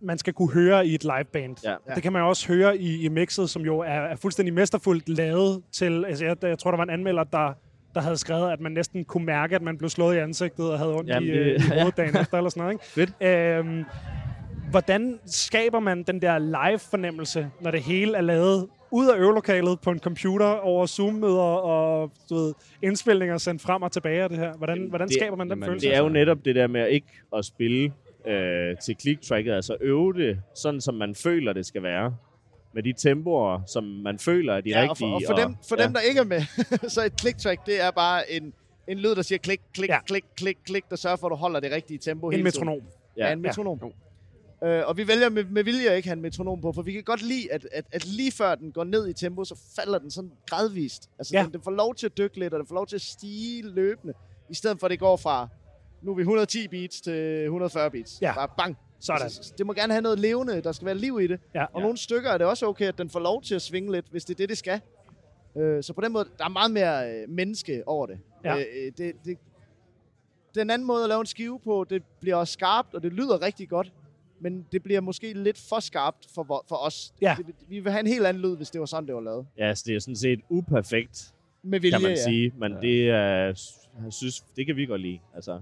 man 0.02 0.18
skal 0.18 0.34
kunne 0.34 0.52
høre 0.54 0.88
i 0.88 0.96
et 0.96 1.04
liveband. 1.04 1.58
Ja. 1.64 1.72
Ja. 1.90 1.94
Det 1.96 2.04
kan 2.04 2.14
man 2.14 2.22
også 2.22 2.48
høre 2.48 2.78
i, 2.78 3.06
i 3.06 3.08
mixet, 3.10 3.50
som 3.50 3.62
jo 3.62 3.80
er, 3.80 3.86
er 3.86 4.16
fuldstændig 4.16 4.54
mesterfuldt 4.54 5.10
lavet 5.10 5.62
til... 5.72 6.06
Altså 6.06 6.26
jeg, 6.26 6.36
jeg 6.44 6.60
tror, 6.60 6.72
der 6.72 6.78
var 6.78 6.84
en 6.84 6.90
anmelder, 6.90 7.24
der, 7.24 7.54
der 7.96 8.02
havde 8.02 8.18
skrevet, 8.18 8.52
at 8.52 8.60
man 8.60 8.72
næsten 8.72 9.06
kunne 9.06 9.26
mærke, 9.26 9.56
at 9.56 9.62
man 9.62 9.78
blev 9.78 9.90
slået 9.90 10.16
i 10.16 10.18
ansigtet 10.18 10.72
og 10.72 10.78
havde 10.80 10.96
ondt 10.96 11.10
Jamen, 11.10 11.30
i, 11.30 11.32
det- 11.32 11.40
øh, 11.40 11.48
i 11.48 11.54
ja. 11.70 11.74
hovedet 11.80 11.98
dagen 11.98 12.18
efter, 12.18 12.38
eller 12.38 12.50
sådan 12.50 12.62
noget. 12.62 12.74
Ikke? 12.74 12.86
Fedt. 12.86 13.68
Øhm, 13.68 13.86
hvordan 14.72 15.20
skaber 15.26 15.80
man 15.80 16.04
den 16.04 16.22
der 16.22 16.38
live-fornemmelse, 16.40 17.50
når 17.62 17.72
det 17.72 17.82
hele 17.82 18.18
er 18.18 18.22
lavet 18.22 18.68
ud 18.92 19.08
af 19.08 19.18
øvelokalet 19.18 19.80
på 19.80 19.92
en 19.92 20.00
computer 20.00 20.46
over 20.46 20.86
Zoom-møder 20.86 21.40
og 21.42 22.12
du 22.30 22.36
ved, 22.36 22.54
indspilninger 22.82 23.38
sendt 23.38 23.62
frem 23.62 23.82
og 23.82 23.92
tilbage 23.92 24.24
og 24.24 24.30
det 24.30 24.38
her? 24.38 24.54
Hvordan, 24.54 24.86
hvordan 24.90 25.08
det- 25.08 25.16
skaber 25.16 25.36
man 25.38 25.48
den 25.50 25.52
jamen, 25.58 25.66
følelse? 25.70 25.88
Det 25.88 25.96
er 25.96 26.00
jo 26.04 26.10
netop 26.10 26.38
det 26.46 26.56
der 26.56 26.68
med 26.68 26.88
ikke 26.88 27.08
at 27.38 27.46
spille 27.46 27.92
øh, 28.30 28.78
til 28.78 28.96
click-tracket, 29.02 29.54
altså 29.54 29.78
øve 29.82 30.13
det 30.13 30.42
sådan, 30.56 30.82
som 30.82 30.94
man 30.96 31.15
føler, 31.15 31.54
det 31.54 31.65
skal 31.65 31.84
være. 31.84 32.15
Med 32.74 32.84
de 32.84 32.94
tempoer, 32.98 33.62
som 33.68 33.84
man 33.84 34.20
føler 34.20 34.54
er 34.54 34.62
de 34.62 34.70
Ja, 34.70 34.84
og 34.84 34.89
rigtige. 34.89 35.10
for, 35.10 35.15
og 35.15 35.22
for, 35.28 35.36
dem, 35.48 35.56
for 35.70 35.76
ja. 35.80 35.84
dem, 35.86 35.94
der 35.94 36.00
ikke 36.00 36.20
er 36.20 36.24
med, 36.24 36.42
så 36.96 37.06
et 37.06 37.20
click 37.20 37.38
track, 37.38 37.65
det 37.65 37.82
er 37.82 37.92
bare 37.92 38.32
en, 38.32 38.54
en 38.88 39.00
lyd, 39.00 39.15
der 39.15 39.22
siger 39.22 39.39
klik, 39.39 39.62
klik, 39.74 39.89
Ja. 39.89 40.02
klik, 40.02 40.24
klik, 40.38 40.58
klik, 40.65 40.84
der 40.89 40.96
sørger 40.96 41.18
for, 41.18 41.28
at 41.28 41.32
du 41.32 41.36
holder 41.36 41.60
det 41.60 41.72
rigtige 41.72 41.98
tempo 41.98 42.28
en 42.28 42.34
hele 42.36 42.52
tiden. 42.52 42.65
metronom. 42.68 42.88
Ja, 43.18 43.26
Ja. 43.28 43.34
en 43.34 43.42
metronom. 43.42 43.80
Ja. 43.84 43.89
Øh, 44.68 44.88
og 44.88 44.98
vi 44.98 45.08
vælger 45.08 45.30
med, 45.30 45.44
med 45.44 45.63
vilje 45.63 45.89
at 45.89 45.96
ikke 45.98 46.08
have 46.10 46.15
en 46.15 46.22
metronom 46.22 46.62
på, 46.62 46.72
for 46.74 46.82
vi 46.82 46.92
kan 46.92 47.04
godt 47.04 47.22
lide, 47.22 47.52
at, 47.54 47.68
at, 47.72 47.86
at 47.92 48.06
lige 48.06 48.32
før 48.32 48.56
den 48.56 48.72
går 48.72 48.84
ned 48.84 49.08
i 49.10 49.13
tempo, 49.13 49.44
så 49.44 49.56
falder 49.76 50.00
den 50.00 50.12
sådan 50.12 50.32
gradvist. 50.50 51.10
Altså, 51.20 51.38
ja. 51.38 51.44
den, 51.44 51.52
den 51.54 51.62
får 51.63 51.72
lov 51.72 51.96
til 51.96 52.06
at 52.06 52.18
dykke 52.18 52.39
lidt, 52.39 52.54
og 52.54 52.60
den 52.60 52.68
får 52.68 52.76
lov 52.76 52.88
til 52.88 52.96
at 52.96 53.02
stige 53.02 53.63
løbende, 53.70 54.13
i 54.50 54.54
stedet 54.54 54.80
for 54.80 54.88
at 54.88 54.92
det 54.92 55.00
går 55.00 55.18
fra, 55.18 55.48
nu 56.02 56.12
er 56.12 56.16
vi 56.16 56.22
110 56.22 56.68
beats 56.68 57.02
til 57.02 57.44
140 57.44 57.92
beats. 57.92 58.22
Ja. 58.22 58.34
Bare 58.34 58.48
bang. 58.58 58.78
Sådan. 59.00 59.22
Altså, 59.24 59.54
det 59.58 59.66
må 59.66 59.74
gerne 59.74 59.94
have 59.94 60.02
noget 60.02 60.20
levende, 60.20 60.62
der 60.62 60.72
skal 60.72 60.86
være 60.86 60.98
liv 60.98 61.20
i 61.22 61.28
det. 61.28 61.40
Ja. 61.56 61.66
Og 61.74 61.82
nogle 61.82 61.98
stykker 61.98 62.30
er 62.30 62.38
det 62.38 62.48
også 62.48 62.68
okay, 62.68 62.88
at 62.88 62.98
den 62.98 63.10
får 63.10 63.20
lov 63.20 63.42
til 63.42 63.56
at 63.56 63.62
svinge 63.62 63.92
lidt, 63.92 64.06
hvis 64.12 64.26
det 64.26 64.34
er 64.34 64.38
det, 64.38 64.50
det 64.50 64.58
skal. 64.58 64.82
Øh, 65.58 65.84
så 65.84 65.94
på 65.94 66.02
den 66.02 66.12
måde, 66.12 66.26
der 66.38 66.46
er 66.46 66.50
meget 66.50 66.72
mere 66.72 67.12
øh, 67.12 67.30
menneske 67.30 67.84
over 67.86 68.06
det. 68.06 68.20
Ja. 68.44 68.56
Øh, 68.56 68.66
øh, 68.86 68.92
det, 68.98 69.14
det. 69.26 69.38
Den 70.56 70.70
anden 70.70 70.88
måde 70.88 71.04
at 71.04 71.10
lave 71.10 71.20
en 71.20 71.26
skive 71.26 71.60
på, 71.60 71.86
det 71.90 72.04
bliver 72.22 72.36
også 72.36 72.54
skarpt, 72.54 72.94
og 72.94 73.04
det 73.04 73.14
lyder 73.14 73.42
rigtig 73.42 73.70
godt. 73.70 73.94
Men 74.42 74.66
det 74.72 74.84
bliver 74.84 75.02
måske 75.02 75.34
lidt 75.34 75.58
for 75.70 75.80
skarpt 75.80 76.28
for, 76.36 76.66
for 76.70 76.76
os. 76.76 77.14
Ja. 77.22 77.36
Det, 77.38 77.56
vi 77.68 77.80
vil 77.80 77.92
have 77.92 78.00
en 78.00 78.08
helt 78.08 78.26
anden 78.26 78.44
lyd, 78.44 78.56
hvis 78.56 78.70
det 78.70 78.80
var 78.80 78.86
sådan, 78.86 79.08
det 79.08 79.16
var 79.16 79.22
lavet. 79.22 79.48
Ja, 79.58 79.68
altså, 79.68 79.84
det 79.88 79.96
er 79.96 80.00
sådan 80.00 80.16
set 80.16 80.40
uperfekt, 80.50 81.34
Med 81.64 81.80
vilje, 81.80 81.92
kan 81.92 82.02
man 82.02 82.12
ja. 82.12 82.24
sige. 82.24 82.54
Men 82.58 82.72
ja. 82.72 82.80
det 82.80 83.10
er, 83.10 83.46
jeg 84.04 84.14
synes, 84.14 84.42
det 84.56 84.66
kan 84.66 84.76
vi 84.76 84.86
godt 84.86 85.02
lide. 85.02 85.20
Altså, 85.36 85.62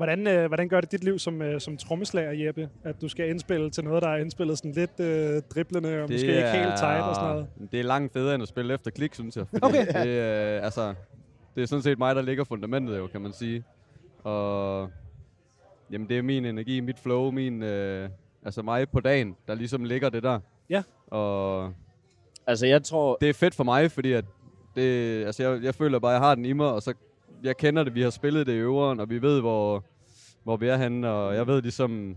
Hvordan, 0.00 0.26
øh, 0.26 0.46
hvordan 0.46 0.68
gør 0.68 0.80
det 0.80 0.92
dit 0.92 1.04
liv 1.04 1.18
som, 1.18 1.42
øh, 1.42 1.60
som 1.60 1.76
trommeslager, 1.76 2.46
Jeppe? 2.46 2.68
At 2.84 3.00
du 3.00 3.08
skal 3.08 3.28
indspille 3.30 3.70
til 3.70 3.84
noget, 3.84 4.02
der 4.02 4.08
er 4.08 4.16
indspillet 4.16 4.58
sådan 4.58 4.72
lidt 4.72 5.00
øh, 5.00 5.42
driblende 5.54 6.02
og 6.02 6.10
måske 6.10 6.36
ikke 6.36 6.50
helt 6.50 6.78
tight 6.78 7.02
og 7.02 7.14
sådan 7.14 7.28
noget? 7.30 7.46
Det 7.72 7.80
er 7.80 7.84
langt 7.84 8.12
federe 8.12 8.34
end 8.34 8.42
at 8.42 8.48
spille 8.48 8.74
efter 8.74 8.90
klik, 8.90 9.14
synes 9.14 9.36
jeg. 9.36 9.46
Fordi 9.48 9.64
Okay. 9.66 9.86
Det, 9.86 10.06
øh, 10.06 10.64
altså, 10.64 10.94
det 11.54 11.62
er 11.62 11.66
sådan 11.66 11.82
set 11.82 11.98
mig, 11.98 12.14
der 12.14 12.22
ligger 12.22 12.44
fundamentet 12.44 12.98
jo, 12.98 13.06
kan 13.06 13.20
man 13.20 13.32
sige. 13.32 13.64
Og 14.24 14.90
jamen, 15.90 16.08
det 16.08 16.18
er 16.18 16.22
min 16.22 16.44
energi, 16.44 16.80
mit 16.80 16.98
flow, 16.98 17.30
min, 17.30 17.62
øh, 17.62 18.08
altså 18.44 18.62
mig 18.62 18.88
på 18.88 19.00
dagen, 19.00 19.36
der 19.48 19.54
ligesom 19.54 19.84
ligger 19.84 20.08
det 20.08 20.22
der. 20.22 20.40
Ja. 20.70 20.82
Og 21.06 21.72
altså 22.46 22.66
jeg 22.66 22.82
tror, 22.82 23.18
det 23.20 23.28
er 23.28 23.34
fedt 23.34 23.54
for 23.54 23.64
mig, 23.64 23.90
fordi 23.90 24.12
at 24.12 24.24
det, 24.76 25.24
altså 25.24 25.42
jeg, 25.42 25.62
jeg 25.62 25.74
føler 25.74 25.98
bare, 25.98 26.12
at 26.12 26.14
jeg 26.14 26.28
har 26.28 26.34
den 26.34 26.44
i 26.44 26.52
mig, 26.52 26.66
og 26.66 26.82
så 26.82 26.94
jeg 27.42 27.56
kender 27.56 27.84
det, 27.84 27.94
vi 27.94 28.02
har 28.02 28.10
spillet 28.10 28.46
det 28.46 28.52
i 28.52 28.56
øveren, 28.56 29.00
og 29.00 29.10
vi 29.10 29.22
ved, 29.22 29.40
hvor, 29.40 29.84
hvor 30.44 30.56
vi 30.56 30.68
er 30.68 30.76
henne, 30.76 31.10
og 31.10 31.34
jeg 31.34 31.46
ved 31.46 31.62
ligesom, 31.62 32.16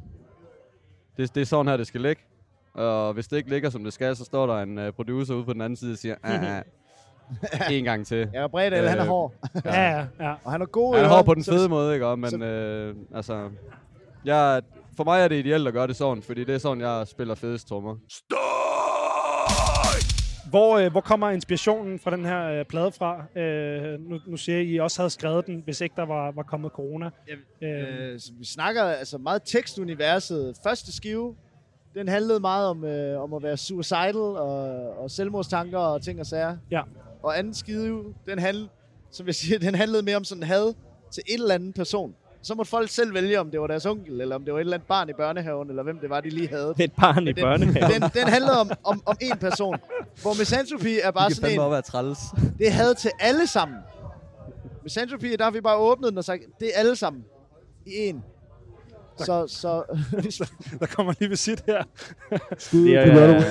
det, 1.17 1.35
det 1.35 1.41
er 1.41 1.45
sådan 1.45 1.67
her, 1.67 1.77
det 1.77 1.87
skal 1.87 2.01
ligge. 2.01 2.21
Og 2.73 3.13
hvis 3.13 3.27
det 3.27 3.37
ikke 3.37 3.49
ligger, 3.49 3.69
som 3.69 3.83
det 3.83 3.93
skal, 3.93 4.15
så 4.15 4.25
står 4.25 4.47
der 4.47 4.59
en 4.61 4.77
uh, 4.87 4.93
producer 4.93 5.33
ude 5.35 5.45
på 5.45 5.53
den 5.53 5.61
anden 5.61 5.77
side 5.77 5.91
og 5.91 5.97
siger, 5.97 6.15
ah, 6.23 6.57
ah, 6.57 6.63
en 7.71 7.83
gang 7.83 8.07
til. 8.07 8.29
Ja, 8.33 8.47
Bredal, 8.47 8.87
han 8.87 8.97
er 8.97 9.03
Øh, 9.03 9.07
hård. 9.09 9.33
Ja, 9.65 9.81
ja, 9.91 10.05
ja. 10.19 10.33
Og 10.43 10.51
han 10.51 10.61
er 10.61 10.65
god. 10.65 10.95
Han 10.95 11.05
er 11.05 11.09
hård 11.09 11.25
på 11.25 11.33
den 11.33 11.43
så- 11.43 11.51
fede 11.51 11.69
måde, 11.69 11.93
ikke? 11.93 12.07
Og, 12.07 12.19
Men 12.19 12.29
så- 12.29 12.37
øh, 12.37 12.95
altså, 13.15 13.49
jeg, 14.25 14.61
for 14.97 15.03
mig 15.03 15.21
er 15.21 15.27
det 15.27 15.35
ideelt 15.35 15.67
at 15.67 15.73
gøre 15.73 15.87
det 15.87 15.95
sådan, 15.95 16.23
fordi 16.23 16.43
det 16.43 16.55
er 16.55 16.59
sådan, 16.59 16.81
jeg 16.81 17.07
spiller 17.07 17.35
fedest 17.35 17.67
trommer. 17.67 17.95
Hvor, 20.53 20.77
øh, 20.77 20.91
hvor 20.91 21.01
kommer 21.01 21.29
inspirationen 21.29 21.99
fra 21.99 22.11
den 22.11 22.25
her 22.25 22.45
øh, 22.45 22.65
plade 22.65 22.91
fra? 22.91 23.39
Øh, 23.41 24.09
nu, 24.09 24.19
nu 24.27 24.37
siger 24.37 24.57
I, 24.57 24.61
at 24.61 24.67
I 24.75 24.79
også 24.79 25.01
havde 25.01 25.09
skrevet 25.09 25.45
den, 25.47 25.61
hvis 25.65 25.81
ikke 25.81 25.95
der 25.95 26.05
var, 26.05 26.31
var 26.31 26.43
kommet 26.43 26.71
corona. 26.71 27.09
Øh, 27.61 27.69
Øh, 28.13 28.19
så 28.19 28.31
vi 28.39 28.45
snakker 28.45 28.83
altså 28.83 29.17
meget 29.17 29.41
tekstuniverset. 29.45 30.57
Første 30.63 30.95
skive, 30.95 31.35
den 31.95 32.07
handlede 32.07 32.39
meget 32.39 32.67
om, 32.67 32.83
øh, 32.85 33.21
om 33.21 33.33
at 33.33 33.43
være 33.43 33.57
suicidal 33.57 34.15
og, 34.15 34.97
og 35.03 35.11
selvmordstanker 35.11 35.77
og 35.77 36.01
ting 36.01 36.19
og 36.19 36.25
sager. 36.25 36.57
Ja. 36.71 36.81
Og 37.23 37.37
anden 37.39 37.53
skive, 37.53 38.13
den 38.27 38.39
handlede, 38.39 38.69
som 39.11 39.25
jeg 39.27 39.35
siger, 39.35 39.59
den 39.59 39.75
handlede 39.75 40.03
mere 40.03 40.15
om 40.15 40.23
sådan 40.23 40.43
had 40.43 40.73
til 41.11 41.23
en 41.27 41.41
eller 41.41 41.55
anden 41.55 41.73
person. 41.73 42.15
Så 42.41 42.55
måtte 42.55 42.69
folk 42.69 42.89
selv 42.89 43.13
vælge, 43.13 43.39
om 43.39 43.51
det 43.51 43.61
var 43.61 43.67
deres 43.67 43.85
onkel, 43.85 44.21
eller 44.21 44.35
om 44.35 44.43
det 44.45 44.53
var 44.53 44.59
et 44.59 44.61
eller 44.61 44.73
andet 44.73 44.87
barn 44.87 45.09
i 45.09 45.13
børnehaven, 45.13 45.69
eller 45.69 45.83
hvem 45.83 45.99
det 45.99 46.09
var, 46.09 46.21
de 46.21 46.29
lige 46.29 46.47
havde. 46.47 46.73
et 46.79 46.91
barn 46.93 47.23
i 47.27 47.31
Den, 47.31 47.43
børnehaven. 47.43 47.91
den, 47.91 48.01
den 48.01 48.27
handlede 48.27 48.59
om, 48.59 48.71
om, 48.83 49.03
om 49.05 49.17
en 49.21 49.37
person. 49.37 49.75
Hvor 50.21 50.33
Misanthropy 50.33 50.99
er 51.03 51.11
bare 51.11 51.29
Det 51.29 51.35
sådan 51.35 51.51
en, 51.51 51.59
op 51.59 51.71
være 51.71 51.81
træls. 51.81 52.19
det 52.59 52.71
had 52.71 52.95
til 52.95 53.11
alle 53.19 53.47
sammen. 53.47 53.77
Med 53.77 54.83
Misanthropy, 54.83 55.25
der 55.37 55.43
har 55.43 55.51
vi 55.51 55.61
bare 55.61 55.77
åbnet 55.77 56.09
den 56.09 56.17
og 56.17 56.23
sagt, 56.23 56.41
det 56.59 56.71
er 56.73 56.79
alle 56.79 56.95
sammen 56.95 57.23
i 57.85 57.91
en. 57.95 58.23
Så, 59.17 59.47
så 59.47 59.83
Der 60.79 60.85
kommer 60.85 61.13
lige 61.19 61.29
visit 61.29 61.63
her. 61.67 61.83
Det 62.71 62.95
er, 62.95 63.45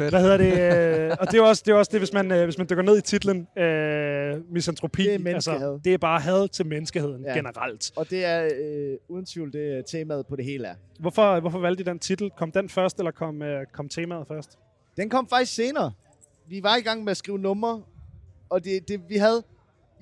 Hvad 0.10 0.20
hedder 0.20 0.36
det? 0.36 1.10
øh, 1.10 1.16
Og 1.20 1.30
det 1.30 1.38
er 1.38 1.42
også 1.42 1.62
det, 1.66 1.72
er 1.72 1.76
også 1.76 1.90
det 1.92 2.00
hvis, 2.00 2.12
man, 2.12 2.32
øh, 2.32 2.44
hvis 2.44 2.58
man 2.58 2.66
dykker 2.70 2.82
ned 2.82 2.98
i 2.98 3.00
titlen 3.00 3.48
øh, 3.58 4.52
misantropi. 4.52 5.02
Det 5.02 5.26
er. 5.26 5.34
Altså, 5.34 5.80
det 5.84 5.94
er 5.94 5.98
bare 5.98 6.20
had 6.20 6.48
til 6.48 6.66
menneskeheden 6.66 7.24
ja. 7.24 7.34
Generelt. 7.34 7.92
og 7.96 8.10
det 8.10 8.24
er 8.24 8.44
øh, 8.44 8.96
uden 9.08 9.26
tvivl 9.26 9.52
det 9.52 9.86
temaet 9.86 10.26
på 10.26 10.36
det 10.36 10.44
hele 10.44 10.66
er. 10.66 10.74
Hvorfor, 11.00 11.40
hvorfor 11.40 11.58
valgte 11.58 11.80
I 11.80 11.84
den 11.84 11.98
titel? 11.98 12.30
Kom 12.38 12.52
den 12.52 12.68
først, 12.68 12.98
eller 12.98 13.10
kom, 13.10 13.42
øh, 13.42 13.66
kom 13.72 13.88
temaet 13.88 14.26
først? 14.28 14.58
Den 14.96 15.10
kom 15.10 15.28
faktisk 15.28 15.54
senere. 15.54 15.92
Vi 16.48 16.62
var 16.62 16.76
i 16.76 16.80
gang 16.80 17.04
med 17.04 17.10
at 17.10 17.16
skrive 17.16 17.38
numre, 17.38 17.82
og 18.50 18.64
det, 18.64 18.88
det 18.88 19.00
vi 19.08 19.16
havde... 19.16 19.42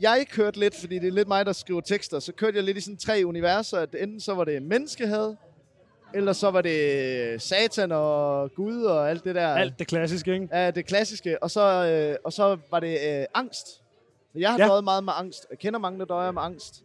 Jeg 0.01 0.27
kørte 0.31 0.59
lidt, 0.59 0.75
fordi 0.75 0.99
det 0.99 1.09
er 1.09 1.13
lidt 1.13 1.29
mig, 1.29 1.47
der 1.47 1.53
skriver 1.53 1.81
tekster, 1.81 2.19
så 2.19 2.33
kørte 2.33 2.57
jeg 2.57 2.65
lidt 2.65 2.77
i 2.77 2.81
sådan 2.81 2.97
tre 2.97 3.23
universer. 3.25 3.79
At 3.79 3.95
enten 3.99 4.21
så 4.21 4.35
var 4.35 4.45
det 4.45 4.63
menneskehad, 4.63 5.35
eller 6.15 6.33
så 6.33 6.51
var 6.51 6.61
det 6.61 7.43
satan 7.43 7.93
og 7.93 8.51
Gud 8.55 8.83
og 8.83 9.11
alt 9.11 9.25
det 9.25 9.35
der. 9.35 9.49
Alt 9.49 9.79
det 9.79 9.87
klassiske, 9.87 10.33
ikke? 10.35 10.49
Ja, 10.53 10.71
det 10.71 10.87
klassiske. 10.87 11.43
Og 11.43 11.51
så, 11.51 11.61
øh, 11.87 12.17
og 12.25 12.33
så 12.33 12.59
var 12.71 12.81
det 12.81 12.99
øh, 13.21 13.25
angst. 13.35 13.67
Jeg 14.35 14.51
har 14.51 14.59
Ja. 14.59 14.67
døjet 14.67 14.85
meget 14.85 15.05
med 15.05 15.13
angst. 15.17 15.47
Jeg 15.51 15.59
kender 15.59 15.79
mange, 15.81 15.99
der 15.99 16.05
døjer 16.05 16.31
med 16.31 16.43
angst. 16.43 16.83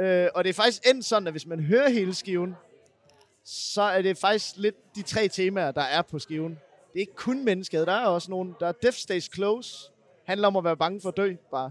Øh, 0.00 0.28
og 0.34 0.44
det 0.44 0.50
er 0.50 0.54
faktisk 0.54 0.82
endt 0.90 1.04
sådan, 1.04 1.26
at 1.26 1.32
hvis 1.32 1.46
man 1.46 1.60
hører 1.60 1.88
hele 1.88 2.14
skiven, 2.14 2.56
så 3.44 3.82
er 3.82 4.02
det 4.02 4.18
faktisk 4.18 4.56
lidt 4.56 4.76
de 4.96 5.02
tre 5.02 5.28
temaer, 5.28 5.70
der 5.70 5.82
er 5.82 6.02
på 6.02 6.18
skiven. 6.18 6.50
Det 6.92 6.96
er 6.98 7.00
ikke 7.00 7.14
kun 7.16 7.44
mennesket. 7.44 7.86
Der 7.86 7.92
er 7.92 8.06
også 8.06 8.30
nogle, 8.30 8.54
der 8.60 8.66
er 8.68 8.72
Death 8.72 8.96
Stays 8.96 9.30
Close. 9.34 9.90
Handler 10.26 10.48
om 10.48 10.56
at 10.56 10.64
være 10.64 10.76
bange 10.76 11.00
for 11.00 11.08
at 11.08 11.16
dø, 11.16 11.34
bare. 11.50 11.70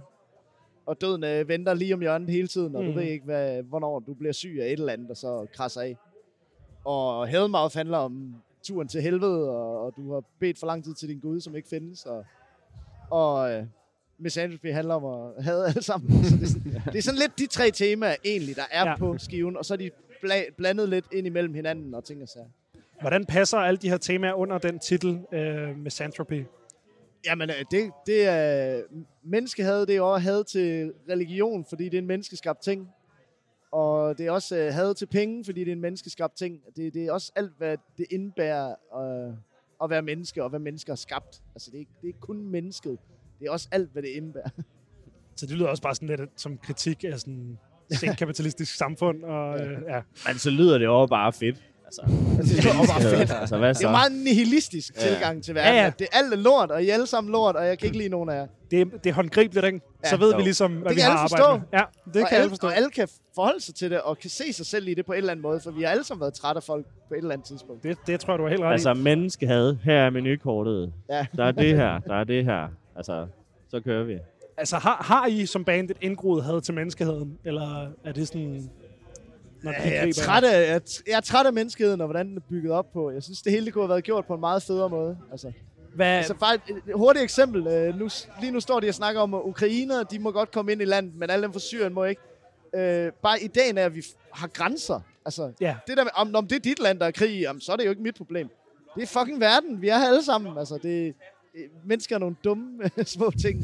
Og 0.85 1.01
døden 1.01 1.23
øh, 1.23 1.47
venter 1.47 1.73
lige 1.73 1.93
om 1.93 1.99
hjørnet 1.99 2.29
hele 2.29 2.47
tiden, 2.47 2.75
og 2.75 2.83
mm. 2.83 2.89
Du 2.89 2.99
ved 2.99 3.03
ikke, 3.03 3.25
hvad, 3.25 3.63
hvornår 3.63 3.99
du 3.99 4.13
bliver 4.13 4.33
syg 4.33 4.57
af 4.61 4.65
et 4.65 4.71
eller 4.71 4.93
andet, 4.93 5.09
og 5.09 5.17
så 5.17 5.47
krasser 5.53 5.81
af. 5.81 5.97
Og 6.85 7.27
Hellmouth 7.27 7.75
handler 7.75 7.97
om 7.97 8.35
turen 8.63 8.87
til 8.87 9.01
helvede, 9.01 9.49
og, 9.49 9.85
og 9.85 9.93
du 9.95 10.13
har 10.13 10.23
bedt 10.39 10.59
for 10.59 10.67
lang 10.67 10.83
tid 10.83 10.93
til 10.93 11.09
din 11.09 11.19
Gud, 11.19 11.39
som 11.39 11.55
ikke 11.55 11.69
findes. 11.69 12.05
Og, 12.05 12.25
og 13.11 13.51
øh, 13.51 13.63
Misanthropy 14.17 14.73
handler 14.73 14.95
om 14.95 15.05
at 15.05 15.43
have 15.43 15.67
alle 15.67 15.83
sammen. 15.83 16.23
Så 16.23 16.35
det, 16.35 16.43
er 16.43 16.47
sådan, 16.47 16.81
det 16.93 16.97
er 16.97 17.01
sådan 17.01 17.19
lidt 17.19 17.39
de 17.39 17.47
tre 17.47 17.71
temaer 17.71 18.15
egentlig, 18.25 18.55
der 18.55 18.65
er 18.71 18.89
ja. 18.89 18.97
på 18.97 19.17
skiven, 19.17 19.57
og 19.57 19.65
så 19.65 19.73
er 19.73 19.77
de 19.77 19.91
bla- 20.25 20.53
blandet 20.57 20.89
lidt 20.89 21.05
ind 21.11 21.27
imellem 21.27 21.53
hinanden 21.53 21.93
og 21.93 22.03
ting 22.03 22.21
og 22.21 22.27
sager. 22.27 22.45
Hvordan 23.01 23.25
passer 23.25 23.57
alle 23.57 23.77
de 23.77 23.89
her 23.89 23.97
temaer 23.97 24.33
under 24.33 24.57
den 24.57 24.79
titel 24.79 25.19
øh, 25.33 25.77
Misanthropy? 25.77 26.43
Jamen, 27.25 27.49
øh, 27.49 27.55
det, 27.71 27.91
det 28.05 28.27
er 28.27 28.81
menneskehad, 29.23 29.85
det 29.85 29.95
er 29.95 30.01
også 30.01 30.23
had 30.23 30.43
til 30.43 30.93
religion, 31.09 31.65
fordi 31.69 31.83
det 31.85 31.93
er 31.93 31.97
en 32.01 32.07
menneskeskabt 32.07 32.61
ting. 32.63 32.87
Og 33.71 34.17
det 34.17 34.25
er 34.27 34.31
også 34.31 34.57
øh, 34.57 34.73
had 34.73 34.95
til 34.95 35.05
penge, 35.05 35.45
fordi 35.45 35.59
det 35.59 35.67
er 35.67 35.71
en 35.75 35.81
menneskeskabt 35.81 36.35
ting. 36.37 36.59
Det, 36.75 36.93
det 36.93 37.05
er 37.05 37.11
også 37.11 37.31
alt, 37.35 37.51
hvad 37.57 37.77
det 37.97 38.05
indebærer 38.11 38.69
øh, 39.29 39.33
at 39.83 39.89
være 39.89 40.01
menneske, 40.01 40.43
og 40.43 40.49
hvad 40.49 40.59
mennesker 40.59 40.91
er 40.93 40.97
skabt. 40.97 41.41
Altså, 41.55 41.69
det 41.71 41.75
er, 41.75 41.79
ikke- 41.79 41.91
det 42.01 42.03
er 42.03 42.07
ikke 42.07 42.19
kun 42.19 42.47
mennesket. 42.47 42.97
Det 43.39 43.47
er 43.47 43.51
også 43.51 43.67
alt, 43.71 43.91
hvad 43.91 44.01
det 44.03 44.09
indebærer. 44.09 44.49
Så 45.35 45.45
det 45.45 45.55
lyder 45.55 45.67
også 45.67 45.83
bare 45.83 45.95
sådan 45.95 46.07
lidt 46.07 46.21
som 46.35 46.57
kritik 46.57 47.03
af 47.03 47.19
sådan 47.19 47.57
et 47.91 48.17
kapitalistisk 48.19 48.75
samfund. 48.75 49.23
Og, 49.23 49.59
øh, 49.59 49.81
ja. 49.87 50.01
men 50.27 50.37
så 50.37 50.49
lyder 50.49 50.77
det 50.77 50.85
jo 50.85 51.05
bare 51.05 51.33
fedt. 51.33 51.63
Altså, 51.99 52.55
Det 52.55 52.65
er 52.65 52.69
jo 52.81 52.87
bare 52.87 53.01
fedt. 53.01 53.31
altså 53.41 53.57
hvad 53.57 53.69
Det 53.69 53.77
så? 53.77 53.87
er 53.87 53.91
jo 53.91 53.91
meget 53.91 54.11
nihilistisk 54.11 54.93
Ja. 54.95 55.07
tilgang 55.07 55.43
til 55.43 55.55
verden. 55.55 55.75
Ja, 55.75 55.83
ja. 55.83 55.91
Det 55.99 56.07
er 56.11 56.17
alt 56.17 56.33
er 56.33 56.37
lort, 56.37 56.71
og 56.71 56.83
I 56.83 56.89
er 56.89 56.93
alle 56.93 57.07
sammen 57.07 57.31
lort, 57.31 57.55
og 57.55 57.65
jeg 57.65 57.77
kan 57.79 57.85
ikke 57.85 57.97
lide 57.97 58.09
nogen 58.09 58.29
af 58.29 58.35
jer. 58.35 58.47
det, 58.71 58.81
er, 58.81 58.85
det 59.03 59.09
er 59.09 59.13
håndgribeligt, 59.13 59.65
ikke? 59.65 59.81
Ja. 60.03 60.09
Så 60.09 60.17
ved 60.17 60.31
Jo. 60.31 60.37
vi 60.37 60.43
ligesom, 60.43 60.71
hvad 60.71 60.89
Det 60.89 60.95
vi 60.95 61.01
har 61.01 61.09
alle 61.09 61.19
arbejdet 61.19 61.61
med. 61.71 61.79
Ja, 61.79 61.83
det 62.13 62.21
og, 62.23 62.27
kan 62.29 62.35
alle 62.35 62.37
alle, 62.37 62.49
forstå. 62.49 62.67
og 62.67 62.75
alle 62.75 62.89
kan 62.89 63.07
forholde 63.35 63.61
sig 63.63 63.75
til 63.75 63.91
det, 63.91 64.01
og 64.01 64.17
kan 64.19 64.29
se 64.29 64.53
sig 64.53 64.65
selv 64.65 64.87
i 64.87 64.93
det 64.93 65.05
på 65.05 65.11
en 65.11 65.17
eller 65.17 65.31
anden 65.31 65.41
måde, 65.41 65.59
for 65.59 65.71
vi 65.71 65.81
har 65.83 65.89
alle 65.89 66.03
sammen 66.03 66.21
været 66.21 66.33
trætte 66.33 66.57
af 66.59 66.63
folk 66.63 66.85
på 67.07 67.13
et 67.13 67.17
eller 67.17 67.31
andet 67.31 67.47
tidspunkt. 67.47 67.83
Det, 67.83 67.97
det 68.07 68.19
tror 68.19 68.33
jeg, 68.33 68.37
du 68.39 68.43
har 68.43 68.49
helt 68.49 68.61
ret 68.61 68.71
Altså 68.71 68.93
menneskehad, 68.93 69.75
her 69.83 69.93
er 70.05 70.09
menukortet. 70.09 70.93
Ja. 71.09 71.25
Der 71.37 71.43
er 71.45 71.51
det 71.51 71.75
her, 71.75 71.99
der 71.99 72.15
er 72.15 72.23
det 72.23 72.45
her. 72.45 72.67
Altså, 72.95 73.27
så 73.69 73.79
kører 73.79 74.03
vi. 74.03 74.17
Altså, 74.57 74.75
har, 74.77 74.97
har 75.07 75.27
I 75.27 75.45
som 75.45 75.65
band 75.65 75.89
et 75.89 75.97
indgroet 76.01 76.43
had 76.43 76.61
til 76.61 76.73
menneskeheden? 76.73 77.37
Eller 77.45 77.87
er 78.05 78.11
det 78.11 78.27
sådan... 78.27 78.69
Når 79.63 79.71
Ja, 79.71 79.89
jeg, 80.01 80.09
er 80.09 80.13
træt 80.13 80.43
af, 80.43 80.67
jeg, 80.67 80.75
er- 80.75 81.01
jeg 81.07 81.13
er 81.17 81.19
træt 81.21 81.45
af 81.45 81.53
menneskeheden, 81.53 82.01
og 82.01 82.07
hvordan 82.07 82.27
den 82.27 82.37
er 82.37 82.41
bygget 82.49 82.71
op 82.71 82.93
på. 82.93 83.11
Jeg 83.11 83.23
synes, 83.23 83.41
det 83.41 83.51
hele 83.51 83.65
det 83.65 83.73
kunne 83.73 83.83
have 83.83 83.89
været 83.89 84.03
gjort 84.03 84.25
på 84.25 84.33
en 84.33 84.39
meget 84.39 84.63
federe 84.63 84.89
måde. 84.89 85.17
Altså, 85.31 85.51
Hvad, 85.95 86.07
altså 86.07 86.33
bare 86.33 86.55
et, 86.55 86.61
hurtigt 86.95 87.23
eksempel. 87.23 87.67
Øh, 87.67 87.99
Nu, 87.99 88.09
lige 88.41 88.51
nu 88.51 88.59
står 88.59 88.79
de 88.79 88.87
og 88.87 88.93
snakker 88.93 89.21
om, 89.21 89.33
at 89.33 89.41
ukrainer, 89.43 90.03
de 90.03 90.19
må 90.19 90.31
godt 90.31 90.51
komme 90.51 90.71
ind 90.71 90.81
i 90.81 90.85
landet, 90.85 91.15
men 91.15 91.29
alle 91.29 91.43
dem 91.43 91.53
fra 91.53 91.59
Syrien 91.59 91.93
må 91.93 92.03
ikke. 92.03 92.21
Øh, 92.75 93.11
bare 93.23 93.43
ideen 93.43 93.77
af, 93.77 93.83
at 93.83 93.95
vi 93.95 94.03
har 94.31 94.47
grænser. 94.47 94.99
Altså, 95.25 95.51
Ja. 95.61 95.75
det 95.87 95.97
der 95.97 96.03
med, 96.03 96.11
om, 96.15 96.35
om 96.35 96.47
det 96.47 96.55
er 96.55 96.59
dit 96.59 96.79
land, 96.79 96.99
der 96.99 97.05
er 97.05 97.11
krig 97.11 97.39
i, 97.39 97.45
så 97.59 97.71
er 97.71 97.75
det 97.75 97.85
jo 97.85 97.89
ikke 97.89 98.01
mit 98.03 98.15
problem. 98.15 98.49
Det 98.95 99.03
er 99.03 99.07
fucking 99.07 99.39
verden. 99.39 99.81
Vi 99.81 99.89
er 99.89 99.97
her 99.97 100.07
alle 100.07 100.23
sammen. 100.23 100.57
Altså, 100.57 100.77
det, 100.83 101.13
øh, 101.55 101.63
mennesker 101.85 102.15
er 102.15 102.19
nogle 102.19 102.35
dumme 102.43 102.79
små 103.05 103.31
ting. 103.41 103.61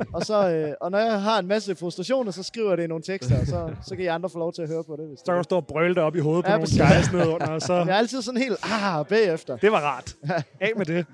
og, 0.14 0.22
så, 0.22 0.50
øh, 0.50 0.68
og 0.80 0.90
når 0.90 0.98
jeg 0.98 1.22
har 1.22 1.38
en 1.38 1.46
masse 1.48 1.74
frustrationer, 1.74 2.30
så 2.32 2.42
skriver 2.42 2.68
jeg 2.68 2.78
det 2.78 2.84
i 2.84 2.86
nogle 2.86 3.02
tekster, 3.02 3.40
og 3.40 3.46
så, 3.46 3.70
så 3.86 3.96
kan 3.96 4.04
I 4.04 4.06
andre 4.08 4.30
få 4.30 4.38
lov 4.38 4.52
til 4.52 4.62
at 4.62 4.68
høre 4.68 4.84
på 4.84 4.96
det. 4.98 5.08
Hvis 5.08 5.18
så 5.18 5.24
kan 5.26 5.36
du 5.36 5.42
stå 5.42 5.56
og 5.56 5.66
brøle 5.66 5.94
det 5.94 6.02
op 6.02 6.16
i 6.16 6.18
hovedet 6.18 6.44
på 6.44 6.50
Ja, 6.50 6.56
nogle 6.56 6.62
præcis. 6.66 7.08
guys 7.08 7.12
nede 7.12 7.28
under, 7.28 7.46
og 7.48 7.60
så... 7.62 7.74
Jeg 7.88 7.88
er 7.88 7.94
altid 7.94 8.22
sådan 8.22 8.40
helt, 8.40 8.56
ah, 8.72 9.06
bagefter. 9.06 9.56
Det 9.56 9.72
var 9.72 9.78
rart. 9.80 10.14
Af 10.60 10.72
med 10.76 10.86
det. 10.86 11.06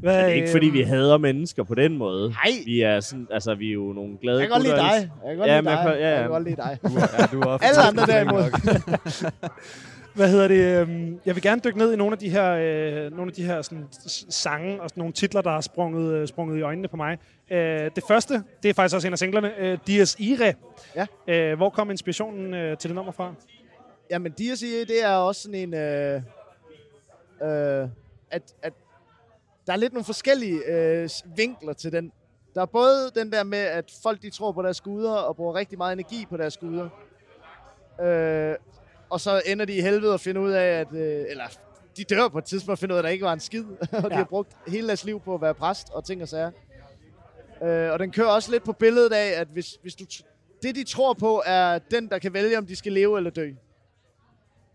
Hvad, 0.00 0.14
Det 0.16 0.22
er 0.24 0.26
ikke 0.28 0.50
fordi, 0.50 0.66
øhm, 0.66 0.74
vi 0.74 0.82
hader 0.82 1.18
mennesker 1.18 1.62
på 1.64 1.74
den 1.74 1.98
måde. 1.98 2.28
Nej. 2.28 2.52
Vi 2.66 2.80
er 2.80 3.00
sådan, 3.00 3.26
altså 3.30 3.54
vi 3.54 3.68
er 3.68 3.72
jo 3.72 3.92
nogle 3.92 4.18
glade 4.22 4.38
Jeg 4.38 4.48
kan 4.48 4.52
godt 4.54 4.62
lide 4.62 4.76
dig. 4.76 4.90
Jeg 4.92 5.08
kan 5.28 5.36
godt 5.36 5.48
Ja, 5.50 5.60
lide 5.60 5.70
jeg 5.70 5.84
dig. 5.84 5.92
kan- 5.92 6.00
ja, 6.00 6.08
ja. 6.08 6.14
Jeg 6.14 6.20
kan 6.22 6.30
godt 6.30 6.44
lide 6.44 6.56
dig. 6.56 6.78
Du 6.82 6.88
er, 6.96 7.00
ja, 7.18 7.26
du 7.32 7.40
er 7.40 7.58
Alle 7.62 7.82
andre 7.82 8.06
derimod. 8.06 8.42
Hvad 10.14 10.28
hedder 10.28 10.48
det? 10.48 10.80
øhm, 10.80 11.20
Jeg 11.26 11.34
vil 11.34 11.42
gerne 11.42 11.60
dykke 11.64 11.78
ned 11.78 11.92
i 11.92 11.96
nogle 11.96 12.12
af 12.12 12.18
de 12.18 12.30
her, 12.30 12.52
øh, 12.52 13.10
nogle 13.10 13.30
af 13.30 13.34
de 13.34 13.44
her 13.44 13.62
sådan, 13.62 13.86
sange 14.30 14.82
og 14.82 14.88
sådan 14.90 15.00
nogle 15.00 15.12
titler, 15.12 15.40
der 15.40 15.50
har 15.50 15.60
sprunget, 15.60 16.14
øh, 16.14 16.28
sprunget 16.28 16.58
i 16.58 16.62
øjnene 16.62 16.88
på 16.88 16.96
mig. 16.96 17.18
Øh, 17.50 17.90
det 17.96 18.04
første, 18.08 18.42
det 18.62 18.68
er 18.68 18.74
faktisk 18.74 18.94
også 18.94 19.08
en 19.08 19.12
af 19.12 19.18
singlerne, 19.18 19.58
øh, 19.58 19.78
Dias 19.86 20.16
Ire. 20.18 20.54
Ja. 20.96 21.06
Øh, 21.28 21.56
hvor 21.56 21.70
kom 21.70 21.90
inspirationen 21.90 22.54
øh, 22.54 22.78
til 22.78 22.90
det 22.90 22.94
nummer 22.94 23.12
fra? 23.12 23.34
Jamen, 24.10 24.32
de 24.38 24.56
siger, 24.56 24.84
det 24.84 25.04
er 25.04 25.14
også 25.16 25.42
sådan 25.42 25.54
en... 25.54 25.74
Øh, 25.74 26.22
øh, 27.42 27.88
at, 28.30 28.54
at 28.62 28.72
der 29.66 29.72
er 29.72 29.76
lidt 29.76 29.92
nogle 29.92 30.04
forskellige 30.04 30.60
øh, 30.68 31.08
vinkler 31.36 31.72
til 31.72 31.92
den. 31.92 32.12
Der 32.54 32.62
er 32.62 32.66
både 32.66 33.10
den 33.14 33.32
der 33.32 33.44
med, 33.44 33.58
at 33.58 33.94
folk 34.02 34.22
de 34.22 34.30
tror 34.30 34.52
på 34.52 34.62
deres 34.62 34.80
guder 34.80 35.12
og 35.14 35.36
bruger 35.36 35.54
rigtig 35.54 35.78
meget 35.78 35.92
energi 35.92 36.26
på 36.30 36.36
deres 36.36 36.56
guder. 36.56 36.88
Øh, 38.02 38.54
og 39.12 39.20
så 39.20 39.42
ender 39.46 39.64
de 39.64 39.72
i 39.76 39.80
helvede 39.80 40.12
og 40.12 40.20
finder 40.20 40.42
ud 40.42 40.50
af, 40.50 40.64
at... 40.80 40.86
Øh, 40.92 41.24
eller 41.28 41.44
de 41.96 42.04
dør 42.04 42.28
på 42.28 42.38
et 42.38 42.44
tidspunkt 42.44 42.72
og 42.72 42.78
finder 42.78 42.94
ud 42.94 42.96
af, 42.96 43.00
at 43.02 43.04
der 43.04 43.10
ikke 43.10 43.24
var 43.24 43.32
en 43.32 43.40
skid. 43.40 43.64
og 43.92 44.02
de 44.02 44.08
Ja. 44.10 44.14
har 44.16 44.24
brugt 44.24 44.56
hele 44.66 44.86
deres 44.86 45.04
liv 45.04 45.20
på 45.20 45.34
at 45.34 45.40
være 45.40 45.54
præst 45.54 45.90
og 45.92 46.04
ting 46.04 46.22
og 46.22 46.28
sager. 46.28 46.50
Øh, 47.62 47.92
og 47.92 47.98
den 47.98 48.10
kører 48.12 48.26
også 48.28 48.50
lidt 48.50 48.64
på 48.64 48.72
billedet 48.72 49.12
af, 49.12 49.40
at 49.40 49.48
hvis, 49.48 49.78
hvis 49.82 49.94
du 49.94 50.04
det, 50.62 50.74
de 50.74 50.84
tror 50.84 51.12
på, 51.12 51.42
er 51.46 51.78
den, 51.78 52.08
der 52.08 52.18
kan 52.18 52.32
vælge, 52.34 52.58
om 52.58 52.66
de 52.66 52.76
skal 52.76 52.92
leve 52.92 53.16
eller 53.16 53.30
dø. 53.30 53.50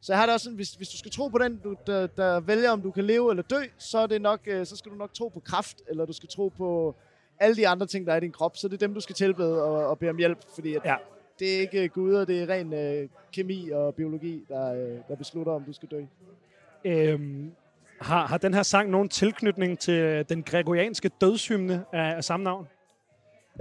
Så 0.02 0.14
jeg 0.14 0.20
har 0.20 0.26
det 0.26 0.34
også 0.34 0.44
sådan, 0.44 0.56
hvis, 0.56 0.72
hvis 0.74 0.90
du 0.90 0.98
skal 0.98 1.12
tro 1.12 1.28
på 1.28 1.38
den, 1.38 1.58
du, 1.64 1.76
der, 1.88 2.08
der 2.08 2.40
vælger, 2.40 2.72
om 2.72 2.82
du 2.82 2.92
kan 2.92 3.04
leve 3.04 3.30
eller 3.32 3.44
dø, 3.44 3.62
så, 3.78 3.98
er 3.98 4.08
det 4.08 4.22
nok, 4.22 4.40
øh, 4.46 4.66
så 4.66 4.76
skal 4.76 4.92
du 4.92 4.96
nok 4.98 5.14
tro 5.14 5.28
på 5.28 5.40
kraft, 5.40 5.78
eller 5.90 6.06
du 6.06 6.14
skal 6.14 6.30
tro 6.30 6.48
på 6.58 6.96
alle 7.40 7.56
de 7.56 7.68
andre 7.68 7.86
ting, 7.86 8.08
der 8.08 8.14
er 8.14 8.18
i 8.18 8.20
din 8.20 8.32
krop. 8.32 8.58
Så 8.58 8.68
det 8.68 8.74
er 8.74 8.78
dem, 8.88 8.94
du 8.94 9.00
skal 9.00 9.16
tilbede 9.16 9.64
og, 9.64 9.88
og 9.88 10.00
bede 10.00 10.10
om 10.10 10.18
hjælp, 10.18 10.38
fordi 10.56 10.76
at 10.76 10.82
Ja. 10.86 10.96
Det 11.40 11.56
er 11.56 11.60
ikke 11.62 11.90
guder, 11.90 12.26
det 12.26 12.42
er 12.42 12.50
ren 12.50 12.74
øh, 12.74 13.10
kemi 13.34 13.70
og 13.70 13.96
biologi, 13.96 14.44
der, 14.50 14.74
øh, 14.74 14.98
der 15.08 15.16
beslutter, 15.16 15.52
om 15.54 15.64
du 15.64 15.74
skal 15.74 15.90
dø. 15.92 16.02
Øhm, 16.86 17.52
har, 18.02 18.28
har 18.28 18.38
den 18.38 18.54
her 18.54 18.64
sang 18.64 18.90
nogen 18.90 19.10
tilknytning 19.10 19.80
til 19.80 20.26
den 20.30 20.44
gregorianske 20.44 21.10
dødshymne 21.22 21.84
af, 21.94 22.16
af 22.16 22.24
samme 22.24 22.44
navn? 22.44 22.68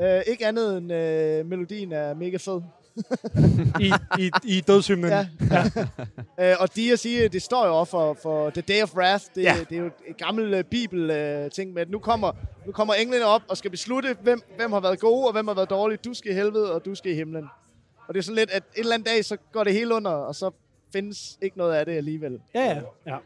Øh, 0.00 0.20
ikke 0.26 0.46
andet 0.46 0.78
end 0.78 0.92
øh, 0.92 1.46
melodien 1.46 1.92
er 1.92 2.14
mega 2.14 2.36
fed. 2.36 2.60
I, 3.80 3.92
i, 4.18 4.30
i 4.44 4.60
dødshymnen? 4.60 5.10
Ja. 5.10 5.26
ja. 5.50 5.62
øh, 6.50 6.56
og 6.60 6.76
de 6.76 6.92
at 6.92 6.98
sige, 6.98 7.28
det 7.28 7.42
står 7.42 7.66
jo 7.66 7.78
også 7.78 7.90
for, 7.90 8.14
for 8.22 8.50
The 8.50 8.60
Day 8.60 8.82
of 8.82 8.94
Wrath. 8.94 9.24
Det, 9.34 9.42
Ja. 9.42 9.54
det 9.70 9.76
er 9.78 9.80
jo 9.82 9.90
et 10.06 10.16
gammelt 10.16 10.54
uh, 10.54 10.60
bibel-ting 10.70 11.72
med, 11.72 11.82
at 11.82 11.90
nu 11.90 11.98
kommer, 11.98 12.32
nu 12.66 12.72
kommer 12.72 12.94
englene 12.94 13.24
op 13.24 13.42
og 13.48 13.56
skal 13.56 13.70
beslutte, 13.70 14.16
hvem, 14.22 14.40
hvem 14.56 14.72
har 14.72 14.80
været 14.80 15.00
gode 15.00 15.26
og 15.26 15.32
hvem 15.32 15.48
har 15.48 15.54
været 15.54 15.70
dårlige. 15.70 15.98
Du 16.04 16.14
skal 16.14 16.30
i 16.30 16.34
helvede, 16.34 16.74
og 16.74 16.84
du 16.84 16.94
skal 16.94 17.12
i 17.12 17.14
himlen. 17.14 17.48
Og 18.08 18.14
det 18.14 18.20
er 18.20 18.22
sådan 18.22 18.36
lidt, 18.36 18.50
at 18.50 18.62
en 18.74 18.80
eller 18.80 18.94
anden 18.94 19.06
dag, 19.14 19.24
så 19.24 19.36
går 19.52 19.64
det 19.64 19.72
hele 19.72 19.94
under, 19.94 20.10
og 20.10 20.34
så 20.34 20.50
findes 20.92 21.38
ikke 21.42 21.58
noget 21.58 21.74
af 21.74 21.86
det 21.86 21.96
alligevel. 21.96 22.40
Ja, 22.54 22.64
ja. 22.64 22.80
ja. 23.06 23.16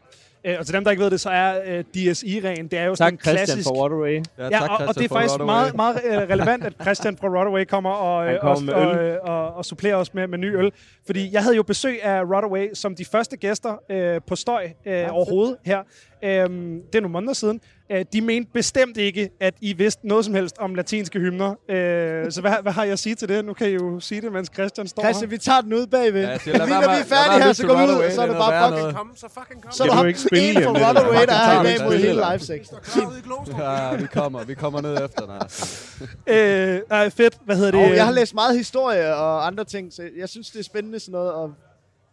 Øh, 0.45 0.55
og 0.59 0.65
til 0.65 0.75
dem, 0.75 0.83
der 0.83 0.91
ikke 0.91 1.03
ved 1.03 1.11
det, 1.11 1.19
så 1.21 1.29
er 1.29 1.61
øh, 1.65 1.83
DSI-ren, 1.83 2.67
det 2.67 2.79
er 2.79 2.83
jo 2.83 2.95
sådan 2.95 3.11
Tak 3.11 3.13
en 3.13 3.19
Christian 3.19 3.45
klassisk... 3.45 3.67
for 3.67 3.81
Waterway. 3.81 4.23
Ja, 4.37 4.47
Ja, 4.51 4.73
og, 4.73 4.87
og 4.87 4.95
det 4.95 5.03
er 5.03 5.09
faktisk 5.09 5.39
meget, 5.39 5.75
meget 5.75 6.01
øh, 6.05 6.17
relevant, 6.17 6.63
at 6.63 6.73
Christian 6.81 7.17
fra 7.17 7.27
Rodaway 7.27 7.65
kommer 7.65 7.89
og, 7.89 8.33
øh, 8.33 8.39
kommer 8.39 8.57
og, 8.57 8.63
med 8.63 8.73
og, 8.73 8.95
øl. 8.95 9.11
øh, 9.11 9.17
og, 9.23 9.53
og 9.53 9.65
supplerer 9.65 9.95
os 9.95 10.13
med, 10.13 10.27
med 10.27 10.37
ny 10.37 10.57
øl. 10.57 10.71
Fordi 11.05 11.33
jeg 11.33 11.43
havde 11.43 11.55
jo 11.55 11.63
besøg 11.63 12.03
af 12.03 12.21
Rodaway 12.21 12.69
som 12.73 12.95
de 12.95 13.05
første 13.05 13.37
gæster 13.37 13.75
øh, 13.89 14.21
på 14.27 14.35
Støj 14.35 14.69
øh, 14.85 15.07
overhovedet 15.15 15.57
her. 15.65 15.79
Øhm, 16.23 16.81
det 16.81 16.95
er 16.95 17.01
nogle 17.01 17.13
måneder 17.13 17.33
siden. 17.33 17.61
Øh, 17.91 18.05
de 18.13 18.21
mente 18.21 18.51
bestemt 18.53 18.97
ikke, 18.97 19.29
at 19.39 19.53
I 19.61 19.73
vidste 19.73 20.07
noget 20.07 20.25
som 20.25 20.33
helst 20.33 20.55
om 20.59 20.75
latinske 20.75 21.19
hymner. 21.19 21.49
Øh, 21.69 22.31
så 22.31 22.41
hvad, 22.41 22.53
hvad 22.61 22.71
har 22.71 22.83
jeg 22.83 22.93
at 22.93 22.99
sige 22.99 23.15
til 23.15 23.29
det? 23.29 23.45
Nu 23.45 23.53
kan 23.53 23.69
I 23.69 23.73
jo 23.73 23.99
sige 23.99 24.21
det, 24.21 24.31
mens 24.31 24.49
Christian 24.53 24.87
står 24.87 25.03
Christian, 25.03 25.29
her. 25.29 25.37
vi 25.37 25.37
tager 25.37 25.61
den 25.61 25.73
ud 25.73 25.87
bagved. 25.87 26.21
Ja, 26.21 26.37
siger, 26.37 26.57
lad 26.57 26.67
være 26.67 26.81
når 26.81 26.93
vi 26.93 26.99
er 26.99 27.03
færdige 27.03 27.43
her, 27.43 27.53
så 27.53 27.67
går 27.67 27.75
vi 27.75 27.83
ud, 27.83 27.89
og 27.89 28.11
så 28.11 28.21
er 28.21 28.25
det 28.25 28.35
det 28.35 28.41
er 28.41 28.49
bare 28.49 28.71
fucking... 28.71 28.95
Kom, 28.95 29.11
så 29.15 29.27
fucking 29.39 29.63
kom. 29.63 29.71
Så 29.71 29.83
er 29.83 29.87
der 29.87 30.05
ikke 30.05 30.19
spille 30.19 30.49
en 30.49 30.63
for. 30.63 30.69
Runaway, 30.69 31.25
der 31.25 31.33
er 31.33 31.55
Kom, 31.55 31.65
i 31.65 31.69
dag 31.69 31.83
mod 31.83 31.97
hele 31.97 32.21
kom. 32.21 32.31
live 32.31 32.39
sex. 32.39 32.67
Kravet 32.83 33.17
i 33.17 33.21
Glostrup. 33.21 33.59
Ja, 33.59 33.95
vi 33.95 34.07
kommer, 34.07 34.43
vi 34.43 34.53
kommer 34.53 34.81
ned 34.81 35.05
efter. 35.05 35.27
Nej. 35.27 36.37
Øh, 36.37 36.81
ej, 36.89 37.09
fedt. 37.09 37.37
Hvad 37.45 37.55
hedder 37.55 37.71
det? 37.71 37.95
Jeg 37.95 38.05
har 38.05 38.11
læst 38.13 38.33
meget 38.33 38.57
historie 38.57 39.15
og 39.15 39.47
andre 39.47 39.63
ting, 39.63 39.93
så 39.93 40.03
jeg 40.17 40.29
synes, 40.29 40.49
det 40.49 40.59
er 40.59 40.63
spændende 40.63 40.99
sådan 40.99 41.11
noget. 41.11 41.31
Og, 41.31 41.53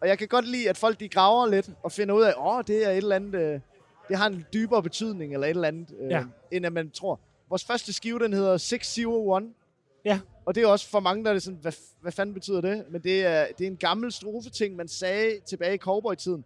og 0.02 0.08
jeg 0.08 0.18
kan 0.18 0.28
godt 0.28 0.48
lide, 0.48 0.68
at 0.68 0.76
folk 0.76 1.00
de 1.00 1.08
graver 1.08 1.46
lidt 1.46 1.68
og 1.82 1.92
finder 1.92 2.14
ud 2.14 2.22
af, 2.22 2.32
åh, 2.36 2.56
oh, 2.56 2.62
det 2.66 2.86
er 2.86 2.90
et 2.90 2.96
eller 2.96 3.16
andet, 3.16 3.34
øh, 3.34 3.60
det 4.08 4.16
har 4.16 4.26
en 4.26 4.46
dybere 4.52 4.82
betydning, 4.82 5.32
eller 5.34 5.46
et 5.46 5.50
eller 5.50 5.68
andet, 5.68 5.94
øh, 6.00 6.10
Ja. 6.10 6.24
end 6.50 6.66
at 6.66 6.72
man 6.72 6.90
tror. 6.90 7.20
Vores 7.48 7.64
første 7.64 7.92
skive, 7.92 8.18
den 8.18 8.32
hedder 8.32 8.56
601. 8.56 9.52
Ja. 10.04 10.20
Og 10.46 10.54
det 10.54 10.62
er 10.62 10.66
også 10.66 10.88
for 10.88 11.00
mange, 11.00 11.24
der 11.24 11.30
er 11.32 11.38
sådan, 11.38 11.58
hvad, 11.62 11.72
hvad 12.00 12.12
fanden 12.12 12.34
betyder 12.34 12.60
det? 12.60 12.84
Men 12.90 13.00
det 13.02 13.24
er, 13.26 13.46
det 13.58 13.64
er 13.66 13.70
en 13.70 13.76
gammel 13.76 14.12
strofeting, 14.12 14.76
man 14.76 14.88
sagde 14.88 15.40
tilbage 15.46 15.74
i 15.74 15.78
cowboy-tiden. 15.78 16.44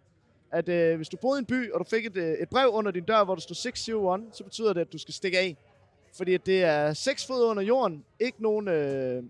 At 0.51 0.69
øh, 0.69 0.95
hvis 0.95 1.09
du 1.09 1.17
boede 1.17 1.39
i 1.39 1.41
en 1.41 1.45
by, 1.45 1.71
og 1.71 1.79
du 1.79 1.83
fik 1.89 2.05
et, 2.05 2.17
øh, 2.17 2.33
et 2.33 2.49
brev 2.49 2.69
under 2.69 2.91
din 2.91 3.03
dør, 3.03 3.23
hvor 3.23 3.35
der 3.35 3.41
stod 3.41 3.55
601, 3.55 4.21
så 4.33 4.43
betyder 4.43 4.73
det, 4.73 4.81
at 4.81 4.93
du 4.93 4.97
skal 4.97 5.13
stikke 5.13 5.39
af. 5.39 5.57
Fordi 6.17 6.37
det 6.37 6.63
er 6.63 6.93
seks 6.93 7.27
fod 7.27 7.43
under 7.45 7.63
jorden, 7.63 8.05
ikke 8.19 8.43
nogen 8.43 8.67
øh, 8.67 9.23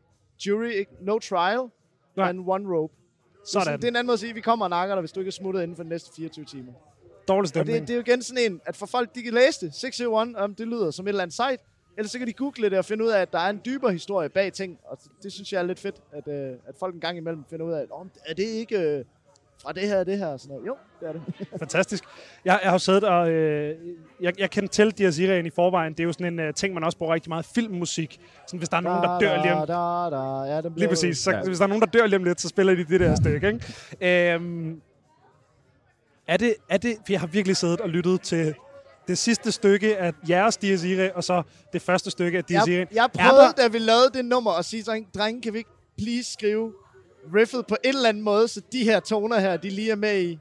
jury, 0.46 0.70
ikke, 0.72 0.92
no 1.02 1.20
trial, 1.20 1.70
Nej. 2.16 2.32
men 2.32 2.44
one 2.48 2.78
rope. 2.78 2.94
Sådan. 3.46 3.78
det 3.78 3.84
er 3.84 3.88
en 3.88 3.96
anden 3.96 4.06
måde 4.08 4.14
at 4.14 4.20
sige, 4.20 4.30
at 4.30 4.36
vi 4.36 4.42
kommer 4.42 4.66
og 4.66 4.70
nakker 4.70 4.96
dig, 4.96 5.02
hvis 5.02 5.12
du 5.12 5.20
ikke 5.20 5.28
er 5.28 5.32
smuttet 5.32 5.64
inden 5.64 5.76
for 5.76 5.84
de 5.84 5.90
næste 5.90 6.12
24 6.16 6.46
timer. 6.46 6.74
Dårlig 7.28 7.42
Og 7.42 7.48
stemning. 7.48 7.80
det, 7.80 7.88
det 7.88 7.94
er 7.94 7.98
jo 7.98 8.02
igen 8.08 8.22
sådan 8.22 8.52
en, 8.52 8.62
at 8.66 8.76
for 8.76 8.86
folk, 8.86 9.16
de 9.16 9.24
kan 9.24 9.34
læse 9.34 9.66
det. 9.66 9.76
601, 9.76 10.36
om 10.36 10.56
det 10.56 10.68
lyder 10.68 10.92
som 10.92 11.06
et 11.06 11.10
eller 11.10 11.22
andet 11.24 11.36
site. 11.36 11.64
Ellers 11.98 12.12
så 12.12 12.18
kan 12.18 12.28
de 12.28 12.34
google 12.34 12.70
det 12.70 12.78
og 12.78 12.86
finde 12.86 13.04
ud 13.06 13.10
af, 13.10 13.22
at 13.22 13.34
der 13.34 13.40
er 13.40 13.50
en 13.50 13.62
dybere 13.66 13.92
historie 13.92 14.30
bag 14.30 14.54
ting. 14.54 14.78
Og 14.86 14.98
det 15.24 15.32
synes 15.34 15.54
jeg 15.54 15.60
er 15.60 15.64
lidt 15.64 15.80
fedt, 15.80 15.96
at, 16.12 16.28
øh, 16.28 16.52
at 16.68 16.76
folk 16.80 16.96
en 16.96 17.02
gang 17.02 17.18
imellem 17.18 17.44
finder 17.50 17.66
ud 17.66 17.72
af, 17.72 17.82
at 17.82 17.88
oh, 17.92 18.06
er 18.26 18.34
det 18.34 18.44
ikke 18.44 18.80
øh, 18.80 19.06
fra 19.64 19.72
det 19.74 19.88
her 19.88 20.00
og 20.00 20.06
det 20.06 20.18
her? 20.18 20.28
Og 20.28 20.40
sådan 20.40 20.56
noget. 20.56 20.68
Jo, 20.68 20.76
det 21.00 21.08
er 21.10 21.14
det. 21.14 21.22
Fantastisk. 21.60 22.04
Jeg, 22.46 22.60
jeg 22.64 22.72
har 22.72 22.78
siddet 22.78 23.04
og... 23.04 23.30
Øh, 23.32 23.76
jeg, 24.22 24.40
jeg 24.40 24.50
kendte 24.50 24.74
til 24.74 24.92
Dias 24.92 25.20
Iraen 25.20 25.46
i 25.46 25.50
forvejen. 25.50 25.94
Det 25.94 26.00
er 26.00 26.04
jo 26.04 26.12
sådan 26.14 26.40
en 26.40 26.48
uh, 26.48 26.54
ting, 26.54 26.74
man 26.74 26.84
også 26.84 26.98
bruger 26.98 27.14
rigtig 27.14 27.30
meget 27.30 27.46
filmmusik. 27.46 28.20
Sådan, 28.48 28.58
hvis 28.58 28.70
der 28.70 28.78
er 28.78 28.82
nogen, 28.82 29.04
der 29.04 29.20
dør 29.20 29.42
lige 29.42 29.54
om... 29.54 29.68
Da, 29.68 29.74
da. 30.18 30.56
Ja, 30.56 30.62
den 30.62 30.74
Lige 30.76 30.88
præcis. 30.88 31.18
Så, 31.18 31.32
Ja. 31.32 31.38
ja. 31.38 31.44
Hvis 31.44 31.58
der 31.58 31.64
er 31.64 31.68
nogen, 31.68 31.82
der 31.82 31.88
dør 31.88 32.06
lige 32.06 32.18
om 32.18 32.24
lidt, 32.24 32.42
så 32.42 32.48
spiller 32.50 32.76
de 32.76 32.84
det 32.86 33.00
der 33.00 33.16
stykke. 33.16 33.48
Ikke? 33.48 34.32
Øhm, 34.34 34.82
er, 36.28 36.38
det, 36.38 36.56
er 36.70 36.78
det... 36.78 36.96
For 37.06 37.14
jeg 37.14 37.20
har 37.20 37.28
virkelig 37.28 37.58
siddet 37.58 37.82
og 37.82 37.90
lyttet 37.90 38.22
til 38.22 38.54
det 39.08 39.18
sidste 39.18 39.52
stykke 39.52 39.98
af 39.98 40.14
jeres 40.30 40.58
Dias 40.58 40.84
Irae, 40.84 41.16
og 41.16 41.24
så 41.24 41.44
det 41.74 41.82
første 41.82 42.12
stykke 42.12 42.38
af 42.38 42.44
Dias 42.44 42.68
Irae. 42.68 42.78
Jeg, 42.80 42.88
jeg 42.94 43.04
Er 43.04 43.30
prøvede, 43.30 43.46
der- 43.46 43.52
da 43.64 43.68
vi 43.68 43.78
lavede 43.78 44.10
det 44.14 44.26
nummer, 44.26 44.52
at 44.52 44.66
sige, 44.66 44.84
drenge, 45.18 45.42
kan 45.42 45.54
vi 45.54 45.58
ikke 45.58 45.70
please 45.98 46.34
skrive 46.34 46.74
riffet 47.36 47.66
på 47.68 47.76
en 47.84 47.96
eller 47.96 48.10
anden 48.10 48.24
måde, 48.24 48.48
så 48.48 48.62
de 48.72 48.84
her 48.84 49.00
toner 49.00 49.40
her, 49.40 49.58
de 49.58 49.70
lige 49.70 49.92
er 49.92 49.96
med 49.96 50.22
i. 50.22 50.40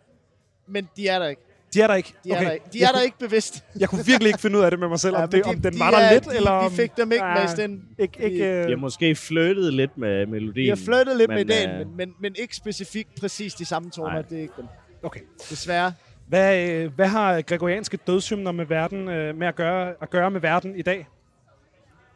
Men 0.68 0.88
de 0.96 1.08
er 1.08 1.18
der 1.18 1.26
ikke. 1.26 1.42
De 1.74 1.80
er 1.80 1.86
der 1.86 1.94
ikke. 1.94 2.14
De 2.24 2.30
er, 2.30 2.36
okay. 2.36 2.44
der, 2.46 2.50
ikke. 2.52 2.64
De 2.72 2.78
jeg 2.78 2.84
er 2.84 2.88
der 2.88 2.94
kunne, 2.98 3.04
ikke 3.04 3.18
bevidst. 3.18 3.64
Jeg 3.78 3.88
kunne 3.88 4.06
virkelig 4.06 4.28
ikke 4.28 4.40
finde 4.40 4.58
ud 4.58 4.62
af 4.64 4.70
det 4.70 4.80
med 4.80 4.88
mig 4.88 5.00
selv, 5.00 5.14
Ja, 5.16 5.22
om, 5.22 5.28
det, 5.28 5.44
de- 5.44 5.48
om 5.48 5.60
den 5.60 5.72
de 5.74 5.78
var 5.78 5.90
der 5.90 5.98
er- 5.98 6.12
lidt, 6.12 6.24
de, 6.24 6.36
eller 6.36 6.50
om... 6.50 6.70
Vi 6.72 6.76
fik 6.76 6.96
dem 6.96 7.12
ikke 7.12 7.24
Ja, 7.24 7.34
med 7.46 7.56
den. 7.56 7.84
Ikke, 7.98 8.22
ikke, 8.24 8.38
de- 8.38 8.44
øh, 8.50 8.64
De 8.64 8.70
har 8.70 8.76
måske 8.76 9.14
flirtet 9.14 9.74
lidt 9.74 9.98
med 9.98 10.26
melodien. 10.26 10.54
Vi 10.64 10.68
har 10.68 10.76
flyttet 10.76 11.16
lidt 11.16 11.28
med 11.28 11.36
men, 11.44 11.50
ideen, 11.50 11.70
øh, 11.70 11.78
men, 11.78 11.96
men, 11.96 12.14
men 12.20 12.34
ikke 12.38 12.56
specifikt 12.56 13.08
præcis 13.20 13.54
de 13.54 13.64
samme 13.64 13.90
toner. 13.90 14.10
Nej. 14.12 14.22
Det 14.22 14.38
er 14.38 14.42
ikke 14.42 14.54
dem. 14.56 14.66
Okay. 15.02 15.20
Desværre. 15.50 15.92
Hvad, 16.28 16.68
øh, 16.70 16.94
hvad 16.94 17.06
har 17.06 17.42
gregorianske 17.42 17.96
dødshymner 17.96 18.52
med, 18.52 18.64
verden, 18.66 19.08
øh, 19.08 19.36
med 19.36 19.46
at, 19.46 19.54
gøre, 19.54 19.94
at 20.02 20.10
gøre 20.10 20.30
med 20.30 20.40
verden 20.40 20.76
i 20.76 20.82
dag? 20.82 21.08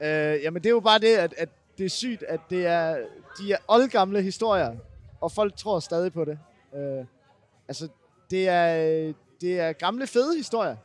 Øh, 0.01 0.09
jamen, 0.43 0.63
det 0.63 0.67
er 0.67 0.71
jo 0.71 0.81
bare 0.81 0.99
det, 0.99 1.17
at, 1.17 1.35
at 1.39 1.49
det 1.79 1.87
er 1.87 1.91
sygt, 1.91 2.23
at 2.23 2.41
det 2.51 2.67
er, 2.67 2.97
de 3.39 3.53
er 3.53 3.57
oldgamle 3.69 4.23
historier, 4.23 4.73
og 5.21 5.33
folk 5.33 5.57
tror 5.57 5.81
stadig 5.81 6.13
på 6.13 6.25
det. 6.25 6.39
Øh, 6.77 7.05
altså, 7.69 7.89
det 8.31 8.49
er, 8.49 9.13
det 9.41 9.61
er 9.61 9.73
gamle, 9.73 10.07
fede 10.07 10.37
historier. 10.37 10.77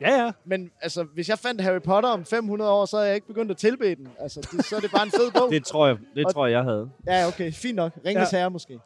Ja, 0.00 0.22
ja. 0.24 0.32
Men 0.50 0.70
altså, 0.82 1.02
hvis 1.02 1.28
jeg 1.28 1.38
fandt 1.38 1.60
Harry 1.60 1.80
Potter 1.80 2.08
om 2.10 2.24
500 2.24 2.70
år, 2.70 2.84
så 2.86 2.96
havde 2.96 3.08
jeg 3.08 3.14
ikke 3.14 3.26
begyndt 3.26 3.50
at 3.50 3.56
tilbede 3.56 3.94
den. 3.96 4.08
Altså, 4.20 4.40
det, 4.52 4.64
så 4.64 4.76
er 4.76 4.80
det 4.80 4.90
bare 4.90 5.02
en 5.02 5.10
fed 5.10 5.30
bog. 5.40 5.50
Det 5.50 5.64
tror 5.64 5.86
jeg, 5.86 5.96
det 6.14 6.24
Og- 6.26 6.32
tror 6.34 6.46
jeg, 6.46 6.52
jeg 6.52 6.62
havde. 6.64 6.90
Ja, 7.06 7.26
okay, 7.28 7.52
fint 7.52 7.76
nok. 7.76 7.92
Ringes 8.06 8.32
Ja. 8.32 8.36
ja. 8.36 8.40
herre 8.40 8.50
måske. 8.50 8.80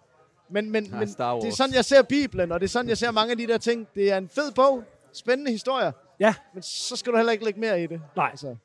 Men, 0.48 0.70
men, 0.70 0.82
Nej, 0.84 0.98
men 0.98 1.08
det 1.08 1.48
er 1.48 1.52
sådan, 1.52 1.74
jeg 1.74 1.84
ser 1.84 2.02
Bibelen, 2.02 2.52
og 2.52 2.60
det 2.60 2.66
er 2.66 2.70
sådan, 2.70 2.88
jeg 2.88 2.98
ser 2.98 3.10
mange 3.10 3.30
af 3.30 3.36
de 3.36 3.46
der 3.46 3.58
ting. 3.58 3.88
Det 3.94 4.12
er 4.12 4.18
en 4.18 4.28
fed 4.28 4.52
bog, 4.52 4.84
spændende 5.12 5.50
historier, 5.50 5.92
Ja. 6.20 6.34
men 6.54 6.62
så 6.62 6.96
skal 6.96 7.12
du 7.12 7.16
heller 7.16 7.32
ikke 7.32 7.44
lægge 7.44 7.60
mere 7.60 7.82
i 7.82 7.86
det. 7.86 8.02
Nej. 8.16 8.28
Altså. 8.30 8.56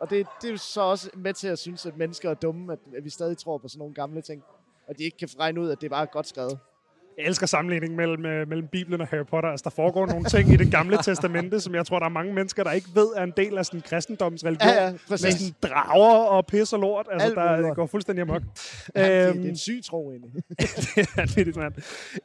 Og 0.00 0.10
det, 0.10 0.26
det 0.42 0.48
er 0.48 0.52
jo 0.52 0.56
så 0.58 0.80
også 0.80 1.10
med 1.14 1.34
til 1.34 1.48
at 1.48 1.58
synes, 1.58 1.86
at 1.86 1.96
mennesker 1.96 2.30
er 2.30 2.34
dumme, 2.34 2.72
at, 2.72 2.78
at 2.96 3.04
vi 3.04 3.10
stadig 3.10 3.38
tror 3.38 3.58
på 3.58 3.68
sådan 3.68 3.78
nogle 3.78 3.94
gamle 3.94 4.22
ting. 4.22 4.42
Og 4.88 4.98
de 4.98 5.04
ikke 5.04 5.16
kan 5.18 5.28
regne 5.38 5.60
ud, 5.60 5.70
at 5.70 5.80
det 5.80 5.86
er 5.86 5.90
bare 5.90 6.06
godt 6.06 6.28
skrevet. 6.28 6.58
Jeg 7.18 7.26
elsker 7.26 7.46
sammenligningen 7.46 7.96
mellem, 7.96 8.26
øh, 8.26 8.48
mellem 8.48 8.66
Bibelen 8.68 9.00
og 9.00 9.06
Harry 9.06 9.24
Potter. 9.24 9.50
Altså, 9.50 9.64
der 9.64 9.70
foregår 9.70 10.06
nogle 10.06 10.24
ting 10.24 10.52
i 10.52 10.56
det 10.56 10.70
gamle 10.70 10.98
testamente, 11.04 11.60
som 11.60 11.74
jeg 11.74 11.86
tror, 11.86 11.98
der 11.98 12.06
er 12.06 12.10
mange 12.10 12.32
mennesker, 12.34 12.64
der 12.64 12.70
ikke 12.72 12.88
ved, 12.94 13.06
er 13.16 13.22
en 13.22 13.32
del 13.36 13.58
af 13.58 13.66
sådan 13.66 13.80
kristendomsreligion. 13.80 14.68
Ja, 14.68 14.84
ja, 14.84 14.90
Med 14.90 14.98
præcis. 15.08 15.34
sådan 15.34 15.54
drager 15.62 16.14
og 16.24 16.46
pis 16.46 16.72
og 16.72 16.78
lort. 16.80 17.06
Altså, 17.12 17.26
Alt 17.28 17.36
der 17.36 17.56
lort. 17.60 17.76
går 17.76 17.86
fuldstændig 17.86 18.22
amok. 18.22 18.42
Ja, 18.96 19.22
det, 19.22 19.28
Øhm, 19.28 19.36
det 19.38 19.44
er 19.46 19.50
en 19.50 19.56
syg 19.56 19.80
tro, 19.84 20.10
egentlig. 20.10 20.30
det 20.58 20.98
er 20.98 21.16
vanvittigt, 21.16 21.56
mand. 21.56 21.74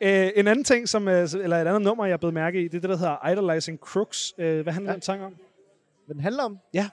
Øh, 0.01 0.29
en 0.35 0.47
anden 0.47 0.63
ting, 0.63 0.89
som, 0.89 1.07
øh, 1.07 1.27
eller 1.43 1.57
et 1.61 1.67
andet 1.67 1.81
nummer, 1.81 2.05
jeg 2.05 2.19
blevet 2.19 2.33
mærke 2.33 2.59
i, 2.61 2.63
det 2.63 2.75
er 2.77 2.79
det, 2.81 2.89
der 2.89 2.97
hedder 2.97 3.27
Idolizing 3.31 3.77
Crooks. 3.79 4.33
Øh, 4.37 4.61
hvad 4.61 4.73
handler 4.73 4.91
Ja. 4.91 4.93
den 4.95 5.01
sang 5.01 5.23
om? 5.23 5.35
Hvad 6.05 6.13
den 6.15 6.23
handler 6.23 6.43
om? 6.43 6.57
Ja. 6.73 6.89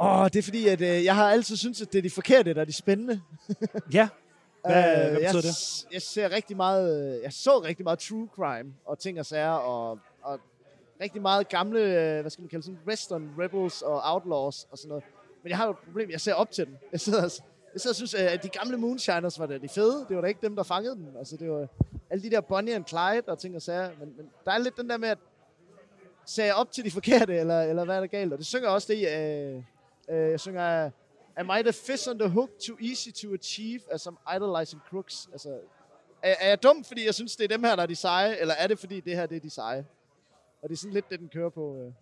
Åh, 0.00 0.24
det 0.24 0.36
er 0.36 0.42
fordi, 0.42 0.68
at 0.68 0.80
øh, 0.80 1.04
jeg 1.04 1.14
har 1.14 1.30
altid 1.30 1.56
syntes, 1.56 1.82
at 1.82 1.92
det 1.92 1.98
er 1.98 2.02
de 2.02 2.10
forkerte, 2.10 2.54
der 2.54 2.60
er 2.60 2.64
de 2.64 2.72
spændende. 2.72 3.20
Ja. 3.92 4.08
Hvad, 4.64 4.82
hvad 4.82 5.06
Øh, 5.06 5.10
betyder 5.10 5.26
jeg, 5.26 5.42
det? 5.42 5.86
Jeg 5.92 6.02
ser 6.02 6.30
rigtig 6.30 6.56
meget, 6.56 7.14
øh, 7.16 7.22
jeg 7.22 7.32
så 7.32 7.58
rigtig 7.58 7.84
meget 7.84 7.98
true 7.98 8.28
crime 8.34 8.74
og 8.84 8.98
ting 8.98 9.18
og 9.20 9.26
sager 9.26 9.50
og, 9.50 9.98
og 10.22 10.40
rigtig 11.00 11.22
meget 11.22 11.48
gamle, 11.48 11.80
øh, 11.80 12.20
hvad 12.20 12.30
skal 12.30 12.42
man 12.42 12.48
kalde 12.48 12.64
sådan, 12.64 12.78
western 12.86 13.30
rebels 13.38 13.82
og 13.82 14.00
outlaws 14.04 14.66
og 14.70 14.78
sådan 14.78 14.88
noget. 14.88 15.04
Men 15.42 15.50
jeg 15.50 15.56
har 15.58 15.64
jo 15.64 15.70
et 15.70 15.78
problem, 15.78 16.10
jeg 16.10 16.20
ser 16.20 16.34
op 16.34 16.50
til 16.50 16.66
dem. 16.66 16.76
Jeg 16.92 17.00
sidder, 17.00 17.22
jeg 17.72 17.80
sidder 17.80 17.92
og 17.92 17.96
synes, 17.96 18.14
øh, 18.14 18.32
at 18.32 18.42
de 18.42 18.48
gamle 18.48 18.76
moonshiners 18.76 19.38
var 19.38 19.46
da 19.46 19.58
de 19.58 19.68
fede. 19.68 20.06
Det 20.08 20.16
var 20.16 20.22
da 20.22 20.28
ikke 20.28 20.40
dem, 20.42 20.56
der 20.56 20.62
fangede 20.62 20.96
dem. 20.96 21.16
Altså, 21.18 21.36
det 21.36 21.50
var 21.50 21.68
alle 22.10 22.22
de 22.22 22.30
der 22.30 22.40
Bonnie 22.40 22.74
and 22.74 22.84
Clyde 22.86 23.22
og 23.26 23.38
ting 23.38 23.56
og 23.56 23.62
sager. 23.62 23.90
Men, 24.00 24.14
men 24.16 24.30
der 24.44 24.52
er 24.52 24.58
lidt 24.58 24.76
den 24.76 24.90
der 24.90 24.96
med, 24.96 25.08
at 25.08 25.18
ser 26.26 26.44
jeg 26.44 26.54
op 26.54 26.72
til 26.72 26.84
de 26.84 26.90
forkerte, 26.90 27.36
eller, 27.36 27.62
eller 27.62 27.84
hvad 27.84 27.96
er 27.96 28.00
der 28.00 28.06
galt? 28.06 28.32
Og 28.32 28.38
det 28.38 28.46
synger 28.46 28.68
også 28.68 28.92
det, 28.92 29.08
øh, 29.08 29.62
øh, 30.08 30.30
jeg 30.30 30.40
synger, 30.40 30.90
Am 31.36 31.50
I 31.58 31.62
the 31.62 31.72
fish 31.72 32.08
on 32.08 32.18
the 32.18 32.28
hook, 32.28 32.50
too 32.66 32.76
easy 32.80 33.10
to 33.10 33.34
achieve, 33.34 33.80
as 33.90 34.06
I'm 34.06 34.36
idolizing 34.36 34.82
crooks? 34.90 35.28
Altså, 35.32 35.58
er, 36.22 36.34
er 36.40 36.48
jeg 36.48 36.62
dum, 36.62 36.84
fordi 36.84 37.06
jeg 37.06 37.14
synes, 37.14 37.36
det 37.36 37.44
er 37.44 37.48
dem 37.48 37.64
her, 37.64 37.76
der 37.76 37.82
er 37.82 37.86
de 37.86 37.96
seje, 37.96 38.36
eller 38.36 38.54
er 38.54 38.66
det, 38.66 38.78
fordi 38.78 39.00
det 39.00 39.16
her 39.16 39.26
det 39.26 39.36
er 39.36 39.40
de 39.40 39.50
seje? 39.50 39.86
Og 40.62 40.68
det 40.68 40.74
er 40.74 40.78
sådan 40.78 40.94
lidt 40.94 41.10
det, 41.10 41.20
den 41.20 41.28
kører 41.28 41.48
på. 41.50 41.76
Øh. 41.76 41.92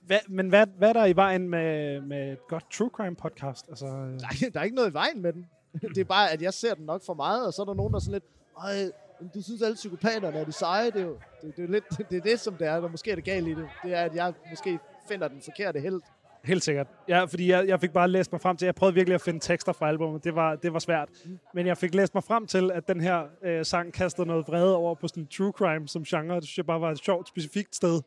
Hvad, 0.00 0.18
men 0.28 0.48
hvad, 0.48 0.66
hvad 0.66 0.88
er 0.88 0.92
der 0.92 1.04
i 1.04 1.16
vejen 1.16 1.48
med, 1.48 2.00
med 2.00 2.32
et 2.32 2.48
godt 2.48 2.70
true 2.70 2.90
crime 2.90 3.16
podcast? 3.16 3.68
Altså, 3.68 3.86
øh, 3.86 3.92
Der, 3.92 4.26
er, 4.46 4.50
der 4.50 4.60
er 4.60 4.64
ikke 4.64 4.76
noget 4.76 4.90
i 4.90 4.94
vejen 4.94 5.22
med 5.22 5.32
den. 5.32 5.46
det 5.94 5.98
er 5.98 6.04
bare, 6.04 6.30
at 6.30 6.42
jeg 6.42 6.54
ser 6.54 6.74
den 6.74 6.86
nok 6.86 7.02
for 7.06 7.14
meget, 7.14 7.46
og 7.46 7.54
så 7.54 7.62
er 7.62 7.66
der 7.66 7.74
nogen, 7.74 7.92
der 7.92 7.98
er 7.98 8.00
sådan 8.00 8.12
lidt, 8.12 8.24
Ej, 8.62 8.90
du 9.34 9.42
synes 9.42 9.62
alle 9.62 9.74
psykopaterne 9.74 10.38
er 10.38 10.44
de 10.44 10.52
seje. 10.52 10.86
Det 10.90 11.00
er 11.00 11.06
jo 11.06 11.18
det, 11.42 11.56
det, 11.56 11.64
er 11.64 11.68
lidt, 11.68 11.84
det, 12.10 12.16
er 12.16 12.20
det, 12.20 12.40
som 12.40 12.54
det 12.54 12.66
er, 12.66 12.80
der 12.80 12.88
måske 12.88 13.10
er 13.10 13.14
det 13.14 13.24
galt 13.24 13.48
i 13.48 13.54
det. 13.54 13.68
Det 13.82 13.94
er, 13.94 14.02
at 14.02 14.14
jeg 14.14 14.34
måske 14.50 14.78
finder 15.08 15.28
den 15.28 15.42
forkerte 15.42 15.80
held. 15.80 16.00
Helt 16.44 16.62
sikkert. 16.62 16.86
Ja, 17.08 17.24
fordi 17.24 17.50
jeg, 17.50 17.68
jeg 17.68 17.80
fik 17.80 17.92
bare 17.92 18.08
læst 18.08 18.32
mig 18.32 18.40
frem 18.40 18.56
til, 18.56 18.66
jeg 18.66 18.74
prøvede 18.74 18.94
virkelig 18.94 19.14
at 19.14 19.20
finde 19.20 19.40
tekster 19.40 19.72
fra 19.72 19.88
albumet. 19.88 20.24
Det 20.24 20.34
var, 20.34 20.56
det 20.56 20.72
var 20.72 20.78
svært. 20.78 21.08
Men 21.54 21.66
jeg 21.66 21.76
fik 21.78 21.94
læst 21.94 22.14
mig 22.14 22.24
frem 22.24 22.46
til, 22.46 22.70
at 22.70 22.88
den 22.88 23.00
her 23.00 23.22
øh, 23.44 23.64
sang 23.64 23.92
kastede 23.92 24.26
noget 24.26 24.48
vrede 24.48 24.76
over 24.76 24.94
på 24.94 25.08
sådan 25.08 25.26
true 25.26 25.52
crime 25.52 25.88
som 25.88 26.04
genre. 26.04 26.36
Det 26.36 26.44
synes 26.44 26.56
jeg 26.58 26.66
bare 26.66 26.80
var 26.80 26.90
et 26.90 26.98
sjovt, 26.98 27.28
specifikt 27.28 27.76
sted 27.76 28.00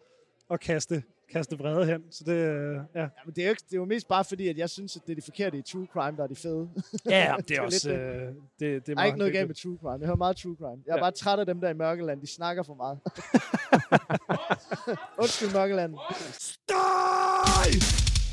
at 0.51 0.59
kaste, 0.59 1.03
kaste 1.33 1.57
vrede 1.57 1.85
hen. 1.85 2.01
Så 2.11 2.23
det, 2.25 2.31
øh, 2.33 2.75
ja. 2.95 3.01
Ja, 3.01 3.07
men 3.25 3.35
det 3.35 3.41
er, 3.41 3.45
jo 3.45 3.49
ikke, 3.49 3.63
det 3.65 3.73
er 3.73 3.77
jo 3.77 3.85
mest 3.85 4.07
bare 4.07 4.23
fordi, 4.23 4.47
at 4.47 4.57
jeg 4.57 4.69
synes, 4.69 4.95
at 4.95 5.01
det 5.07 5.11
er 5.11 5.15
de 5.15 5.21
forkerte 5.21 5.57
i 5.57 5.61
true 5.61 5.87
crime, 5.93 6.17
der 6.17 6.23
er 6.23 6.27
de 6.27 6.35
fede. 6.35 6.69
Ja, 7.05 7.35
det 7.47 7.51
er 7.57 7.61
er 7.61 7.65
også... 7.65 7.89
lidt 7.89 8.01
Øh, 8.01 8.21
det, 8.21 8.35
det 8.59 8.75
er 8.75 8.79
Der 8.95 9.01
er 9.01 9.05
ikke 9.05 9.17
noget 9.17 9.33
galt 9.33 9.47
med 9.47 9.55
true 9.55 9.77
crime. 9.81 9.91
Jeg 9.99 10.05
hører 10.05 10.15
meget 10.17 10.37
true 10.37 10.55
crime. 10.55 10.83
Jeg 10.85 10.91
er 10.93 10.95
Ja. 10.97 11.01
bare 11.01 11.11
træt 11.11 11.39
af 11.39 11.45
dem 11.45 11.61
der 11.61 11.69
i 11.69 11.73
Mørkeland. 11.73 12.21
De 12.21 12.27
snakker 12.27 12.63
for 12.63 12.73
meget. 12.73 12.99
Undskyld, 15.21 15.53
Mørkeland. 15.53 15.93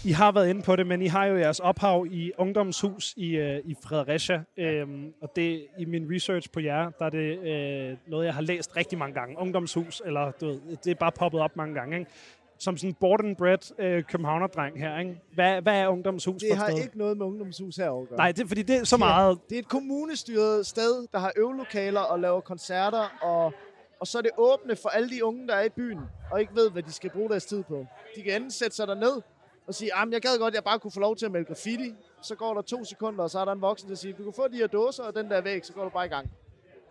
I 0.04 0.12
har 0.12 0.32
været 0.32 0.48
inde 0.48 0.62
på 0.62 0.76
det, 0.76 0.86
men 0.86 1.02
I 1.02 1.06
har 1.06 1.24
jo 1.24 1.36
jeres 1.36 1.60
ophav 1.60 2.06
i 2.10 2.32
Ungdomshus 2.38 3.14
i, 3.16 3.36
øh, 3.36 3.60
i 3.64 3.74
Fredericia. 3.84 4.42
Øhm, 4.56 5.12
og 5.22 5.32
det 5.36 5.66
i 5.78 5.84
min 5.84 6.14
research 6.14 6.50
på 6.52 6.60
jer, 6.60 6.90
der 6.98 7.04
er 7.04 7.10
det 7.10 7.38
øh, 7.38 7.96
noget, 8.06 8.26
jeg 8.26 8.34
har 8.34 8.42
læst 8.42 8.76
rigtig 8.76 8.98
mange 8.98 9.14
gange. 9.14 9.38
Ungdomshus, 9.38 10.02
eller 10.04 10.30
du 10.40 10.46
ved, 10.46 10.60
det 10.84 10.90
er 10.90 10.94
bare 10.94 11.12
poppet 11.12 11.40
op 11.40 11.56
mange 11.56 11.74
gange. 11.74 11.98
Ikke? 11.98 12.10
Som 12.58 12.76
sådan 12.76 12.90
en 12.90 12.96
born 13.00 13.26
and 13.26 13.36
bred 13.36 13.80
øh, 13.80 14.04
københavnerdreng 14.04 14.78
her. 14.78 14.98
Ikke? 14.98 15.20
Hvad, 15.34 15.62
hvad 15.62 15.80
er 15.80 15.88
Ungdomshus 15.88 16.42
Det 16.42 16.48
for 16.52 16.56
har 16.56 16.70
sted? 16.70 16.82
ikke 16.82 16.98
noget 16.98 17.16
med 17.16 17.26
ungdomshus 17.26 17.76
her 17.76 17.90
at 17.90 18.08
gøre. 18.08 18.16
Nej, 18.16 18.32
det, 18.32 18.48
fordi 18.48 18.62
det 18.62 18.76
er 18.76 18.84
så 18.84 18.96
meget... 18.96 19.38
Det 19.48 19.54
er 19.54 19.58
et 19.58 19.68
kommunestyret 19.68 20.66
sted, 20.66 21.06
der 21.12 21.18
har 21.18 21.32
øvelokaler 21.36 22.00
og 22.00 22.20
laver 22.20 22.40
koncerter 22.40 23.18
og 23.22 23.52
og 24.00 24.06
så 24.06 24.18
er 24.18 24.22
det 24.22 24.30
åbne 24.38 24.76
for 24.76 24.88
alle 24.88 25.10
de 25.10 25.24
unge, 25.24 25.48
der 25.48 25.54
er 25.54 25.62
i 25.62 25.68
byen, 25.68 25.98
og 26.30 26.40
ikke 26.40 26.54
ved, 26.54 26.70
hvad 26.70 26.82
de 26.82 26.92
skal 26.92 27.10
bruge 27.10 27.28
deres 27.30 27.44
tid 27.44 27.62
på. 27.62 27.86
De 28.16 28.22
kan 28.22 28.32
enten 28.36 28.50
sætte 28.50 28.76
sig 28.76 28.86
derned 28.86 29.22
og 29.66 29.74
sige, 29.74 29.90
at 29.96 30.08
jeg 30.12 30.22
gad 30.22 30.38
godt, 30.38 30.52
at 30.52 30.54
jeg 30.54 30.64
bare 30.64 30.78
kunne 30.78 30.90
få 30.90 31.00
lov 31.00 31.16
til 31.16 31.26
at 31.26 31.32
melde 31.32 31.46
graffiti. 31.46 31.94
Så 32.22 32.34
går 32.34 32.54
der 32.54 32.62
to 32.62 32.84
sekunder, 32.84 33.22
og 33.24 33.30
så 33.30 33.38
er 33.38 33.44
der 33.44 33.52
en 33.52 33.60
voksen, 33.60 33.88
der 33.88 33.94
siger, 33.94 34.16
du 34.16 34.22
kan 34.24 34.32
få 34.32 34.48
de 34.48 34.56
her 34.56 34.66
dåser 34.66 35.02
og 35.04 35.14
den 35.14 35.30
der 35.30 35.40
væg, 35.40 35.66
så 35.66 35.72
går 35.72 35.84
du 35.84 35.90
bare 35.90 36.06
i 36.06 36.08
gang. 36.08 36.30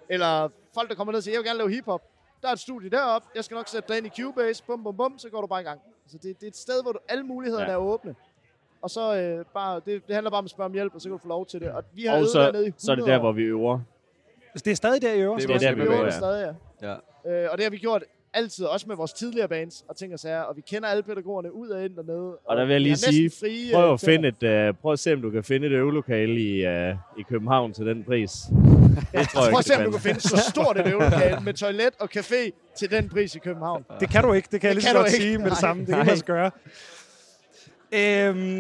Eller 0.10 0.50
folk, 0.74 0.90
der 0.90 0.96
kommer 0.96 1.12
ned 1.12 1.18
og 1.18 1.24
siger, 1.24 1.34
jeg 1.36 1.40
vil 1.40 1.48
gerne 1.48 1.58
lave 1.58 1.70
hiphop. 1.70 2.02
Der 2.42 2.48
er 2.48 2.54
et 2.54 2.60
studie 2.60 2.90
deroppe, 2.90 3.28
jeg 3.36 3.44
skal 3.44 3.56
nok 3.56 3.68
sætte 3.68 3.88
dig 3.90 3.98
ind 3.98 4.06
i 4.08 4.22
Cubase, 4.22 4.64
bum, 4.64 4.84
bum, 4.84 4.98
bum, 4.98 5.18
så 5.18 5.30
går 5.30 5.42
du 5.42 5.48
bare 5.48 5.62
i 5.62 5.64
gang. 5.64 5.82
Så 6.08 6.18
det, 6.18 6.24
det 6.40 6.44
er 6.44 6.48
et 6.48 6.58
sted, 6.58 6.82
hvor 6.84 6.92
du, 6.92 7.00
alle 7.10 7.24
mulighederne 7.24 7.66
Ja. 7.66 7.72
er 7.72 7.78
åbne. 7.78 8.16
Og 8.82 8.90
så 8.90 9.16
øh, 9.16 9.46
bare, 9.54 9.82
det, 9.86 10.08
det 10.08 10.16
handler 10.16 10.30
bare 10.30 10.38
om 10.40 10.46
at 10.46 10.52
spørge 10.52 10.66
om 10.66 10.74
hjælp, 10.74 10.96
og 10.96 11.02
så 11.02 11.10
kan 11.10 11.12
du 11.12 11.18
få 11.18 11.28
lov 11.28 11.46
til 11.46 11.60
det. 11.60 11.72
Og 11.72 11.84
vi 11.94 12.06
har 12.06 12.18
Og 12.20 12.26
så, 12.28 12.40
dernede 12.42 12.66
i 12.66 12.68
100 12.68 12.82
så 12.86 12.92
er 12.92 12.96
det 12.96 13.06
der, 13.06 13.20
hvor 13.20 13.32
vi 13.32 13.44
øver. 13.44 13.80
Så 14.56 14.62
det 14.66 14.72
er 14.72 14.76
stadig 14.76 15.02
der, 15.02 15.14
I 15.14 15.22
øver? 15.22 15.38
Det 15.38 15.48
Det 15.48 15.56
er 15.56 15.60
der, 15.60 15.76
vi 15.76 15.82
øver, 15.82 15.98
det 15.98 16.06
ja. 16.06 16.10
stadig, 16.18 16.56
ja. 16.82 16.96
Ja. 17.26 17.44
Øh, 17.44 17.50
og 17.52 17.58
det 17.58 17.64
har 17.66 17.70
vi 17.70 17.78
gjort 17.78 18.04
altid, 18.34 18.66
også 18.66 18.86
med 18.88 18.96
vores 18.96 19.14
tidligere 19.14 19.48
bands 19.48 19.86
og 19.90 19.98
ting 19.98 20.14
og 20.14 20.20
sager. 20.20 20.42
Og 20.42 20.56
vi 20.56 20.62
kender 20.62 20.90
alle 20.90 21.04
pædagogerne 21.04 21.54
ud 21.54 21.70
og 21.70 21.86
ind 21.86 21.96
dernede. 21.96 22.38
Og 22.46 22.58
der 22.58 22.66
vil 22.66 22.72
jeg 22.72 22.82
lige 22.82 22.98
sige, 22.98 23.32
frie, 23.40 23.74
Prøv 23.74 23.88
øh, 23.88 23.94
at, 23.94 24.00
finde 24.00 24.28
et, 24.28 24.70
uh, 24.70 24.76
prøv 24.82 24.94
at 24.94 25.00
se, 25.00 25.14
om 25.14 25.22
du 25.22 25.30
kan 25.30 25.44
finde 25.44 25.68
et 25.68 25.74
øvelokale 25.74 26.42
i, 26.42 26.68
uh, 26.68 26.96
i 27.20 27.24
København 27.30 27.74
til 27.74 27.86
den 27.86 28.04
pris. 28.04 28.32
Det 29.12 29.30
tror 29.30 29.42
jeg 29.44 29.52
Prøv 29.52 29.60
at 29.60 29.66
se, 29.66 29.76
om 29.78 29.84
du 29.84 29.92
kan 29.92 30.00
finde 30.00 30.20
så 30.22 30.38
stort 30.50 30.80
et 30.80 30.88
øvelokale 30.88 31.40
med 31.44 31.54
toilet 31.54 31.92
og 32.00 32.10
café 32.18 32.52
til 32.78 32.92
den 32.92 33.10
pris 33.10 33.36
i 33.36 33.40
København. 33.40 33.86
Det 34.00 34.10
kan 34.10 34.24
du 34.24 34.34
ikke, 34.34 34.48
det 34.52 34.62
kan 34.62 34.68
jeg 34.68 34.76
Det 34.76 34.84
lige 34.84 34.90
så 34.90 34.94
kan 34.94 35.02
godt 35.02 35.14
ikke. 35.14 35.24
sige 35.24 35.38
med 35.38 35.46
det 35.46 35.52
Nej. 35.52 35.60
samme. 35.60 35.82
Det 35.82 35.88
kan 35.88 35.98
Nej. 35.98 36.06
man 36.06 36.12
også 36.12 36.26
gøre. 36.26 36.52
Øhm, 37.92 38.60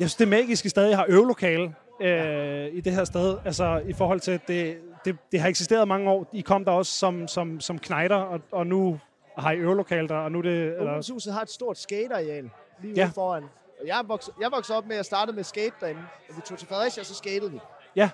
jeg 0.00 0.10
synes, 0.10 0.14
det 0.14 0.24
er 0.24 0.28
magisk, 0.28 0.62
at 0.62 0.66
I 0.66 0.68
stadig 0.68 0.96
har 0.96 1.06
øvelokale 1.08 1.74
øh, 2.02 2.66
i 2.72 2.80
det 2.80 2.92
her 2.92 3.04
sted. 3.04 3.36
Altså 3.44 3.82
i 3.88 3.92
forhold 3.92 4.20
til, 4.20 4.30
at 4.32 4.40
det, 4.48 4.76
det, 5.04 5.16
det 5.32 5.40
har 5.40 5.48
eksisteret 5.48 5.88
mange 5.88 6.10
år. 6.10 6.26
I 6.32 6.40
kom 6.40 6.64
der 6.64 6.72
også 6.72 6.92
som, 6.92 7.28
som, 7.28 7.60
som 7.60 7.78
knejder, 7.78 8.16
og, 8.16 8.40
og 8.52 8.66
nu 8.66 9.00
har 9.38 9.52
I 9.52 9.56
øvelokale 9.56 10.08
der, 10.08 10.16
og 10.16 10.32
nu 10.32 10.40
det... 10.40 10.52
Eller, 10.52 10.80
Ungdomshuset 10.80 11.32
har 11.32 11.42
et 11.42 11.50
stort 11.50 11.78
skateareal 11.78 12.50
lige 12.82 12.94
Ja. 12.96 13.04
ude 13.04 13.12
foran. 13.14 13.42
Og 13.80 13.86
jeg 13.86 14.04
voksede, 14.06 14.36
jeg 14.40 14.50
voksede 14.52 14.78
op 14.78 14.86
med 14.86 14.96
at 14.96 15.06
starte 15.06 15.32
med 15.32 15.44
skate 15.44 15.74
derinde. 15.80 16.02
Og 16.28 16.36
vi 16.36 16.40
tog 16.44 16.58
til 16.58 16.68
Fredericia, 16.68 17.00
og 17.00 17.06
så 17.06 17.14
skatede 17.14 17.50
vi. 17.52 17.60
Ja. 17.96 18.10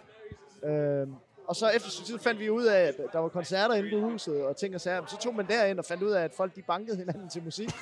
Øhm, 0.64 1.14
og 1.48 1.56
så 1.56 1.68
efter 1.68 1.90
tid 2.04 2.18
fandt 2.18 2.40
vi 2.40 2.50
ud 2.50 2.64
af, 2.64 2.80
at 2.80 2.94
der 3.12 3.18
var 3.18 3.28
koncerter 3.28 3.74
inde 3.74 3.90
på 3.90 4.00
huset 4.10 4.44
og 4.44 4.56
ting 4.56 4.74
og 4.74 4.80
sager. 4.80 5.06
Så 5.06 5.18
tog 5.18 5.34
man 5.34 5.46
derind 5.46 5.78
og 5.78 5.84
fandt 5.84 6.02
ud 6.02 6.10
af, 6.10 6.24
at 6.24 6.32
folk 6.36 6.56
de 6.56 6.62
bankede 6.62 6.96
hinanden 6.96 7.28
til 7.28 7.42
musik. 7.44 7.70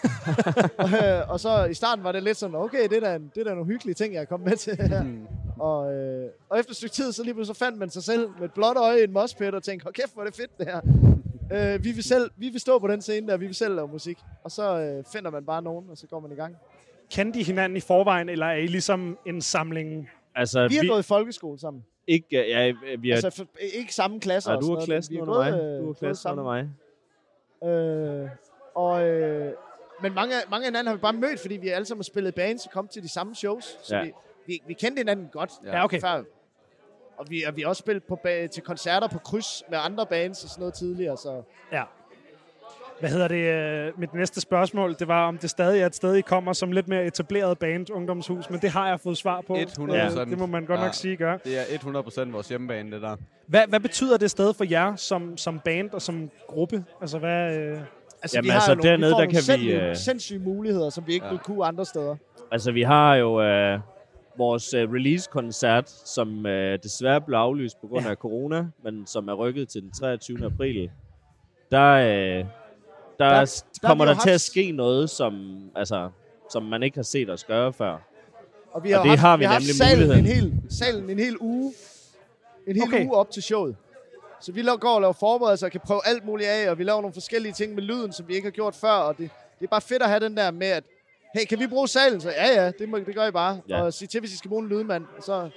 Øh, 0.85 1.31
og 1.31 1.41
så 1.41 1.65
i 1.65 1.75
starten 1.75 2.05
var 2.05 2.13
det 2.13 2.23
lidt 2.23 2.37
sådan, 2.37 2.57
okay, 2.57 2.89
det 2.89 2.93
er 2.93 3.01
da, 3.01 3.15
en, 3.15 3.31
det 3.35 3.41
er 3.41 3.45
da 3.45 3.51
nogle 3.51 3.67
hyggelige 3.67 3.95
ting, 3.95 4.15
jeg 4.15 4.21
er 4.21 4.25
kommet 4.25 4.49
med 4.49 4.57
til 4.57 4.77
her. 4.77 5.03
Mm. 5.03 5.27
Og, 5.59 5.93
øh, 5.95 6.31
og 6.49 6.59
efter 6.59 6.71
et 6.73 6.77
stykke 6.77 6.95
tid, 6.95 7.13
så 7.13 7.23
lige 7.23 7.35
pludselig 7.35 7.57
så 7.57 7.65
fandt 7.65 7.79
man 7.79 7.91
sig 7.91 8.03
selv 8.03 8.29
med 8.39 8.45
et 8.45 8.53
blåt 8.55 8.77
øje 8.77 9.01
i 9.01 9.05
en 9.05 9.13
moshpit 9.13 9.55
og 9.55 9.63
tænkte, 9.63 9.85
hold 9.85 9.95
kæft, 9.95 10.15
hvor 10.15 10.23
er 10.23 10.27
det 10.27 10.37
fedt 10.37 10.59
det 10.59 10.67
her. 10.67 10.81
øh, 11.75 11.85
vi, 11.85 11.93
vil 11.93 12.05
selv, 12.05 12.31
vi 12.37 12.49
vil 12.49 12.61
stå 12.61 12.79
på 12.79 12.89
den 12.89 13.03
scene 13.03 13.29
der, 13.29 13.37
vi 13.37 13.47
vil 13.47 13.55
selv 13.55 13.75
lave 13.75 13.89
musik. 13.89 14.19
Og 14.45 14.51
så 14.51 14.81
øh, 14.81 15.05
finder 15.13 15.31
man 15.31 15.45
bare 15.45 15.63
nogen, 15.63 15.91
og 15.91 15.97
så 15.97 16.07
går 16.07 16.21
man 16.21 16.33
i 16.33 16.35
gang. 16.35 16.57
kendte 17.11 17.41
I 17.41 17.43
hinanden 17.43 17.77
i 17.77 17.81
forvejen, 17.81 18.29
eller 18.29 18.47
er 18.47 18.57
I 18.57 18.67
ligesom 18.67 19.19
en 19.27 19.41
samling? 19.43 20.11
Altså, 20.35 20.69
Vi 20.69 20.75
har 20.75 20.83
vi, 20.83 20.89
gået 20.89 21.01
i 21.01 21.07
folkeskole 21.07 21.59
sammen. 21.59 21.85
Ikke, 22.07 22.27
ja, 22.49 22.73
vi 22.99 23.11
er, 23.11 23.15
Altså 23.15 23.31
for, 23.31 23.47
ikke 23.75 23.95
samme 23.95 24.21
klasser 24.21 24.51
ja, 24.51 24.57
og 24.57 24.63
du 24.63 24.73
er 24.75 24.85
klassen 24.85 25.15
vi 25.15 25.21
under 25.21 25.35
gået, 25.35 25.53
mig. 25.53 25.61
øh, 25.61 25.81
Du 25.81 25.91
er 25.91 25.95
klassen 25.95 26.23
sammen. 26.23 26.47
under 26.47 26.67
mig. 27.63 27.71
Øh, 28.25 28.29
og, 28.75 29.09
øh, 29.09 29.53
men 30.03 30.15
mange, 30.15 30.35
mange 30.51 30.65
af 30.67 30.69
hinanden 30.69 30.87
har 30.87 30.95
vi 30.95 31.01
bare 31.01 31.13
mødt, 31.13 31.41
fordi 31.41 31.57
vi 31.57 31.69
alle 31.69 31.85
sammen 31.87 31.99
har 32.01 32.05
spillet 32.05 32.35
bands 32.35 32.67
og 32.67 32.73
kommet 32.73 32.91
til 32.91 33.03
de 33.03 33.09
samme 33.09 33.35
shows. 33.35 33.79
Så 33.83 33.97
Ja. 33.97 34.03
vi, 34.05 34.13
vi, 34.47 34.63
vi 34.67 34.73
kendte 34.75 35.01
hinanden 35.01 35.29
godt. 35.33 35.51
Ja, 35.65 35.85
okay. 35.85 36.01
Før. 36.01 36.23
Og 37.17 37.27
vi, 37.31 37.43
og 37.43 37.57
vi 37.57 37.63
har 37.63 37.69
også 37.69 37.81
spillet 37.81 38.05
på, 38.05 38.19
til 38.53 38.63
koncerter 38.63 39.09
på 39.09 39.19
kryds 39.19 39.63
med 39.71 39.79
andre 39.83 40.07
bands 40.07 40.45
og 40.45 40.51
sådan 40.51 40.61
noget 40.61 40.75
tidligere. 40.75 41.17
Så 41.17 41.43
Ja. 41.73 41.83
Hvad 43.01 43.11
hedder 43.11 43.29
det? 43.29 43.37
øh, 43.87 44.01
Mit 44.01 44.15
næste 44.15 44.41
spørgsmål, 44.41 44.95
det 44.99 45.09
var, 45.09 45.29
om 45.29 45.39
det 45.39 45.51
stadig 45.51 45.81
er 45.83 45.87
et 45.87 45.95
sted, 45.95 46.15
I 46.15 46.21
kommer 46.21 46.53
som 46.53 46.73
lidt 46.73 46.89
mere 46.89 47.07
etableret 47.07 47.59
band, 47.59 47.91
ungdomshus, 47.93 48.51
men 48.51 48.61
det 48.61 48.71
har 48.71 48.89
jeg 48.89 49.01
fået 49.01 49.17
svar 49.19 49.41
på. 49.47 49.55
100%. 49.55 50.21
Øh, 50.21 50.27
Det 50.31 50.39
må 50.39 50.47
man 50.47 50.65
godt 50.67 50.81
Ja. 50.81 50.85
nok 50.85 50.95
sige, 50.95 51.17
gør. 51.17 51.37
Det 51.37 51.59
er 51.59 51.79
100% 51.79 52.33
vores 52.33 52.49
hjemmebane, 52.49 52.91
det 52.91 53.03
der. 53.03 53.17
Hvad, 53.47 53.63
hvad 53.69 53.81
betyder 53.81 54.17
det 54.17 54.31
sted 54.31 54.55
for 54.55 54.65
jer 54.71 54.97
som, 54.97 55.37
som 55.37 55.61
band 55.65 55.91
og 55.91 56.03
som 56.03 56.31
gruppe? 56.49 56.85
Altså, 57.01 57.19
hvad... 57.19 57.57
Øh... 57.59 57.79
altså, 58.23 58.37
Jamen, 58.39 58.45
vi 58.45 58.49
har 58.49 58.55
altså, 58.57 58.75
nogle, 58.75 58.91
dernede, 58.91 59.07
vi 59.09 59.11
der 59.11 59.11
nogle 59.11 59.27
kan 59.31 59.37
vi, 59.37 59.43
sindssyge, 59.43 59.89
øh, 59.89 59.97
sindssyge 59.97 60.39
muligheder, 60.39 60.91
som 60.91 61.07
vi 61.07 61.13
ikke 61.13 61.25
Ja. 61.27 61.31
ja. 61.31 61.35
vil 61.37 61.41
kunne 61.45 61.65
andre 61.65 61.85
steder. 61.85 62.17
Altså, 62.53 62.73
vi 62.73 62.83
har 62.83 63.15
jo 63.15 63.43
øh, 63.43 63.79
vores 64.39 64.75
øh, 64.75 64.93
release-koncert, 64.93 65.91
som 65.91 66.47
øh, 66.47 66.79
desværre 66.83 67.21
blev 67.21 67.39
aflyst 67.39 67.81
på 67.81 67.87
grund 67.87 68.05
Ja. 68.05 68.11
af 68.11 68.17
corona, 68.17 68.67
men 68.85 69.07
som 69.07 69.29
er 69.29 69.33
rykket 69.35 69.69
til 69.69 69.83
den 69.83 69.91
23. 69.93 70.45
april. 70.47 70.91
Der, 71.71 71.91
øh, 72.39 72.45
der, 73.19 73.29
Der- 73.29 73.63
der 73.83 73.89
kommer 73.89 74.05
der 74.05 74.15
til 74.23 74.31
at 74.31 74.41
ske 74.41 74.73
noget, 74.73 75.11
som, 75.11 75.61
altså, 75.77 76.11
som 76.51 76.63
man 76.63 76.83
ikke 76.83 76.97
har 76.99 77.03
set 77.03 77.31
os 77.31 77.45
gøre 77.45 77.73
før. 77.73 77.99
Og 78.73 78.85
vi 78.85 78.93
Og 78.93 78.99
har, 78.99 79.03
det 79.03 79.11
haft, 79.11 79.21
har 79.21 79.37
vi 79.37 79.41
vi 79.41 79.45
har 79.45 79.53
haft 79.53 79.63
nemlig 79.63 79.75
salen 79.77 80.11
en, 80.19 80.27
hel, 80.27 80.53
salen 80.71 81.11
en 81.11 81.19
hel 81.19 81.37
uge. 81.41 81.73
En 82.67 82.75
hel 82.77 82.83
Okay. 82.85 83.07
uge 83.07 83.15
op 83.17 83.31
til 83.31 83.43
showet. 83.43 83.77
Så 84.41 84.53
vi 84.53 84.63
går 84.81 84.89
og 84.95 85.01
laver 85.01 85.13
forberedelser 85.13 85.67
og 85.67 85.71
kan 85.73 85.81
prøve 85.87 86.01
alt 86.05 86.25
muligt 86.27 86.49
af, 86.49 86.71
og 86.71 86.79
vi 86.79 86.85
laver 86.85 87.01
nogle 87.01 87.15
forskellige 87.15 87.53
ting 87.53 87.75
med 87.75 87.83
lyden, 87.83 88.13
som 88.13 88.29
vi 88.29 88.35
ikke 88.35 88.47
har 88.47 88.51
gjort 88.51 88.75
før. 88.75 88.91
Og 88.91 89.19
det, 89.19 89.31
det 89.61 89.65
er 89.67 89.71
bare 89.71 89.81
fedt 89.81 90.03
at 90.03 90.09
have 90.09 90.21
den 90.21 90.37
der 90.37 90.51
med, 90.51 90.67
at 90.67 90.85
hey, 91.35 91.45
kan 91.49 91.59
vi 91.59 91.67
bruge 91.67 91.89
salen? 91.89 92.21
Så 92.21 92.31
ja, 92.31 92.63
ja, 92.65 92.71
det, 92.79 92.89
må, 92.89 92.99
det 92.99 93.15
gør 93.15 93.27
I 93.27 93.31
bare. 93.31 93.61
Ja. 93.69 93.83
Og 93.83 93.93
sig 93.95 94.09
til, 94.09 94.21
hvis 94.21 94.33
I 94.33 94.37
skal 94.37 94.49
bruge 94.49 94.63
en 94.63 94.69
lydmand. 94.69 95.05
Og 95.17 95.23
så, 95.23 95.51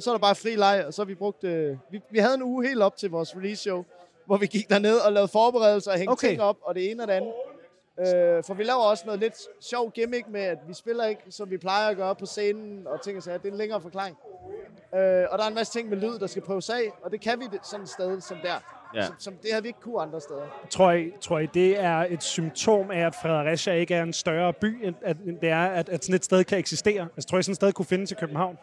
så 0.00 0.10
er 0.10 0.14
der 0.14 0.18
bare 0.18 0.34
fri 0.34 0.56
leg, 0.56 0.84
og 0.86 0.94
så 0.94 1.02
har 1.02 1.06
vi 1.06 1.14
brugt... 1.14 1.44
Øh, 1.44 1.76
vi, 1.90 2.00
vi 2.10 2.18
havde 2.18 2.34
en 2.34 2.42
uge 2.42 2.68
helt 2.68 2.82
op 2.82 2.96
til 2.96 3.10
vores 3.10 3.36
release 3.36 3.62
show, 3.62 3.84
hvor 4.26 4.36
vi 4.36 4.46
gik 4.46 4.70
derned 4.70 4.96
og 4.98 5.12
lavede 5.12 5.28
forberedelser 5.28 5.92
og 5.92 5.98
hængte 5.98 6.12
Okay. 6.12 6.28
ting 6.28 6.42
op, 6.42 6.56
og 6.62 6.74
det 6.74 6.90
ene 6.90 7.02
og 7.02 7.08
det 7.08 7.14
andet. 7.14 7.32
Øh, 8.00 8.44
for 8.44 8.54
vi 8.54 8.62
laver 8.62 8.80
også 8.80 9.02
noget 9.06 9.20
lidt 9.20 9.34
sjov 9.60 9.90
gimmick 9.90 10.28
med, 10.28 10.40
at 10.40 10.58
vi 10.68 10.74
spiller 10.74 11.04
ikke, 11.04 11.22
som 11.30 11.50
vi 11.50 11.58
plejer 11.58 11.88
at 11.88 11.96
gøre 11.96 12.14
på 12.14 12.26
scenen 12.26 12.86
og 12.86 13.02
ting 13.02 13.16
og 13.16 13.22
sager. 13.22 13.38
Det 13.38 13.48
er 13.48 13.52
en 13.52 13.58
længere 13.58 13.80
forklaring. 13.80 14.16
Øh, 14.94 15.24
og 15.30 15.38
der 15.38 15.44
er 15.44 15.48
en 15.48 15.54
masse 15.54 15.72
ting 15.72 15.88
med 15.88 15.96
lyd, 15.98 16.18
der 16.18 16.26
skal 16.26 16.42
prøves 16.42 16.70
af, 16.70 16.92
og 17.02 17.10
det 17.10 17.20
kan 17.20 17.40
vi 17.40 17.44
det- 17.52 17.66
sådan 17.66 17.82
et 17.84 17.88
sted 17.88 18.20
som 18.20 18.36
der. 18.42 18.54
Ja. 18.94 19.06
Som, 19.06 19.14
som 19.18 19.34
det 19.42 19.52
har 19.52 19.60
vi 19.60 19.68
ikke 19.68 19.80
kunne 19.80 20.00
andre 20.02 20.20
steder. 20.20 20.66
Tror 20.70 20.92
I, 20.92 21.12
tror 21.20 21.38
I, 21.38 21.46
det 21.46 21.78
er 21.80 22.06
et 22.10 22.22
symptom 22.22 22.90
af, 22.90 23.06
at 23.06 23.14
Fredericia 23.22 23.72
ikke 23.74 23.94
er 23.94 24.02
en 24.02 24.12
større 24.12 24.52
by, 24.52 24.84
end, 24.86 24.94
at, 25.02 25.16
end 25.26 25.38
det 25.40 25.48
er, 25.48 25.66
at, 25.66 25.88
at 25.88 26.04
sådan 26.04 26.14
et 26.14 26.24
sted 26.24 26.44
kan 26.44 26.58
eksistere? 26.58 27.08
Altså, 27.16 27.28
tror 27.28 27.38
I, 27.38 27.42
sådan 27.42 27.52
et 27.52 27.56
sted 27.56 27.72
kunne 27.72 27.86
findes 27.86 28.10
i 28.10 28.14
København? 28.14 28.58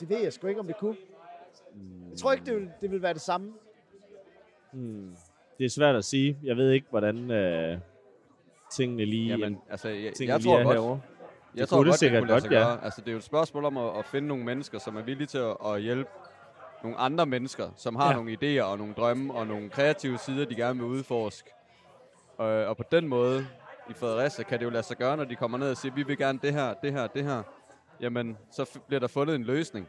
Det 0.00 0.08
ved 0.08 0.22
jeg 0.22 0.32
sgu 0.32 0.46
ikke, 0.46 0.60
om 0.60 0.66
det 0.66 0.76
kunne. 0.76 0.96
Jeg 2.10 2.18
tror 2.18 2.32
ikke, 2.32 2.44
det 2.46 2.54
vil, 2.54 2.68
det 2.80 2.90
vil 2.90 3.02
være 3.02 3.12
det 3.14 3.20
samme. 3.22 3.52
Hmm. 4.72 5.16
Det 5.58 5.64
er 5.64 5.70
svært 5.70 5.96
at 5.96 6.04
sige. 6.04 6.38
Jeg 6.42 6.56
ved 6.56 6.70
ikke, 6.70 6.86
hvordan 6.90 7.30
øh, 7.30 7.78
tingene 8.72 9.04
lige, 9.04 9.28
Jamen, 9.28 9.58
altså, 9.70 9.88
jeg, 9.88 10.12
tingene 10.14 10.32
jeg 10.34 10.40
lige 10.42 10.52
tror 10.52 10.58
er 10.58 10.64
godt, 10.64 10.74
herovre. 10.76 11.00
jeg 11.54 11.60
Det 11.60 11.68
tror 11.68 11.76
kunne 11.76 11.84
det 11.84 11.90
godt, 11.92 11.98
sikkert 11.98 12.20
kunne 12.20 12.28
lade 12.28 12.40
sig 12.40 12.50
godt, 12.50 12.58
ja. 12.60 12.64
gøre. 12.66 12.84
Altså, 12.84 13.00
det 13.00 13.08
er 13.08 13.12
jo 13.12 13.18
et 13.18 13.24
spørgsmål 13.24 13.64
om 13.64 13.76
at, 13.76 13.98
at 13.98 14.04
finde 14.06 14.28
nogle 14.28 14.44
mennesker, 14.44 14.78
som 14.78 14.96
er 14.96 15.02
villige 15.02 15.26
til 15.26 15.38
at, 15.38 15.56
at 15.66 15.82
hjælpe 15.82 16.10
nogle 16.82 16.98
andre 16.98 17.26
mennesker, 17.26 17.68
som 17.76 17.96
har 17.96 18.04
Ja. 18.04 18.10
ja. 18.10 18.16
nogle 18.16 18.32
idéer 18.32 18.62
og 18.64 18.78
nogle 18.78 18.94
drømme 18.94 19.34
og 19.34 19.46
nogle 19.46 19.68
kreative 19.70 20.18
sider, 20.18 20.44
de 20.44 20.54
gerne 20.54 20.78
vil 20.80 20.88
udforske. 20.88 21.50
Og, 22.36 22.46
og 22.48 22.76
på 22.76 22.84
den 22.92 23.08
måde, 23.08 23.46
i 23.90 23.92
Fredericia, 23.92 24.44
kan 24.44 24.58
det 24.58 24.64
jo 24.64 24.70
lade 24.70 24.82
sig 24.82 24.96
gøre, 24.96 25.16
når 25.16 25.24
de 25.24 25.36
kommer 25.36 25.58
ned 25.58 25.70
og 25.70 25.76
siger, 25.76 25.94
vi 25.94 26.02
vil 26.02 26.18
gerne 26.18 26.38
det 26.42 26.52
her, 26.52 26.74
det 26.74 26.92
her, 26.92 27.06
det 27.06 27.24
her. 27.24 27.42
Jamen, 28.00 28.36
så 28.50 28.62
f- 28.62 28.86
bliver 28.86 29.00
der 29.00 29.06
fundet 29.06 29.34
en 29.34 29.44
løsning. 29.44 29.88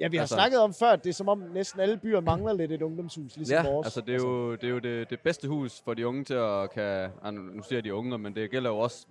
Ja, 0.00 0.08
vi 0.08 0.16
har 0.16 0.22
Altså- 0.22 0.34
altså, 0.34 0.42
snakket 0.44 0.60
om 0.60 0.74
før, 0.74 0.86
at 0.90 1.04
det 1.04 1.10
er 1.10 1.14
som 1.14 1.28
om 1.28 1.38
næsten 1.54 1.80
alle 1.80 1.96
byer 1.96 2.20
mangler 2.20 2.52
lidt 2.52 2.72
et 2.72 2.82
ungdomshus, 2.82 3.36
ligesom 3.36 3.64
Ja, 3.64 3.70
vores. 3.72 3.86
altså 3.86 4.00
det 4.00 4.14
er 4.14 4.18
jo, 4.18 4.52
det, 4.54 4.64
er 4.64 4.68
jo 4.68 4.78
det, 4.78 5.10
det 5.10 5.20
bedste 5.20 5.48
hus 5.48 5.80
for 5.84 5.94
de 5.94 6.06
unge 6.06 6.24
til 6.24 6.34
at 6.34 6.70
kan... 6.70 7.10
Ah, 7.24 7.34
nu, 7.34 7.62
siger 7.62 7.80
de 7.82 7.94
unge, 7.94 8.18
men 8.18 8.34
det 8.34 8.50
gælder 8.50 8.70
jo 8.70 8.78
også 8.78 9.06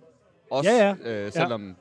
os, 0.50 0.66
Ja, 0.66 0.94
Øh, 1.04 1.32
selvom 1.32 1.76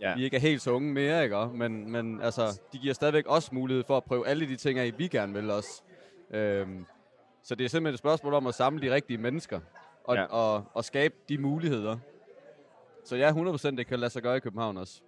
Ja. 0.00 0.08
ja. 0.10 0.16
vi 0.16 0.24
ikke 0.24 0.36
er 0.36 0.40
helt 0.40 0.62
så 0.62 0.70
unge 0.70 0.92
mere, 0.92 1.24
ikke? 1.24 1.36
Og- 1.36 1.54
Men, 1.54 1.90
men 1.92 2.20
altså, 2.22 2.60
de 2.72 2.78
giver 2.78 2.94
stadigvæk 2.94 3.24
os 3.28 3.52
mulighed 3.52 3.84
for 3.86 3.96
at 3.96 4.04
prøve 4.04 4.26
alle 4.28 4.48
de 4.48 4.56
ting 4.56 4.78
af, 4.78 4.92
vi 4.98 5.08
gerne 5.08 5.32
vil 5.34 5.50
også. 5.50 5.82
Øhm, 6.30 6.86
så 7.42 7.54
det 7.54 7.64
er 7.64 7.68
simpelthen 7.68 7.94
et 7.94 7.98
spørgsmål 7.98 8.34
om 8.34 8.46
at 8.46 8.54
samle 8.54 8.88
de 8.88 8.94
rigtige 8.94 9.18
mennesker 9.18 9.60
og, 10.04 10.14
Ja. 10.14 10.20
ja. 10.20 10.26
og, 10.26 10.64
og 10.74 10.84
skabe 10.84 11.14
de 11.28 11.38
muligheder. 11.38 11.96
Så 13.04 13.16
ja, 13.16 13.30
100% 13.32 13.76
det 13.76 13.86
kan 13.86 13.98
lade 14.00 14.10
sig 14.10 14.22
gøre 14.22 14.36
i 14.36 14.40
København 14.40 14.76
også. 14.76 15.00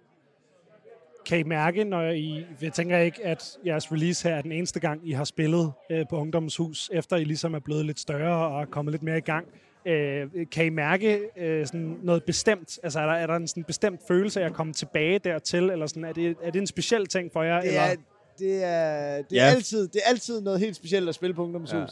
Kan 1.29 1.39
I 1.39 1.43
mærke, 1.43 1.83
når 1.83 2.01
I... 2.09 2.45
Jeg 2.61 2.73
tænker 2.73 2.97
ikke, 2.97 3.25
at 3.25 3.57
jeres 3.65 3.91
release 3.91 4.29
her 4.29 4.35
er 4.35 4.41
den 4.41 4.51
eneste 4.51 4.79
gang, 4.79 5.01
I 5.09 5.11
har 5.11 5.23
spillet 5.23 5.71
øh, 5.91 6.05
på 6.09 6.17
Ungdomshus, 6.17 6.89
efter 6.93 7.15
I 7.17 7.23
ligesom 7.23 7.53
er 7.53 7.59
blevet 7.59 7.85
lidt 7.85 7.99
større 7.99 8.47
og 8.47 8.61
er 8.61 8.65
kommet 8.65 8.91
lidt 8.91 9.03
mere 9.03 9.17
i 9.17 9.21
gang. 9.21 9.45
Øh, 9.85 10.27
kan 10.51 10.65
I 10.65 10.69
mærke 10.69 11.19
øh, 11.37 11.65
sådan 11.67 11.97
noget 12.03 12.23
bestemt? 12.23 12.79
Altså 12.83 12.99
er 12.99 13.05
der, 13.05 13.13
er 13.13 13.27
der 13.27 13.35
en 13.35 13.47
sådan 13.47 13.63
bestemt 13.63 14.01
følelse 14.07 14.41
af 14.41 14.45
at 14.45 14.53
komme 14.53 14.73
tilbage 14.73 15.19
dertil? 15.19 15.63
Eller 15.69 15.87
sådan, 15.87 16.03
er, 16.05 16.13
det, 16.13 16.35
er 16.43 16.51
det 16.51 16.59
en 16.59 16.67
speciel 16.67 17.05
ting 17.07 17.29
for 17.33 17.43
jer? 17.43 17.59
det 17.61 17.67
eller? 17.67 17.81
er, 17.81 17.95
det 18.39 18.63
er, 18.63 19.15
det 19.21 19.39
er, 19.39 19.45
Ja. 19.45 19.51
altid, 19.51 19.87
det 19.87 20.01
er 20.05 20.09
altid 20.09 20.41
noget 20.41 20.59
helt 20.59 20.75
specielt 20.75 21.09
at 21.09 21.15
spille 21.15 21.33
på 21.33 21.43
ungdomshus. 21.43 21.73
Ja. 21.73 21.85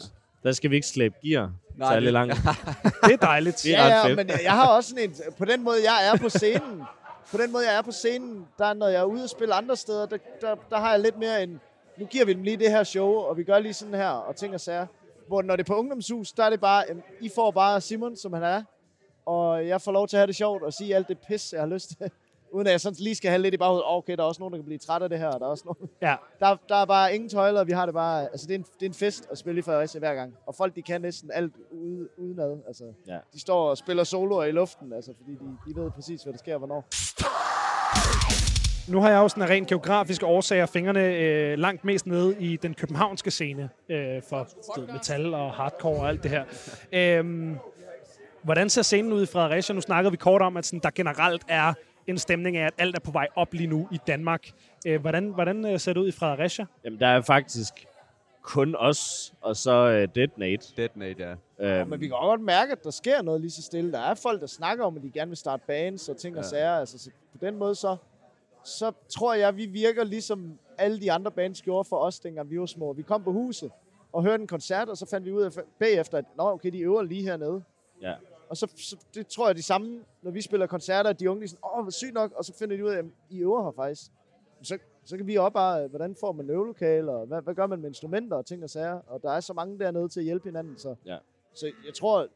Der 0.48 0.52
skal 0.52 0.70
vi 0.70 0.74
ikke 0.74 0.86
slæbe 0.86 1.14
gear 1.26 1.52
Nej, 1.76 1.92
særlig 1.92 2.06
det- 2.06 2.12
langt. 2.12 2.34
Det 3.04 3.12
er 3.12 3.16
dejligt. 3.16 3.60
Det 3.64 3.74
er 3.74 3.86
Ja, 3.86 4.06
ja, 4.08 4.14
men 4.16 4.28
jeg, 4.28 4.40
jeg 4.44 4.52
har 4.52 4.66
også 4.68 4.90
sådan 4.90 5.04
en... 5.04 5.14
På 5.38 5.44
den 5.44 5.64
måde, 5.64 5.76
jeg 5.84 6.10
er 6.14 6.18
på 6.18 6.28
scenen, 6.28 6.82
på 7.30 7.36
den 7.36 7.52
måde, 7.52 7.68
jeg 7.70 7.78
er 7.78 7.82
på 7.82 7.92
scenen, 7.92 8.46
der 8.58 8.72
når 8.72 8.88
jeg 8.88 9.00
er 9.00 9.04
ude 9.04 9.22
og 9.22 9.28
spille 9.28 9.54
andre 9.54 9.76
steder, 9.76 10.06
der, 10.06 10.18
der, 10.40 10.54
der 10.70 10.76
har 10.76 10.90
jeg 10.90 11.00
lidt 11.00 11.18
mere 11.18 11.42
en... 11.42 11.60
Nu 11.96 12.06
giver 12.06 12.24
vi 12.24 12.32
dem 12.32 12.42
lige 12.42 12.56
det 12.56 12.70
her 12.70 12.84
show, 12.84 13.12
og 13.12 13.36
vi 13.36 13.44
gør 13.44 13.58
lige 13.58 13.74
sådan 13.74 13.94
her, 13.94 14.08
og 14.08 14.36
ting 14.36 14.54
og 14.54 14.60
sager. 14.60 14.86
Hvor 15.26 15.42
når 15.42 15.56
det 15.56 15.62
er 15.62 15.66
på 15.66 15.78
ungdomshus, 15.78 16.32
der 16.32 16.44
er 16.44 16.50
det 16.50 16.60
bare, 16.60 16.84
jamen, 16.88 17.02
I 17.20 17.30
får 17.34 17.50
bare 17.50 17.80
Simon, 17.80 18.16
som 18.16 18.32
han 18.32 18.42
er, 18.42 18.62
og 19.26 19.66
jeg 19.66 19.82
får 19.82 19.92
lov 19.92 20.08
til 20.08 20.16
at 20.16 20.18
have 20.18 20.26
det 20.26 20.36
sjovt 20.36 20.62
og 20.62 20.72
sige 20.72 20.96
alt 20.96 21.08
det 21.08 21.18
pis, 21.28 21.52
jeg 21.52 21.60
har 21.60 21.66
lyst 21.66 21.88
til. 21.88 22.10
Uden 22.52 22.66
at 22.66 22.70
jeg 22.70 22.80
sådan 22.80 22.96
lige 23.00 23.14
skal 23.14 23.30
have 23.30 23.42
lidt 23.42 23.54
i 23.54 23.56
baghovedet. 23.56 23.84
Okay, 23.86 24.16
der 24.16 24.22
er 24.22 24.26
også 24.26 24.40
nogen, 24.40 24.52
der 24.52 24.58
kan 24.58 24.64
blive 24.64 24.78
træt 24.78 25.02
af 25.02 25.08
det 25.08 25.18
her. 25.18 25.26
og 25.28 25.40
Der 25.40 25.46
er, 25.46 25.50
også 25.50 25.62
nogen. 25.66 25.90
Ja. 26.02 26.16
Der, 26.40 26.56
der 26.68 26.74
er 26.76 26.84
bare 26.84 27.14
ingen 27.14 27.28
tøjler, 27.28 27.64
vi 27.64 27.72
har 27.72 27.84
det 27.86 27.94
bare... 27.94 28.22
Altså, 28.22 28.46
det 28.46 28.54
er 28.54 28.58
en, 28.58 28.64
det 28.80 28.82
er 28.82 28.86
en 28.90 28.94
fest 28.94 29.28
at 29.30 29.38
spille 29.38 29.58
i 29.58 29.62
Fredericia 29.62 29.98
hver 29.98 30.14
gang. 30.14 30.34
Og 30.46 30.54
folk, 30.54 30.76
de 30.76 30.82
kan 30.82 31.00
næsten 31.00 31.30
alt 31.34 31.52
ude, 31.70 32.08
udenad. 32.18 32.58
Altså, 32.66 32.84
Ja. 33.08 33.18
de 33.34 33.40
står 33.40 33.70
og 33.70 33.78
spiller 33.78 34.04
soloer 34.04 34.44
i 34.44 34.50
luften, 34.50 34.92
altså, 34.92 35.12
fordi 35.18 35.30
de, 35.32 35.70
de 35.74 35.80
ved 35.80 35.90
præcis, 35.90 36.22
hvad 36.22 36.32
der 36.32 36.38
sker 36.38 36.52
og 36.54 36.58
hvornår. 36.58 36.84
Nu 38.92 39.00
har 39.00 39.10
jeg 39.10 39.16
jo 39.18 39.28
sådan 39.28 39.42
af 39.42 39.48
rent 39.48 39.68
geografiske 39.68 40.26
årsager 40.26 40.66
fingrene 40.66 41.00
øh, 41.04 41.58
langt 41.58 41.84
mest 41.84 42.06
nede 42.06 42.36
i 42.40 42.56
den 42.56 42.74
københavnske 42.74 43.30
scene 43.30 43.68
øh, 43.88 44.22
for 44.28 44.48
metal 44.92 45.34
og 45.34 45.50
hardcore 45.52 46.00
og 46.00 46.08
alt 46.08 46.22
det 46.22 46.30
her. 46.30 46.44
Øhm, 46.92 47.56
hvordan 48.42 48.70
ser 48.70 48.82
scenen 48.82 49.12
ud 49.12 49.22
i 49.22 49.26
Fredericia? 49.26 49.74
Nu 49.74 49.80
snakkede 49.80 50.10
vi 50.10 50.16
kort 50.16 50.42
om, 50.42 50.56
at 50.56 50.66
sådan, 50.66 50.80
der 50.82 50.90
generelt 50.94 51.42
er 51.48 51.74
en 52.08 52.18
stemning 52.18 52.56
af, 52.56 52.66
at 52.66 52.74
alt 52.78 52.96
er 52.96 53.00
på 53.00 53.10
vej 53.10 53.28
op 53.36 53.52
lige 53.54 53.66
nu 53.66 53.88
i 53.92 53.98
Danmark. 54.06 54.50
Øh, 54.86 55.00
hvordan 55.00 55.28
hvordan 55.28 55.64
øh, 55.66 55.80
ser 55.80 55.92
det 55.92 56.00
ud 56.00 56.08
i 56.08 56.12
Fredericia? 56.12 56.66
Jamen, 56.84 57.00
der 57.00 57.06
er 57.06 57.20
faktisk 57.22 57.86
kun 58.42 58.74
os, 58.78 59.34
og 59.40 59.56
så 59.56 59.86
uh, 59.86 60.14
Detonate. 60.14 60.66
Detonate, 60.76 61.36
ja. 61.58 61.80
Øhm, 61.80 61.88
Men 61.90 62.00
vi 62.00 62.06
kan 62.06 62.14
også 62.16 62.28
godt 62.28 62.40
mærke, 62.40 62.72
at 62.72 62.84
der 62.84 62.90
sker 62.90 63.22
noget 63.22 63.40
lige 63.40 63.50
så 63.50 63.62
stille. 63.62 63.92
Der 63.92 63.98
er 64.00 64.14
folk, 64.14 64.40
der 64.40 64.46
snakker 64.46 64.84
om, 64.84 64.96
at 64.96 65.02
de 65.02 65.10
gerne 65.10 65.28
vil 65.28 65.36
starte 65.36 65.62
bands 65.66 66.08
og 66.08 66.16
ting 66.16 66.36
og 66.38 66.42
Ja. 66.44 66.48
sager. 66.48 66.72
Altså, 66.72 66.98
så 66.98 67.10
på 67.32 67.38
den 67.40 67.56
måde, 67.56 67.74
så, 67.74 67.96
så 68.64 68.92
tror 69.08 69.34
jeg, 69.34 69.56
vi 69.56 69.66
virker 69.66 70.04
ligesom 70.04 70.58
alle 70.78 71.00
de 71.00 71.12
andre 71.12 71.30
bands 71.30 71.62
gjorde 71.62 71.84
for 71.88 71.96
os, 71.96 72.20
dengang 72.20 72.50
vi 72.50 72.60
var 72.60 72.66
små. 72.66 72.92
Vi 72.92 73.02
kom 73.02 73.22
på 73.24 73.32
huset 73.32 73.70
og 74.12 74.22
hørte 74.22 74.40
en 74.40 74.46
koncert, 74.46 74.88
og 74.88 74.96
så 74.96 75.06
fandt 75.06 75.26
vi 75.26 75.32
ud 75.32 75.42
af 75.42 75.50
bagefter, 75.78 76.18
at 76.18 76.24
Nå, 76.36 76.42
okay, 76.50 76.70
de 76.72 76.80
øver 76.80 77.02
lige 77.02 77.22
hernede. 77.22 77.62
Ja. 78.02 78.14
Og 78.48 78.56
så, 78.56 78.66
så 78.76 78.96
det 79.14 79.26
tror 79.26 79.46
jeg 79.48 79.56
de 79.56 79.62
samme, 79.62 80.00
når 80.22 80.30
vi 80.30 80.40
spiller 80.40 80.66
koncerter, 80.66 81.12
de 81.12 81.30
unge 81.30 81.40
de 81.40 81.44
er 81.44 81.48
sådan, 81.48 81.60
åh, 81.76 81.82
hvor 81.82 81.90
sygt 81.90 82.14
nok, 82.14 82.32
og 82.32 82.44
så 82.44 82.54
finder 82.58 82.76
de 82.76 82.84
ud 82.84 82.90
af, 82.90 82.98
at 82.98 83.04
I 83.30 83.38
øver 83.42 83.64
her 83.64 83.70
faktisk. 83.70 84.10
Så, 84.62 84.78
så 85.04 85.16
kan 85.16 85.26
vi 85.26 85.36
op 85.36 85.52
bare, 85.52 85.86
hvordan 85.88 86.16
får 86.20 86.32
man 86.32 86.50
øvelokale, 86.50 87.10
og 87.12 87.26
hvad, 87.26 87.42
hvad 87.42 87.54
gør 87.54 87.66
man 87.66 87.80
med 87.80 87.88
instrumenter 87.88 88.36
og 88.36 88.46
ting 88.46 88.64
og 88.64 88.70
sager. 88.70 89.00
Og 89.06 89.22
der 89.22 89.30
er 89.30 89.40
så 89.40 89.52
mange 89.52 89.78
dernede 89.78 90.08
til 90.08 90.20
at 90.20 90.24
hjælpe 90.24 90.44
hinanden, 90.48 90.78
så, 90.78 90.94
Ja. 91.06 91.18
så 91.54 91.66
jeg 91.86 91.94
tror, 91.94 92.28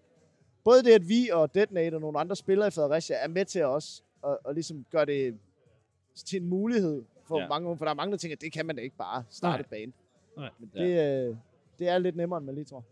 både 0.65 0.83
det, 0.83 0.93
at 0.93 1.09
vi 1.09 1.29
og 1.33 1.55
Detonate 1.55 1.95
og 1.95 2.01
nogle 2.01 2.19
andre 2.19 2.37
spillere 2.37 2.69
i 2.69 2.71
Fredericia 2.71 3.17
er 3.17 3.29
med 3.29 3.45
til 3.45 3.65
os, 3.65 4.05
og, 4.23 4.39
og 4.45 4.55
ligesom 4.55 4.85
gøre 4.91 5.05
det 5.07 5.39
til 6.15 6.43
en 6.43 6.49
mulighed 6.49 7.05
for 7.25 7.37
Ja. 7.37 7.43
ja. 7.43 7.49
mange 7.49 7.67
unge, 7.69 7.79
for 7.79 7.85
der 7.85 7.91
er 7.93 7.97
mange, 7.97 8.13
der 8.13 8.19
tænker, 8.19 8.37
at 8.37 8.41
det 8.41 8.53
kan 8.53 8.67
man 8.67 8.77
da 8.77 8.83
ikke 8.83 8.97
bare 8.97 9.25
starte 9.31 9.63
Nej. 9.63 9.69
band. 9.71 9.93
Nej. 10.37 10.51
Men 10.59 10.71
det, 10.75 11.29
øh, 11.29 11.37
det 11.79 11.89
er 11.89 11.99
lidt 11.99 12.17
nemmere, 12.17 12.39
end 12.39 12.47
man 12.47 12.55
lige 12.55 12.65
tror. 12.65 12.85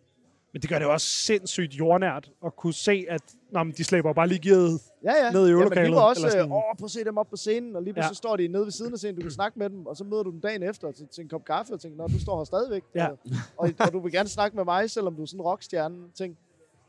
Men 0.53 0.63
det 0.63 0.71
gør 0.71 0.79
det 0.79 0.85
jo 0.87 0.93
også 0.93 1.07
sindssygt 1.07 1.73
jordnært 1.75 2.31
at 2.47 2.57
kunne 2.57 2.73
se, 2.75 3.07
at 3.09 3.23
nå, 3.53 3.63
men 3.63 3.75
de 3.77 3.85
slæber 3.85 4.13
bare 4.13 4.29
lige 4.29 4.49
gearet. 4.49 4.81
Ja, 5.05 5.13
ja. 5.25 5.31
Ned 5.31 5.49
i 5.49 5.51
øvelokalet, 5.51 5.91
vi 5.91 5.95
var 5.97 6.03
også, 6.03 6.41
åh, 6.43 6.49
prøv 6.49 6.85
at 6.85 6.91
se 6.91 7.05
dem 7.05 7.19
op 7.19 7.27
på 7.31 7.37
scenen, 7.37 7.77
og 7.77 7.83
lige 7.83 7.93
pludselig 7.95 8.09
Ja. 8.09 8.09
ja. 8.11 8.15
står 8.15 8.37
de 8.37 8.49
nede 8.49 8.65
ved 8.65 8.71
siden 8.73 8.93
af 8.93 8.99
scenen, 8.99 9.17
du 9.17 9.23
kan 9.23 9.31
snakke 9.31 9.59
med 9.59 9.71
dem, 9.71 9.87
og 9.87 9.97
så 9.97 10.05
møder 10.05 10.23
du 10.23 10.31
dem 10.31 10.41
dagen 10.41 10.63
efter 10.63 10.93
til, 10.93 11.07
til 11.09 11.23
en 11.23 11.29
kop 11.29 11.45
kaffe, 11.45 11.73
og 11.73 11.81
tænker, 11.81 11.99
nå, 11.99 12.07
du 12.07 12.21
står 12.21 12.37
her 12.39 12.45
stadigvæk. 12.45 12.83
Ja. 12.95 13.07
Og, 13.09 13.19
og, 13.57 13.71
og, 13.79 13.93
du 13.93 14.01
vil 14.01 14.13
gerne 14.13 14.29
snakke 14.29 14.57
med 14.57 14.65
mig, 14.65 14.91
selvom 14.91 15.15
du 15.17 15.23
er 15.23 15.27
sådan 15.27 15.41
en 15.41 15.45
rockstjerne. 15.45 15.97
Ting. 16.15 16.37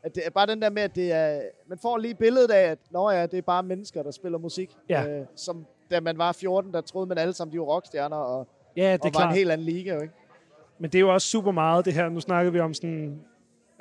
At 0.02 0.14
det 0.14 0.22
er 0.26 0.30
bare 0.30 0.46
den 0.46 0.62
der 0.62 0.70
med, 0.70 0.82
at 0.82 0.94
det 0.94 1.12
er, 1.12 1.40
man 1.68 1.78
får 1.82 1.98
lige 1.98 2.14
billedet 2.14 2.50
af, 2.50 2.70
at 2.70 2.78
nå 2.90 3.10
ja, 3.10 3.26
det 3.26 3.38
er 3.38 3.42
bare 3.42 3.62
mennesker, 3.62 4.02
der 4.02 4.10
spiller 4.10 4.38
musik. 4.38 4.76
Ja. 4.88 5.08
Øh, 5.20 5.26
som 5.36 5.66
da 5.90 6.00
man 6.00 6.18
var 6.18 6.32
14, 6.32 6.72
der 6.72 6.80
troede 6.80 7.06
man 7.06 7.18
alle 7.18 7.34
sammen, 7.34 7.52
de 7.52 7.58
var 7.58 7.64
rockstjerner, 7.64 8.16
og, 8.16 8.48
Ja, 8.76 8.92
det 8.92 9.00
og 9.00 9.04
var 9.04 9.10
klart. 9.10 9.30
en 9.30 9.36
helt 9.36 9.50
anden 9.50 9.64
liga, 9.66 9.94
jo 9.94 10.00
ikke? 10.00 10.14
Men 10.78 10.90
det 10.90 10.98
er 10.98 11.00
jo 11.00 11.14
også 11.14 11.28
super 11.28 11.50
meget 11.50 11.84
det 11.84 11.92
her, 11.92 12.08
nu 12.08 12.20
snakkede 12.20 12.52
vi 12.52 12.60
om 12.60 12.74
sådan, 12.74 13.20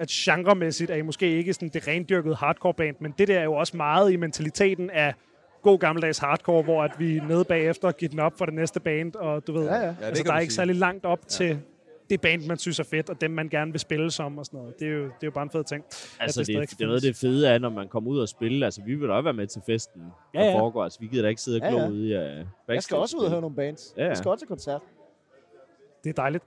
at 0.01 0.07
genremæssigt 0.09 0.91
er 0.91 0.95
I 0.95 1.01
måske 1.01 1.37
ikke 1.37 1.53
sådan 1.53 1.69
det 1.69 1.87
rendyrkede 1.87 2.35
hardcore 2.35 2.73
band, 2.73 2.95
men 2.99 3.13
det 3.17 3.27
der 3.27 3.39
er 3.39 3.43
jo 3.43 3.53
også 3.53 3.77
meget 3.77 4.11
i 4.11 4.15
mentaliteten 4.15 4.89
af 4.89 5.13
god 5.61 5.79
gammeldags 5.79 6.17
hardcore, 6.17 6.63
hvor 6.63 6.83
at 6.83 6.91
vi 6.99 7.17
er 7.17 7.23
nede 7.23 7.43
bagefter 7.45 7.91
giver 7.91 8.09
den 8.09 8.19
op 8.19 8.37
for 8.37 8.45
det 8.45 8.53
næste 8.53 8.79
band, 8.79 9.15
og 9.15 9.47
du 9.47 9.53
ved, 9.53 9.63
Ja, 9.65 9.75
ja. 9.75 9.81
Ja, 9.81 9.87
det 9.89 9.97
altså 10.01 10.23
der 10.23 10.33
er 10.33 10.39
ikke 10.39 10.51
sige. 10.53 10.55
særlig 10.55 10.75
langt 10.75 11.05
op 11.05 11.19
ja. 11.23 11.27
til 11.29 11.59
det 12.09 12.21
band, 12.21 12.45
man 12.47 12.57
synes 12.57 12.79
er 12.79 12.83
fedt, 12.83 13.09
og 13.09 13.21
dem, 13.21 13.31
man 13.31 13.49
gerne 13.49 13.71
vil 13.71 13.79
spille 13.79 14.11
som 14.11 14.37
og 14.37 14.45
sådan 14.45 14.59
noget. 14.59 14.79
Det 14.79 14.87
er 14.87 14.91
jo, 14.91 15.03
det 15.03 15.09
er 15.09 15.11
jo 15.27 15.31
bare 15.31 15.43
en 15.43 15.49
fed 15.49 15.63
ting. 15.63 15.83
altså, 16.19 16.39
det 16.39 16.47
det, 16.47 16.69
det, 16.69 16.81
er 16.81 16.85
noget 16.85 16.95
af 16.95 17.01
det 17.01 17.15
fede 17.15 17.49
af, 17.49 17.61
når 17.61 17.69
man 17.69 17.87
kommer 17.87 18.09
ud 18.09 18.19
og 18.19 18.29
spille. 18.29 18.65
Altså, 18.65 18.81
vi 18.85 18.95
vil 18.95 19.07
da 19.07 19.13
også 19.13 19.23
være 19.23 19.33
med 19.33 19.47
til 19.47 19.61
festen, 19.65 20.01
Ja, 20.33 20.39
der 20.39 20.45
ja. 20.45 20.59
foregår. 20.59 20.83
Altså, 20.83 20.99
vi 20.99 21.07
gider 21.07 21.21
da 21.21 21.29
ikke 21.29 21.41
sidde 21.41 21.57
og 21.61 21.61
Ja, 21.61 21.69
glo 21.69 21.79
ja. 21.79 21.89
ude 21.89 22.07
i 22.09 22.41
uh. 22.41 22.45
Jeg 22.67 22.83
skal 22.83 22.97
også 22.97 23.17
ud 23.17 23.23
og 23.23 23.29
høre 23.29 23.41
nogle 23.41 23.55
bands. 23.55 23.93
Ja, 23.97 24.01
ja. 24.01 24.07
Jeg 24.07 24.17
skal 24.17 24.29
også 24.31 24.41
til 24.41 24.47
koncert. 24.47 24.81
Det 26.03 26.09
er 26.09 26.13
dejligt. 26.13 26.43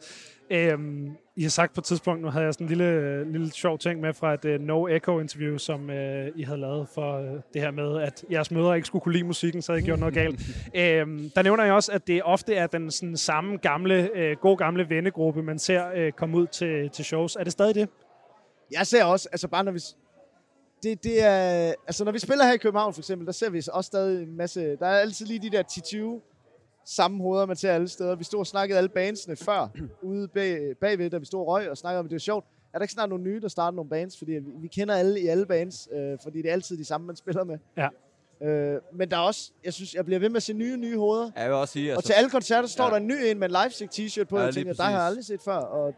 Øhm, 0.50 1.16
I 1.36 1.42
har 1.42 1.50
sagt 1.50 1.74
på 1.74 1.80
et 1.80 1.84
tidspunkt, 1.84 2.22
nu 2.22 2.28
havde 2.28 2.44
jeg 2.44 2.54
sådan 2.54 2.64
en 2.64 2.68
lille, 2.68 3.32
lille 3.32 3.52
sjov 3.52 3.78
ting 3.78 4.00
med 4.00 4.14
fra 4.14 4.34
et 4.34 4.44
uh, 4.44 4.66
No 4.66 4.88
Echo 4.88 5.20
interview, 5.20 5.56
som 5.56 5.88
uh, 5.88 5.94
I 6.36 6.42
havde 6.42 6.60
lavet 6.60 6.88
for 6.94 7.18
uh, 7.18 7.40
det 7.54 7.62
her 7.62 7.70
med, 7.70 8.02
at 8.02 8.24
jeres 8.30 8.50
mødre 8.50 8.76
ikke 8.76 8.86
skulle 8.86 9.02
kunne 9.02 9.12
lide 9.12 9.24
musikken, 9.24 9.62
så 9.62 9.72
havde 9.72 9.82
I 9.82 9.86
gjort 9.86 9.98
noget 9.98 10.14
galt. 10.14 10.40
øhm, 10.74 11.30
der 11.34 11.42
nævner 11.42 11.64
jeg 11.64 11.72
også, 11.72 11.92
at 11.92 12.06
det 12.06 12.22
ofte 12.22 12.54
er 12.54 12.66
den 12.66 12.90
sådan, 12.90 13.16
samme 13.16 13.56
gamle, 13.56 14.10
uh, 14.16 14.40
god 14.40 14.56
gamle 14.56 14.88
vennegruppe, 14.88 15.42
man 15.42 15.58
ser 15.58 16.06
uh, 16.06 16.12
komme 16.12 16.36
ud 16.36 16.46
til, 16.46 16.90
til 16.90 17.04
shows. 17.04 17.36
Er 17.36 17.44
det 17.44 17.52
stadig 17.52 17.74
det? 17.74 17.88
Jeg 18.72 18.86
ser 18.86 19.04
også, 19.04 19.28
altså 19.32 19.48
bare 19.48 19.64
når 19.64 19.72
vi... 19.72 19.80
Det, 20.82 21.04
det 21.04 21.24
er, 21.24 21.74
altså 21.86 22.04
når 22.04 22.12
vi 22.12 22.18
spiller 22.18 22.44
her 22.44 22.52
i 22.52 22.56
København 22.56 22.94
for 22.94 23.00
eksempel, 23.00 23.26
der 23.26 23.32
ser 23.32 23.50
vi 23.50 23.62
også 23.72 23.86
stadig 23.86 24.22
en 24.22 24.36
masse... 24.36 24.76
Der 24.76 24.86
er 24.86 24.98
altid 24.98 25.26
lige 25.26 25.42
de 25.42 25.50
der 25.50 25.62
10-20 25.62 26.33
samme 26.84 27.22
hoveder, 27.22 27.46
man 27.46 27.56
ser 27.56 27.72
alle 27.72 27.88
steder. 27.88 28.14
Vi 28.14 28.24
stod 28.24 28.40
og 28.40 28.46
snakkede 28.46 28.78
alle 28.78 28.88
bandsene 28.88 29.36
før, 29.36 29.68
ude 30.02 30.28
bag, 30.28 30.76
bagved, 30.80 31.10
da 31.10 31.18
vi 31.18 31.24
stod 31.26 31.40
og 31.40 31.46
røg 31.46 31.70
og 31.70 31.76
snakkede 31.76 31.98
om, 31.98 32.06
at 32.06 32.10
det 32.10 32.14
var 32.14 32.18
sjovt. 32.20 32.46
Er 32.72 32.78
der 32.78 32.82
ikke 32.84 32.92
snart 32.94 33.08
nogle 33.08 33.24
nye, 33.24 33.40
der 33.40 33.48
starter 33.48 33.76
nogle 33.76 33.90
bands? 33.90 34.18
Fordi 34.18 34.32
vi, 34.32 34.50
vi 34.60 34.68
kender 34.68 34.94
alle 34.94 35.20
i 35.20 35.26
alle 35.26 35.46
bands, 35.46 35.88
øh, 35.92 36.18
fordi 36.22 36.42
det 36.42 36.48
er 36.48 36.52
altid 36.52 36.76
de 36.78 36.84
samme, 36.84 37.06
man 37.06 37.16
spiller 37.16 37.44
med. 37.44 37.58
Ja. 37.76 37.88
Øh, 38.46 38.80
men 38.92 39.10
der 39.10 39.16
er 39.16 39.20
også, 39.20 39.52
jeg 39.64 39.72
synes, 39.72 39.94
jeg 39.94 40.04
bliver 40.04 40.18
ved 40.20 40.28
med 40.28 40.36
at 40.36 40.42
se 40.42 40.52
nye, 40.52 40.76
nye 40.76 40.96
hoveder. 40.98 41.30
Jeg 41.36 41.44
vil 41.48 41.54
også 41.54 41.72
sige, 41.72 41.92
Og 41.92 41.96
altså, 41.96 42.06
til 42.08 42.12
alle 42.14 42.30
koncerter 42.30 42.68
står 42.68 42.84
Ja. 42.84 42.90
der 42.90 42.96
en 42.96 43.06
ny 43.06 43.12
en 43.24 43.38
med 43.38 43.48
en 43.48 43.54
livesick 43.62 43.92
t-shirt 43.92 44.24
på, 44.24 44.36
Ja, 44.36 44.40
og 44.42 44.46
jeg 44.46 44.54
tænker, 44.54 44.72
der 44.72 44.82
har 44.82 44.90
jeg 44.90 45.00
aldrig 45.00 45.24
set 45.24 45.40
før. 45.42 45.56
Og, 45.56 45.94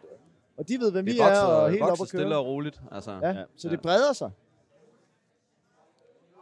og 0.56 0.68
de 0.68 0.78
ved, 0.78 0.92
hvem 0.92 1.06
vi 1.06 1.12
det 1.12 1.20
er, 1.20 1.40
og 1.40 1.70
helt 1.70 1.82
op 1.82 1.98
køre. 1.98 2.06
stille 2.06 2.36
og 2.36 2.46
roligt. 2.46 2.80
Altså, 2.92 3.10
Ja, 3.22 3.28
Ja, 3.28 3.44
så 3.56 3.68
ja. 3.68 3.72
det 3.72 3.80
breder 3.82 4.12
sig. 4.12 4.30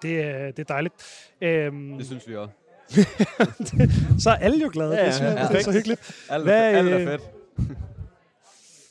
Det, 0.02 0.20
er- 0.20 0.46
det 0.50 0.58
er 0.58 0.64
dejligt. 0.64 0.94
Øhm, 1.40 1.96
Det 1.98 2.06
synes 2.06 2.28
vi 2.28 2.36
også. 2.36 2.54
så 4.24 4.30
er 4.30 4.34
alle 4.34 4.62
jo 4.64 4.70
glade. 4.72 4.94
Ja, 4.94 5.06
det, 5.06 5.20
er 5.20 5.24
ja, 5.24 5.42
ja. 5.42 5.48
det 5.48 5.56
er 5.56 5.62
så 5.62 5.72
hyggeligt. 5.72 6.26
Alt, 6.28 6.44
Hvad, 6.44 6.58
er, 6.58 6.78
alt 6.78 6.88
øh, 6.88 7.02
er 7.02 7.06
fedt. 7.06 7.22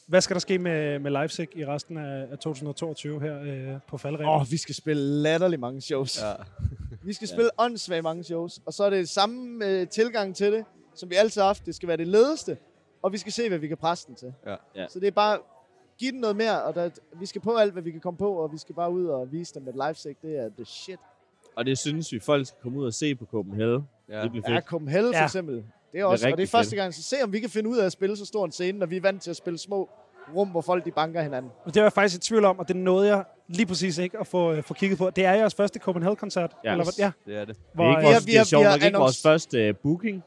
Hvad 0.07 0.21
skal 0.21 0.33
der 0.33 0.39
ske 0.39 0.59
med, 0.59 0.99
med 0.99 1.11
Leipzig 1.11 1.47
i 1.55 1.65
resten 1.65 1.97
af, 1.97 2.27
af 2.31 2.37
2022 2.37 3.21
her 3.21 3.41
øh, 3.41 3.79
på 3.87 3.97
faldrebet? 3.97 4.27
Åh, 4.27 4.41
oh, 4.41 4.51
vi 4.51 4.57
skal 4.57 4.75
spille 4.75 5.03
latterlig 5.03 5.59
mange 5.59 5.81
shows. 5.81 6.21
Ja. 6.21 6.33
Vi 7.05 7.13
skal 7.13 7.27
spille 7.27 7.49
ja. 7.59 7.63
åndssvagt 7.65 8.03
mange 8.03 8.23
shows. 8.23 8.59
Og 8.65 8.73
så 8.73 8.83
er 8.83 8.89
det 8.89 9.09
samme 9.09 9.65
øh, 9.65 9.87
tilgang 9.87 10.35
til 10.35 10.51
det, 10.51 10.65
som 10.95 11.09
vi 11.09 11.15
altid 11.15 11.41
har 11.41 11.47
haft. 11.47 11.65
Det 11.65 11.75
skal 11.75 11.87
være 11.87 11.97
det 11.97 12.07
ledeste, 12.07 12.57
og 13.01 13.13
vi 13.13 13.17
skal 13.17 13.31
se, 13.31 13.49
hvad 13.49 13.57
vi 13.57 13.67
kan 13.67 13.77
presse 13.77 14.07
den 14.07 14.15
til. 14.15 14.33
Ja. 14.45 14.55
Ja. 14.75 14.87
Så 14.87 14.99
det 14.99 15.07
er 15.07 15.11
bare, 15.11 15.39
give 15.97 16.11
den 16.11 16.19
noget 16.19 16.35
mere, 16.35 16.63
og 16.63 16.75
der, 16.75 16.89
vi 17.19 17.25
skal 17.25 17.41
på 17.41 17.55
alt, 17.55 17.73
hvad 17.73 17.83
vi 17.83 17.91
kan 17.91 17.99
komme 17.99 18.17
på, 18.17 18.33
og 18.33 18.51
vi 18.51 18.57
skal 18.57 18.75
bare 18.75 18.91
ud 18.91 19.05
og 19.05 19.31
vise 19.31 19.53
dem, 19.53 19.67
at 19.67 19.73
LiveSig, 19.73 20.15
det 20.21 20.37
er 20.37 20.49
the 20.49 20.65
shit. 20.65 20.99
Og 21.55 21.65
det 21.65 21.77
synes 21.77 22.11
vi, 22.11 22.19
folk 22.19 22.47
skal 22.47 22.59
komme 22.61 22.79
ud 22.79 22.85
og 22.85 22.93
se 22.93 23.15
på 23.15 23.25
Copenhagen. 23.25 23.87
Ja. 24.09 24.21
Det 24.23 24.31
bliver 24.31 24.51
Ja. 24.53 24.61
Copenhagen 24.61 25.13
for 25.13 25.17
Ja. 25.19 25.23
eksempel. 25.23 25.63
Det 25.93 26.01
er 26.01 26.05
også, 26.05 26.29
og 26.31 26.37
det 26.37 26.43
er 26.43 26.47
første 26.47 26.75
gang, 26.75 26.93
så 26.93 27.03
se 27.03 27.15
om 27.23 27.33
vi 27.33 27.39
kan 27.39 27.49
finde 27.49 27.69
ud 27.69 27.77
af 27.77 27.85
at 27.85 27.91
spille 27.91 28.17
så 28.17 28.25
stor 28.25 28.45
en 28.45 28.51
scene, 28.51 28.79
når 28.79 28.85
vi 28.85 28.97
er 28.97 29.01
vant 29.01 29.21
til 29.21 29.29
at 29.29 29.35
spille 29.35 29.59
små 29.59 29.89
rum, 30.35 30.47
hvor 30.47 30.61
folk 30.61 30.85
de 30.85 30.91
banker 30.91 31.21
hinanden. 31.21 31.51
Det 31.65 31.75
var 31.75 31.81
jeg 31.81 31.93
faktisk 31.93 32.17
i 32.17 32.19
tvivl 32.27 32.45
om, 32.45 32.59
og 32.59 32.67
det 32.67 32.75
nåede 32.75 33.07
jeg 33.07 33.23
lige 33.47 33.65
præcis 33.65 33.97
ikke 33.97 34.19
at 34.19 34.27
få, 34.27 34.51
øh, 34.53 34.63
få 34.63 34.73
kigget 34.73 34.97
på. 34.97 35.09
Det 35.09 35.25
er 35.25 35.33
jeres 35.33 35.55
første 35.55 35.79
Copenhagen-koncert? 35.79 36.55
Ja. 36.63 36.71
Eller, 36.71 36.85
ja. 36.97 37.11
Det 37.25 37.35
er 37.35 37.45
det. 37.45 37.47
Det 37.47 37.57
Hvor, 37.73 37.85
er, 37.85 37.89
ikke 37.89 37.99
øh, 38.09 38.13
vores, 38.13 38.25
vi 38.25 38.31
det 38.31 38.37
har- 38.37 38.41
er 38.41 38.45
sjovt 38.45 38.59
vi 38.61 38.63
har 38.65 38.71
nok 38.77 38.83
ikke 38.85 38.97
vores 38.97 39.21
første 39.21 39.69
uh, 39.69 39.75
booking. 39.83 40.23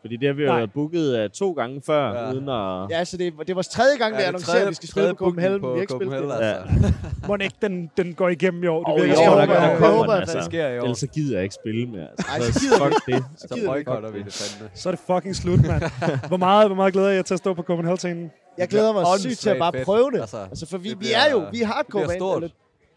Fordi 0.00 0.16
det 0.16 0.26
har 0.28 0.34
vi 0.34 0.42
jo 0.42 0.48
Nej. 0.48 0.56
været 0.58 0.72
booket 0.72 1.24
uh, 1.24 1.30
to 1.30 1.52
gange 1.52 1.82
før, 1.86 2.12
Ja. 2.12 2.26
ja. 2.26 2.32
uden 2.32 2.48
at... 2.48 2.90
Ja, 2.98 3.04
så 3.04 3.16
det, 3.16 3.32
det 3.40 3.50
er 3.50 3.54
vores 3.54 3.68
tredje 3.68 3.96
gang, 3.98 4.16
vi 4.16 4.22
er 4.22 4.26
annoncerer, 4.26 4.52
tredje- 4.54 4.66
at 4.66 4.70
vi 4.70 4.74
skal 4.74 4.88
spille 4.88 5.08
på 5.14 5.24
Copenhagen, 5.24 5.60
men 5.60 5.70
vi 5.70 5.76
har 5.76 5.80
ikke 5.80 5.92
spillet 5.92 6.18
Copenhagen, 6.18 6.42
det. 6.72 6.82
altså. 6.84 6.92
må 7.28 7.36
ikke 7.36 7.56
den, 7.62 7.90
den 7.96 8.14
går 8.14 8.28
igennem 8.28 8.64
i 8.64 8.66
år? 8.66 8.84
Det 8.84 8.92
Åh, 9.02 9.06
virker 9.08 9.28
om, 9.30 9.38
der, 9.38 9.46
der 9.46 9.78
kommer 9.78 10.02
den, 10.02 10.10
at 10.22 10.28
det 10.28 10.34
altså. 10.34 10.50
sker 10.50 10.68
i 10.68 10.78
år. 10.78 10.82
Ellers 10.82 10.98
så 10.98 11.06
gider 11.06 11.34
jeg 11.36 11.42
ikke 11.42 11.54
spille 11.54 11.86
mere. 11.86 12.08
Altså. 12.10 12.26
Ej, 12.32 12.40
så 12.40 12.60
gider 12.60 12.84
vi 12.88 12.92
Fuck 12.94 13.06
det. 13.06 13.24
Så 13.38 13.48
gider 13.54 13.72
vi 13.72 13.78
ikke. 13.78 13.90
boykotter 13.90 14.10
vi 14.10 14.22
det 14.22 14.32
fandme. 14.32 14.70
så 14.74 14.88
er 14.88 14.92
det 14.92 15.00
fucking 15.06 15.36
slut, 15.36 15.60
mand. 15.66 15.82
hvor, 16.28 16.36
meget, 16.36 16.68
hvor 16.68 16.76
meget 16.76 16.92
glæder 16.92 17.08
jeg 17.10 17.24
til 17.24 17.34
at 17.34 17.38
stå 17.38 17.54
på 17.54 17.62
Copenhagen-scenen? 17.62 18.30
Jeg 18.58 18.68
glæder 18.68 18.92
mig 18.92 19.04
sygt 19.20 19.38
til 19.38 19.50
at 19.50 19.58
bare 19.58 19.72
prøve 19.84 20.10
det. 20.10 20.20
Altså, 20.20 20.36
Altså, 20.36 20.66
for 20.66 20.78
vi, 20.78 20.94
vi 20.98 21.06
er 21.14 21.30
jo, 21.32 21.44
vi 21.52 21.62
er 21.62 21.66
hardcore 21.66 22.40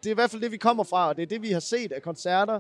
det 0.03 0.09
er 0.09 0.11
i 0.11 0.15
hvert 0.15 0.29
fald 0.31 0.41
det, 0.41 0.51
vi 0.51 0.57
kommer 0.57 0.83
fra, 0.83 1.07
og 1.09 1.15
det 1.15 1.21
er 1.23 1.27
det, 1.27 1.41
vi 1.41 1.51
har 1.51 1.59
set 1.59 1.91
af 1.91 2.01
koncerter 2.01 2.59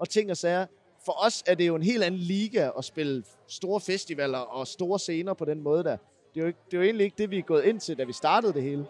og 0.00 0.08
ting 0.08 0.30
og 0.30 0.36
sager. 0.36 0.66
For 1.04 1.24
os 1.26 1.42
er 1.46 1.54
det 1.54 1.66
jo 1.66 1.74
en 1.76 1.82
helt 1.82 2.02
anden 2.04 2.20
liga 2.20 2.70
at 2.78 2.84
spille 2.84 3.24
store 3.48 3.80
festivaler 3.80 4.38
og 4.38 4.66
store 4.66 4.98
scener 4.98 5.34
på 5.34 5.44
den 5.44 5.60
måde 5.62 5.84
der. 5.84 5.96
Det 6.34 6.40
er 6.40 6.40
jo, 6.40 6.46
ikke, 6.46 6.58
det 6.70 6.74
er 6.74 6.78
jo 6.78 6.84
egentlig 6.84 7.04
ikke 7.04 7.14
det, 7.18 7.30
vi 7.30 7.38
er 7.38 7.42
gået 7.42 7.64
ind 7.64 7.80
til, 7.80 7.98
da 7.98 8.04
vi 8.04 8.12
startede 8.12 8.52
det 8.52 8.62
hele. 8.62 8.86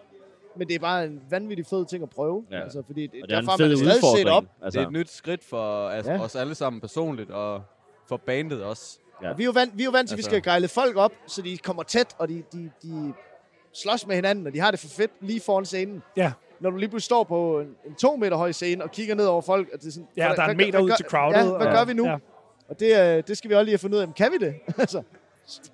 Men 0.57 0.67
det 0.67 0.75
er 0.75 0.79
bare 0.79 1.05
en 1.05 1.21
vanvittig 1.29 1.65
fed 1.65 1.85
ting 1.85 2.03
at 2.03 2.09
prøve. 2.09 2.45
Ja. 2.51 2.61
Altså, 2.63 2.83
fordi 2.85 3.07
det, 3.07 3.21
Og 3.23 3.29
det 3.29 3.35
er 3.35 3.39
en 3.39 3.45
fed 3.57 3.67
man 3.69 3.77
stadig 3.77 4.01
set 4.17 4.27
op. 4.27 4.43
udfordring. 4.43 4.49
Det 4.59 4.65
Altså, 4.65 4.79
er 4.79 4.85
et 4.85 4.91
nyt 4.91 5.09
skridt 5.09 5.43
for 5.43 5.87
altså, 5.89 6.11
Ja. 6.11 6.19
os 6.21 6.35
alle 6.35 6.55
sammen 6.55 6.81
personligt, 6.81 7.31
og 7.31 7.63
for 8.07 8.17
bandet 8.17 8.63
også. 8.63 8.99
Ja. 9.23 9.29
Og 9.29 9.37
vi 9.37 9.43
er 9.43 9.45
jo 9.45 9.51
vant, 9.51 9.77
vi 9.77 9.83
er 9.83 9.85
jo 9.85 9.91
vant 9.91 10.09
til, 10.09 10.15
at 10.15 10.17
vi 10.17 10.19
Altså- 10.19 10.29
skal 10.29 10.41
gejle 10.41 10.67
folk 10.67 10.95
op, 10.97 11.11
så 11.27 11.41
de 11.41 11.57
kommer 11.57 11.83
tæt, 11.83 12.15
og 12.17 12.27
de, 12.29 12.43
de, 12.53 12.71
de 12.83 13.13
slås 13.73 14.07
med 14.07 14.15
hinanden, 14.15 14.47
og 14.47 14.53
de 14.53 14.59
har 14.59 14.71
det 14.71 14.79
for 14.79 14.87
fedt 14.87 15.11
lige 15.21 15.39
foran 15.41 15.65
scenen. 15.65 16.03
Ja. 16.17 16.31
Når 16.59 16.69
du 16.69 16.77
lige 16.77 16.89
pludselig 16.89 17.05
står 17.05 17.23
på 17.23 17.59
en, 17.59 17.67
en 17.85 17.95
to 17.95 18.15
meter 18.15 18.37
høj 18.37 18.51
scene 18.51 18.83
og 18.83 18.91
kigger 18.91 19.15
ned 19.15 19.25
over 19.25 19.41
folk, 19.41 19.67
og 19.73 19.79
det 19.79 19.87
er 19.87 19.91
sådan, 19.91 20.07
Ja, 20.17 20.27
hvad- 20.27 20.35
der 20.35 20.41
er 20.43 20.47
en 20.47 20.55
hvad- 20.55 20.65
meter 20.65 20.71
hvad 20.79 20.81
ud 20.85 20.89
gør- 20.89 20.95
til 20.95 21.05
crowded. 21.05 21.39
Ja, 21.39 21.57
hvad 21.57 21.67
og- 21.67 21.73
gør 21.73 21.85
vi 21.85 21.93
nu? 21.93 22.05
Ja. 22.07 22.17
Og 22.69 22.79
det, 22.79 22.99
øh, 23.17 23.23
det 23.27 23.37
skal 23.37 23.49
vi 23.49 23.55
også 23.55 23.63
lige 23.63 23.71
have 23.73 23.79
fundet 23.79 23.95
ud 23.97 24.01
af. 24.01 24.07
Men 24.07 24.13
kan 24.13 24.31
vi 24.31 24.45
det? 24.45 24.55
altså, 24.77 25.01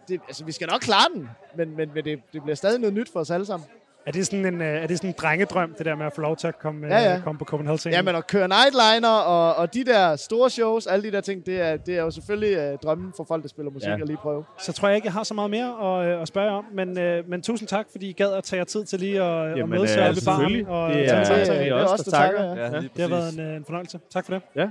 det, 0.07 0.21
altså, 0.27 0.45
vi 0.45 0.51
skal 0.51 0.67
nok 0.71 0.82
klare 0.82 1.07
den, 1.13 1.29
men, 1.57 1.75
men, 1.77 1.89
men 1.93 2.03
det, 2.05 2.19
det 2.34 2.41
bliver 2.43 2.55
stadig 2.55 2.79
noget 2.79 2.93
nyt 2.93 3.11
for 3.13 3.19
os 3.19 3.32
alle 3.32 3.45
sammen. 3.45 3.67
Er 4.06 4.12
det 4.12 4.26
sådan 4.26 4.45
en, 4.45 4.62
øh, 4.62 4.68
er 4.84 4.88
det 4.88 4.97
sådan 4.97 5.10
en 5.10 5.16
drengedrøm, 5.22 5.74
det 5.78 5.86
der 5.86 5.95
med 5.95 6.06
at 6.06 6.14
få 6.16 6.22
lov 6.22 6.36
til 6.38 6.47
at 6.47 6.60
komme, 6.60 6.88
Ja, 6.88 6.99
ja. 6.99 7.16
øh, 7.18 7.24
komme 7.24 7.39
på 7.39 7.45
Copenhagen? 7.45 7.91
Ja, 7.93 8.02
men 8.02 8.16
at 8.16 8.28
køre 8.28 8.47
nightliner 8.47 9.10
og, 9.10 9.56
og 9.56 9.74
de 9.74 9.84
der 9.84 10.16
store 10.16 10.49
shows, 10.49 10.88
alle 10.88 11.04
de 11.04 11.12
der 11.12 11.22
ting, 11.22 11.45
det 11.45 11.62
er, 11.62 11.78
det 11.78 11.97
er 11.97 12.02
jo 12.02 12.12
selvfølgelig 12.12 12.58
øh, 12.58 12.78
drømmen 12.84 13.14
for 13.18 13.24
folk, 13.24 13.43
der 13.43 13.49
spiller 13.49 13.72
musik, 13.72 13.88
Ja. 13.89 13.93
at 14.02 14.08
lige 14.08 14.18
prøve. 14.18 14.43
Så 14.60 14.74
tror 14.74 14.88
jeg 14.88 14.95
ikke, 14.95 15.06
jeg 15.06 15.14
har 15.14 15.24
så 15.24 15.34
meget 15.34 15.49
mere 15.52 15.99
at, 16.02 16.08
øh, 16.16 16.22
at 16.22 16.28
spørge 16.28 16.52
om, 16.52 16.66
men, 16.74 16.99
øh, 16.99 17.30
men 17.30 17.41
tusind 17.41 17.68
tak, 17.68 17.86
fordi 17.91 18.10
I 18.10 18.14
gad 18.14 18.34
at 18.34 18.43
tage 18.43 18.58
jer 18.58 18.64
tid 18.66 18.86
til 18.86 18.99
lige 18.99 19.22
at, 19.24 19.52
at 19.52 19.58
Jamen, 19.58 19.70
mødes 19.70 19.91
øh, 19.97 20.04
her 20.04 20.14
ved 20.14 20.22
baren. 20.26 20.39
selvfølgelig. 20.39 20.68
Og, 20.68 20.89
Det 20.93 20.97
er- 21.10 21.16
det, 21.24 21.30
en 21.32 21.45
det 21.45 21.49
er 21.58 21.64
det 21.64 21.68
er 21.70 21.74
os, 21.93 22.02
der 22.02 22.12
takker. 22.12 22.38
takker. 22.39 22.64
Ja. 22.66 22.72
Ja, 22.76 22.82
det 22.82 23.02
har 23.02 23.08
været 23.08 23.34
en, 23.34 23.39
en 23.39 23.66
fornøjelse. 23.66 23.99
Tak 24.14 24.26
for 24.26 24.34
det. 24.34 24.41
Ja, 24.56 24.70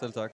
Selv 0.00 0.12
tak. 0.12 0.30